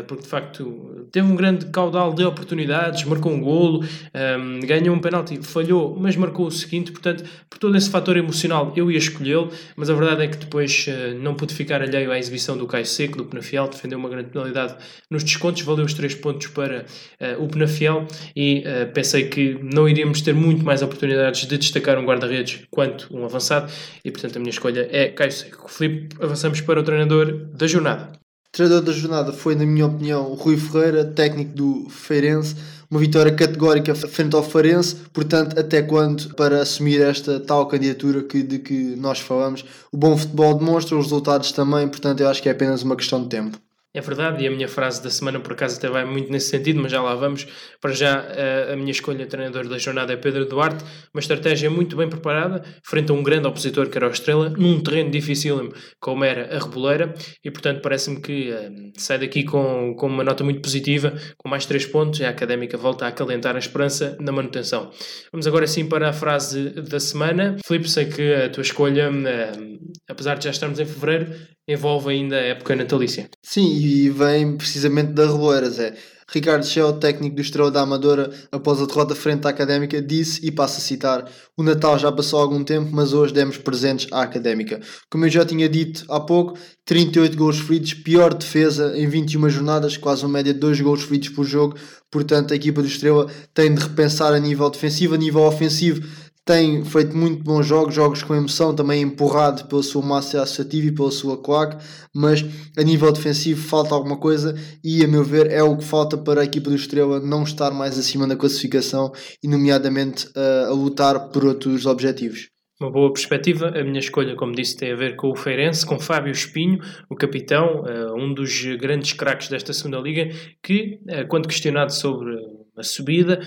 porque 0.08 0.24
de 0.24 0.28
facto 0.30 1.08
teve 1.10 1.26
um 1.26 1.38
grande 1.38 1.67
caudal 1.67 2.13
de 2.13 2.26
oportunidades, 2.26 3.06
marcou 3.06 3.32
um 3.32 3.39
golo, 3.39 3.84
um, 3.84 4.60
ganhou 4.60 4.93
um 4.93 5.00
penalti, 5.00 5.41
falhou, 5.41 5.96
mas 5.98 6.17
marcou 6.17 6.48
o 6.48 6.52
seguinte. 6.52 6.91
Portanto, 6.91 7.24
por 7.50 7.58
todo 7.58 7.78
esse 7.78 7.89
fator 7.89 8.17
emocional, 8.17 8.74
eu 8.76 8.91
ia 8.91 8.98
escolhê-lo, 8.98 9.50
mas 9.78 9.89
a 9.89 9.93
verdade 9.93 10.24
é 10.24 10.28
que 10.28 10.38
depois 10.38 10.88
não 11.22 11.36
pude 11.36 11.54
ficar 11.54 11.82
alheio 11.82 12.12
à 12.12 12.19
exibição 12.19 12.58
do 12.58 12.67
Caio 12.67 12.86
Seco, 12.86 13.17
do 13.17 13.26
Penafiel, 13.26 13.69
defendeu 13.69 13.98
uma 13.98 14.10
grande 14.10 14.30
penalidade 14.30 14.76
nos 15.10 15.24
descontos, 15.24 15.62
valeu 15.62 15.86
os 15.86 15.93
três 15.93 16.13
pontos 16.15 16.48
para 16.48 16.72
para 16.73 17.38
uh, 17.38 17.43
o 17.43 17.47
Penafiel 17.47 18.07
e 18.36 18.63
uh, 18.65 18.91
pensei 18.93 19.27
que 19.27 19.59
não 19.62 19.88
iríamos 19.88 20.21
ter 20.21 20.33
muito 20.33 20.65
mais 20.65 20.81
oportunidades 20.81 21.45
de 21.45 21.57
destacar 21.57 21.97
um 21.99 22.05
guarda-redes 22.05 22.62
quanto 22.71 23.07
um 23.15 23.23
avançado 23.25 23.71
e 24.03 24.12
portanto 24.12 24.38
a 24.38 24.39
minha 24.39 24.49
escolha 24.51 24.88
é 24.91 25.09
Caio 25.09 25.31
Seco. 25.31 25.69
Filipe, 25.69 26.15
avançamos 26.19 26.62
para 26.62 26.79
o 26.79 26.83
treinador 26.83 27.47
da 27.53 27.67
jornada. 27.67 28.12
O 28.47 28.55
treinador 28.55 28.83
da 28.83 28.91
jornada 28.91 29.33
foi, 29.33 29.55
na 29.55 29.65
minha 29.65 29.88
opinião, 29.88 30.29
o 30.29 30.36
Rui 30.36 30.57
Ferreira, 30.57 31.03
técnico 31.03 31.55
do 31.55 31.89
Feirense. 31.89 32.55
Uma 32.89 32.99
vitória 32.99 33.31
categórica 33.31 33.95
frente 33.95 34.36
ao 34.36 34.43
Farense, 34.43 34.97
portanto, 35.12 35.59
até 35.59 35.81
quando 35.81 36.36
para 36.36 36.62
assumir 36.62 37.01
esta 37.01 37.39
tal 37.39 37.65
candidatura 37.65 38.21
que, 38.21 38.43
de 38.43 38.59
que 38.59 38.95
nós 38.95 39.19
falamos? 39.19 39.65
O 39.91 39.97
bom 39.97 40.15
futebol 40.15 40.53
demonstra, 40.53 40.95
os 40.95 41.05
resultados 41.05 41.51
também, 41.51 41.88
portanto, 41.88 42.21
eu 42.21 42.29
acho 42.29 42.43
que 42.43 42.47
é 42.47 42.51
apenas 42.51 42.83
uma 42.83 42.95
questão 42.95 43.23
de 43.23 43.29
tempo. 43.29 43.57
É 43.93 44.01
verdade, 44.01 44.43
e 44.43 44.47
a 44.47 44.51
minha 44.51 44.67
frase 44.67 45.03
da 45.03 45.10
semana 45.10 45.39
por 45.39 45.53
acaso 45.53 45.77
até 45.77 45.88
vai 45.88 46.03
muito 46.03 46.32
nesse 46.32 46.49
sentido, 46.49 46.82
mas 46.82 46.91
já 46.91 47.01
lá 47.01 47.13
vamos. 47.13 47.45
Para 47.79 47.91
já, 47.93 48.25
a 48.71 48.75
minha 48.75 48.91
escolha 48.91 49.19
de 49.19 49.27
treinador 49.27 49.67
da 49.67 49.77
jornada 49.77 50.13
é 50.13 50.17
Pedro 50.17 50.45
Duarte, 50.45 50.84
uma 51.13 51.19
estratégia 51.19 51.69
muito 51.69 51.95
bem 51.95 52.10
preparada, 52.10 52.63
frente 52.84 53.12
a 53.12 53.13
um 53.13 53.21
grande 53.21 53.47
opositor 53.47 53.89
que 53.89 53.97
era 53.97 54.08
o 54.08 54.12
Estrela, 54.12 54.49
num 54.49 54.82
terreno 54.82 55.12
difícil 55.12 55.73
como 55.99 56.23
era 56.23 56.56
a 56.56 56.60
Reboleira, 56.60 57.13
e 57.43 57.51
portanto 57.51 57.82
parece-me 57.82 58.19
que 58.19 58.51
uh, 58.51 58.91
sai 58.97 59.19
daqui 59.19 59.43
com, 59.43 59.95
com 59.95 60.08
uma 60.08 60.23
nota 60.23 60.43
muito 60.43 60.62
positiva, 60.62 61.13
com 61.38 61.47
mais 61.47 61.65
3 61.65 61.86
pontos, 61.88 62.19
e 62.19 62.25
a 62.25 62.29
Académica 62.29 62.77
volta 62.77 63.06
a 63.06 63.10
acalentar 63.10 63.56
a 63.56 63.60
esperança 63.60 64.17
na 64.19 64.32
manutenção. 64.32 64.91
Vamos 65.32 65.45
agora 65.45 65.67
sim 65.67 65.86
para 65.88 66.10
a 66.10 66.13
frase 66.13 66.69
da 66.71 66.99
semana. 66.99 67.58
Filipe, 67.65 67.89
sei 67.89 68.06
que 68.06 68.34
a 68.34 68.49
tua 68.49 68.62
escolha, 68.62 69.12
uh, 69.12 69.79
apesar 70.08 70.36
de 70.36 70.45
já 70.45 70.51
estarmos 70.51 70.79
em 70.79 70.86
fevereiro, 70.86 71.34
envolve 71.67 72.12
ainda 72.12 72.36
a 72.36 72.41
época 72.41 72.75
natalícia. 72.75 73.29
Sim, 73.41 73.77
e 73.84 74.10
vem 74.10 74.56
precisamente 74.56 75.12
da 75.12 75.26
Reboeiras, 75.26 75.78
é. 75.78 75.93
Ricardo 76.34 76.65
Schell, 76.65 76.93
técnico 76.93 77.36
do 77.36 77.41
Estrela 77.41 77.69
da 77.69 77.82
Amadora, 77.82 78.32
após 78.50 78.82
a 78.82 78.86
derrota 78.86 79.13
frente 79.13 79.46
à 79.46 79.50
Académica, 79.50 80.02
disse, 80.02 80.39
e 80.43 80.50
passo 80.50 80.78
a 80.78 80.82
citar, 80.82 81.30
o 81.58 81.62
Natal 81.62 82.00
já 82.00 82.10
passou 82.12 82.39
algum 82.39 82.63
tempo, 82.63 82.89
mas 82.93 83.12
hoje 83.12 83.34
demos 83.34 83.58
presentes 83.58 84.08
à 84.12 84.22
Académica. 84.22 84.80
Como 85.12 85.26
eu 85.26 85.30
já 85.30 85.46
tinha 85.46 85.67
dito 85.67 86.06
há 86.10 86.22
pouco, 86.22 86.58
38 86.86 87.38
gols 87.38 87.60
feridos, 87.60 87.93
pior 87.93 88.34
defesa 88.34 88.98
em 88.98 89.06
21 89.06 89.50
jornadas, 89.50 89.98
quase 89.98 90.24
uma 90.24 90.32
média 90.32 90.54
de 90.54 90.60
2 90.60 90.80
gols 90.80 91.04
feridos 91.04 91.30
por 91.30 91.46
jogo, 91.46 91.76
portanto 92.10 92.54
a 92.54 92.56
equipa 92.56 92.82
do 92.82 92.88
Estrela 92.88 93.28
tem 93.54 93.76
de 93.76 93.82
repensar 93.82 94.34
a 94.34 94.39
nível 94.39 94.69
defensivo, 94.69 95.15
a 95.15 95.17
nível 95.17 95.41
ofensivo, 95.43 96.08
tem 96.45 96.84
feito 96.84 97.15
muito 97.15 97.41
bons 97.41 97.65
jogos, 97.65 97.95
jogos 97.95 98.21
com 98.21 98.36
emoção, 98.36 98.75
também 98.75 99.01
empurrado 99.01 99.65
pela 99.65 99.82
sua 99.82 100.01
massa 100.01 100.41
associativa 100.41 100.88
e 100.88 100.91
pela 100.91 101.12
sua 101.12 101.41
claque, 101.41 101.77
mas 102.13 102.43
a 102.77 102.84
nível 102.84 103.12
defensivo 103.12 103.62
falta 103.62 103.95
alguma 103.95 104.17
coisa 104.17 104.53
e, 104.84 105.03
a 105.03 105.08
meu 105.08 105.23
ver, 105.23 105.49
é 105.49 105.63
o 105.63 105.77
que 105.77 105.86
falta 105.86 106.17
para 106.17 106.41
a 106.41 106.43
equipa 106.43 106.69
do 106.69 106.75
Estrela 106.75 107.19
não 107.19 107.43
estar 107.43 107.71
mais 107.71 107.97
acima 107.97 108.27
da 108.27 108.36
classificação 108.36 109.12
e, 109.41 109.47
nomeadamente, 109.47 110.27
uh, 110.27 110.71
a 110.71 110.73
lutar 110.73 111.29
por 111.29 111.46
outros 111.46 111.85
objetivos. 111.85 112.50
uma 112.81 112.91
boa 112.91 113.13
perspectiva. 113.13 113.69
A 113.69 113.83
minha 113.83 114.00
escolha, 114.00 114.35
como 114.35 114.54
disse, 114.54 114.75
tem 114.75 114.91
a 114.91 114.96
ver 114.98 115.15
com 115.15 115.31
o 115.31 115.35
Feirense, 115.35 115.85
com 115.85 115.98
Fábio 115.98 116.31
Espinho, 116.33 116.79
o 117.10 117.15
capitão, 117.15 117.85
um 118.17 118.33
dos 118.33 118.65
grandes 118.77 119.13
craques 119.13 119.48
desta 119.48 119.71
segunda 119.71 120.00
liga, 120.00 120.27
que, 120.62 121.00
quando 121.29 121.48
questionado 121.48 121.94
sobre 121.94 122.35
a 122.78 122.84
subida, 122.84 123.40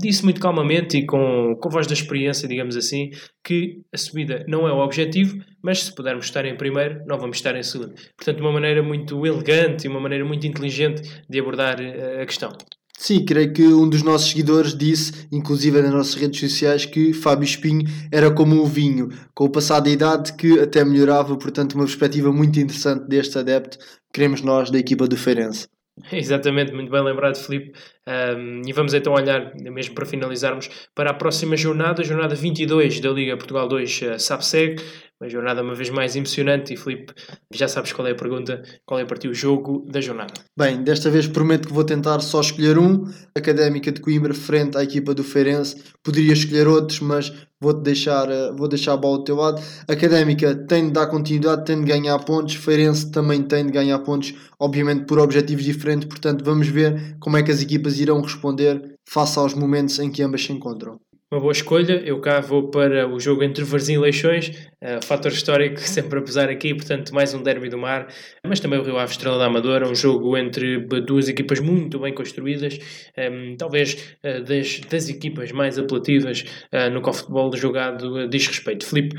disse 0.00 0.24
muito 0.24 0.40
calmamente 0.40 0.98
e 0.98 1.06
com, 1.06 1.56
com 1.60 1.68
voz 1.68 1.86
da 1.86 1.94
experiência, 1.94 2.48
digamos 2.48 2.76
assim, 2.76 3.10
que 3.42 3.80
a 3.92 3.96
subida 3.96 4.44
não 4.48 4.66
é 4.66 4.72
o 4.72 4.78
objetivo, 4.78 5.38
mas 5.62 5.84
se 5.84 5.94
pudermos 5.94 6.26
estar 6.26 6.44
em 6.44 6.56
primeiro, 6.56 7.02
não 7.06 7.18
vamos 7.18 7.36
estar 7.36 7.56
em 7.56 7.62
segundo. 7.62 7.94
Portanto, 8.16 8.40
uma 8.40 8.52
maneira 8.52 8.82
muito 8.82 9.26
elegante 9.26 9.86
e 9.86 9.88
uma 9.88 10.00
maneira 10.00 10.24
muito 10.24 10.46
inteligente 10.46 11.02
de 11.28 11.40
abordar 11.40 11.78
a 12.20 12.26
questão. 12.26 12.50
Sim, 12.96 13.24
creio 13.24 13.52
que 13.52 13.62
um 13.66 13.88
dos 13.88 14.02
nossos 14.02 14.30
seguidores 14.30 14.74
disse, 14.74 15.26
inclusive 15.30 15.82
nas 15.82 15.92
nossas 15.92 16.14
redes 16.14 16.38
sociais, 16.40 16.86
que 16.86 17.12
Fábio 17.12 17.44
Espinho 17.44 17.82
era 18.10 18.30
como 18.30 18.62
o 18.62 18.66
vinho, 18.66 19.08
com 19.34 19.44
o 19.44 19.50
passar 19.50 19.80
da 19.80 19.90
idade 19.90 20.32
que 20.34 20.60
até 20.60 20.84
melhorava, 20.84 21.36
portanto, 21.36 21.74
uma 21.74 21.84
perspectiva 21.84 22.32
muito 22.32 22.58
interessante 22.58 23.06
deste 23.08 23.36
adepto, 23.36 23.78
queremos 24.12 24.40
nós 24.42 24.70
da 24.70 24.78
equipa 24.78 25.08
do 25.08 25.16
Feirense. 25.16 25.66
Exatamente, 26.12 26.72
muito 26.72 26.90
bem 26.90 27.02
lembrado, 27.02 27.36
Filipe. 27.36 27.72
Um, 28.06 28.62
e 28.66 28.72
vamos 28.72 28.92
então 28.92 29.14
olhar, 29.14 29.52
mesmo 29.54 29.94
para 29.94 30.04
finalizarmos, 30.04 30.68
para 30.94 31.10
a 31.10 31.14
próxima 31.14 31.56
jornada, 31.56 32.02
a 32.02 32.04
jornada 32.04 32.34
22 32.34 33.00
da 33.00 33.10
Liga 33.10 33.36
Portugal 33.36 33.66
2 33.66 34.02
uh, 34.02 34.18
SAPSEG. 34.18 34.82
Uma 35.20 35.30
jornada 35.30 35.62
uma 35.62 35.74
vez 35.74 35.88
mais 35.90 36.16
emocionante. 36.16 36.74
E 36.74 36.76
Filipe, 36.76 37.14
já 37.52 37.68
sabes 37.68 37.92
qual 37.92 38.06
é 38.06 38.10
a 38.10 38.14
pergunta, 38.14 38.62
qual 38.84 38.98
é 38.98 39.04
a 39.04 39.06
partir 39.06 39.28
o 39.28 39.34
jogo 39.34 39.86
da 39.90 40.00
jornada. 40.00 40.34
Bem, 40.56 40.82
desta 40.82 41.08
vez 41.08 41.26
prometo 41.26 41.68
que 41.68 41.72
vou 41.72 41.84
tentar 41.84 42.20
só 42.20 42.40
escolher 42.40 42.76
um. 42.78 43.04
Académica 43.34 43.92
de 43.92 44.00
Coimbra, 44.00 44.34
frente 44.34 44.76
à 44.76 44.82
equipa 44.82 45.14
do 45.14 45.22
Feirense. 45.22 45.82
Poderia 46.02 46.32
escolher 46.32 46.66
outros, 46.66 47.00
mas 47.00 47.32
vou-te 47.60 47.80
deixar, 47.80 48.30
eh, 48.30 48.52
vou 48.52 48.68
deixar 48.68 48.92
a 48.92 48.96
bola 48.96 49.18
do 49.18 49.24
teu 49.24 49.36
lado. 49.36 49.62
Académica 49.88 50.54
tem 50.54 50.86
de 50.86 50.92
dar 50.92 51.06
continuidade, 51.06 51.64
tem 51.64 51.80
de 51.80 51.86
ganhar 51.86 52.18
pontos. 52.18 52.56
Feirense 52.56 53.10
também 53.10 53.42
tem 53.42 53.64
de 53.64 53.72
ganhar 53.72 53.98
pontos, 54.00 54.34
obviamente 54.58 55.06
por 55.06 55.18
objetivos 55.18 55.64
diferentes. 55.64 56.06
Portanto, 56.06 56.44
vamos 56.44 56.68
ver 56.68 57.16
como 57.18 57.36
é 57.36 57.42
que 57.42 57.50
as 57.50 57.62
equipas 57.62 57.93
irão 57.98 58.20
responder 58.20 58.96
face 59.08 59.38
aos 59.38 59.54
momentos 59.54 59.98
em 59.98 60.10
que 60.10 60.22
ambas 60.22 60.44
se 60.44 60.52
encontram. 60.52 60.98
Uma 61.34 61.40
boa 61.40 61.52
escolha, 61.52 62.00
eu 62.06 62.20
cá 62.20 62.38
vou 62.38 62.70
para 62.70 63.08
o 63.08 63.18
jogo 63.18 63.42
entre 63.42 63.64
Varzim 63.64 63.94
e 63.94 63.98
Leixões, 63.98 64.50
uh, 64.80 65.04
fator 65.04 65.32
histórico 65.32 65.80
sempre 65.82 66.20
a 66.20 66.22
pesar 66.22 66.48
aqui, 66.48 66.72
portanto 66.72 67.12
mais 67.12 67.34
um 67.34 67.42
derby 67.42 67.68
do 67.68 67.76
mar, 67.76 68.06
mas 68.46 68.60
também 68.60 68.78
o 68.78 68.84
Rio 68.84 68.96
Ave 68.98 69.10
Estrela 69.10 69.36
da 69.36 69.46
Amadora, 69.46 69.88
um 69.88 69.96
jogo 69.96 70.36
entre 70.36 70.78
duas 71.00 71.28
equipas 71.28 71.58
muito 71.58 71.98
bem 71.98 72.14
construídas, 72.14 72.78
um, 73.18 73.20
ehm, 73.20 73.56
talvez 73.56 74.16
uh, 74.22 74.44
das, 74.44 74.78
das 74.88 75.08
equipas 75.08 75.50
mais 75.50 75.76
apelativas 75.76 76.44
uh, 76.72 76.88
no 76.90 77.02
futebol 77.12 77.50
jogado 77.56 78.28
diz 78.28 78.46
respeito. 78.46 78.86
Filipe, 78.86 79.16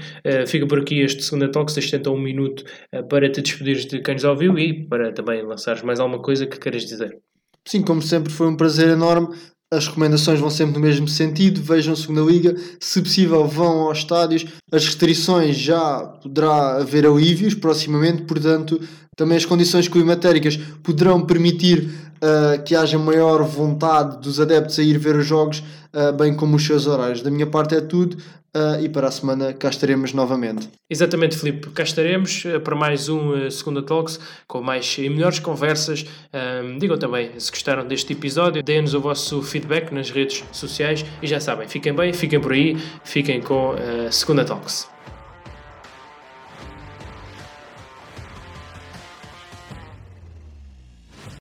fica 0.48 0.66
por 0.68 0.80
aqui 0.80 1.02
este 1.02 1.22
segundo 1.22 1.52
talk, 1.52 1.74
deixa 1.74 2.02
um 2.10 2.18
minuto 2.18 2.64
para 3.10 3.30
te 3.30 3.42
despedir 3.42 3.86
de 3.88 4.02
quem 4.02 4.14
nos 4.14 4.24
ouviu 4.24 4.58
e 4.58 4.86
para 4.88 5.12
também 5.12 5.42
lançares 5.42 5.82
mais 5.84 6.00
alguma 6.00 6.22
coisa 6.22 6.48
que 6.48 6.58
queiras 6.58 6.86
dizer. 6.86 7.20
Sim, 7.68 7.82
como 7.82 8.02
sempre 8.02 8.32
foi 8.32 8.48
um 8.48 8.56
prazer 8.56 8.90
enorme 8.90 9.36
as 9.72 9.88
recomendações 9.88 10.40
vão 10.40 10.50
sempre 10.50 10.76
no 10.76 10.80
mesmo 10.80 11.08
sentido. 11.08 11.62
Vejam 11.62 11.96
segunda 11.96 12.22
liga, 12.22 12.56
se 12.80 13.02
possível, 13.02 13.48
vão 13.48 13.82
aos 13.88 14.00
estádios. 14.00 14.46
As 14.72 14.86
restrições 14.86 15.58
já 15.58 16.00
poderá 16.22 16.78
haver 16.78 17.06
alívios 17.06 17.54
proximamente, 17.54 18.24
portanto, 18.24 18.80
também 19.16 19.38
as 19.38 19.46
condições 19.46 19.88
climatéricas 19.88 20.58
poderão 20.84 21.26
permitir 21.26 21.90
uh, 22.16 22.62
que 22.64 22.76
haja 22.76 22.98
maior 22.98 23.44
vontade 23.44 24.20
dos 24.22 24.40
adeptos 24.40 24.80
a 24.80 24.84
ir 24.84 24.98
ver 24.98 25.16
os 25.16 25.26
jogos, 25.26 25.64
uh, 25.94 26.14
bem 26.14 26.36
como 26.36 26.56
os 26.56 26.66
seus 26.66 26.88
horários. 26.88 27.22
Da 27.22 27.32
minha 27.32 27.48
parte 27.48 27.76
é 27.76 27.82
tudo. 27.82 28.18
Uh, 28.56 28.80
e 28.82 28.88
para 28.88 29.10
a 29.10 29.12
semana 29.12 29.52
cá 29.52 29.68
estaremos 29.68 30.14
novamente. 30.14 30.70
Exatamente, 30.90 31.38
Filipe. 31.38 31.70
Cá 31.72 31.84
estaremos 31.84 32.42
para 32.64 32.74
mais 32.74 33.10
um 33.10 33.50
Segunda 33.52 33.84
Talks 33.84 34.18
com 34.48 34.62
mais 34.62 34.96
e 34.98 35.10
melhores 35.10 35.40
conversas. 35.40 36.06
digam 36.80 36.98
também 36.98 37.38
se 37.38 37.52
gostaram 37.52 37.86
deste 37.86 38.14
episódio, 38.14 38.64
deem-nos 38.64 38.94
o 38.94 39.02
vosso 39.02 39.42
feedback 39.42 39.92
nas 39.92 40.10
redes 40.10 40.42
sociais 40.54 41.06
e 41.22 41.28
já 41.28 41.42
sabem, 41.42 41.68
fiquem 41.68 41.94
bem, 41.94 42.14
fiquem 42.14 42.40
por 42.40 42.54
aí, 42.54 42.78
fiquem 43.04 43.42
com 43.42 43.74
a 43.74 44.10
Segunda 44.10 44.46
Talks. 44.46 44.88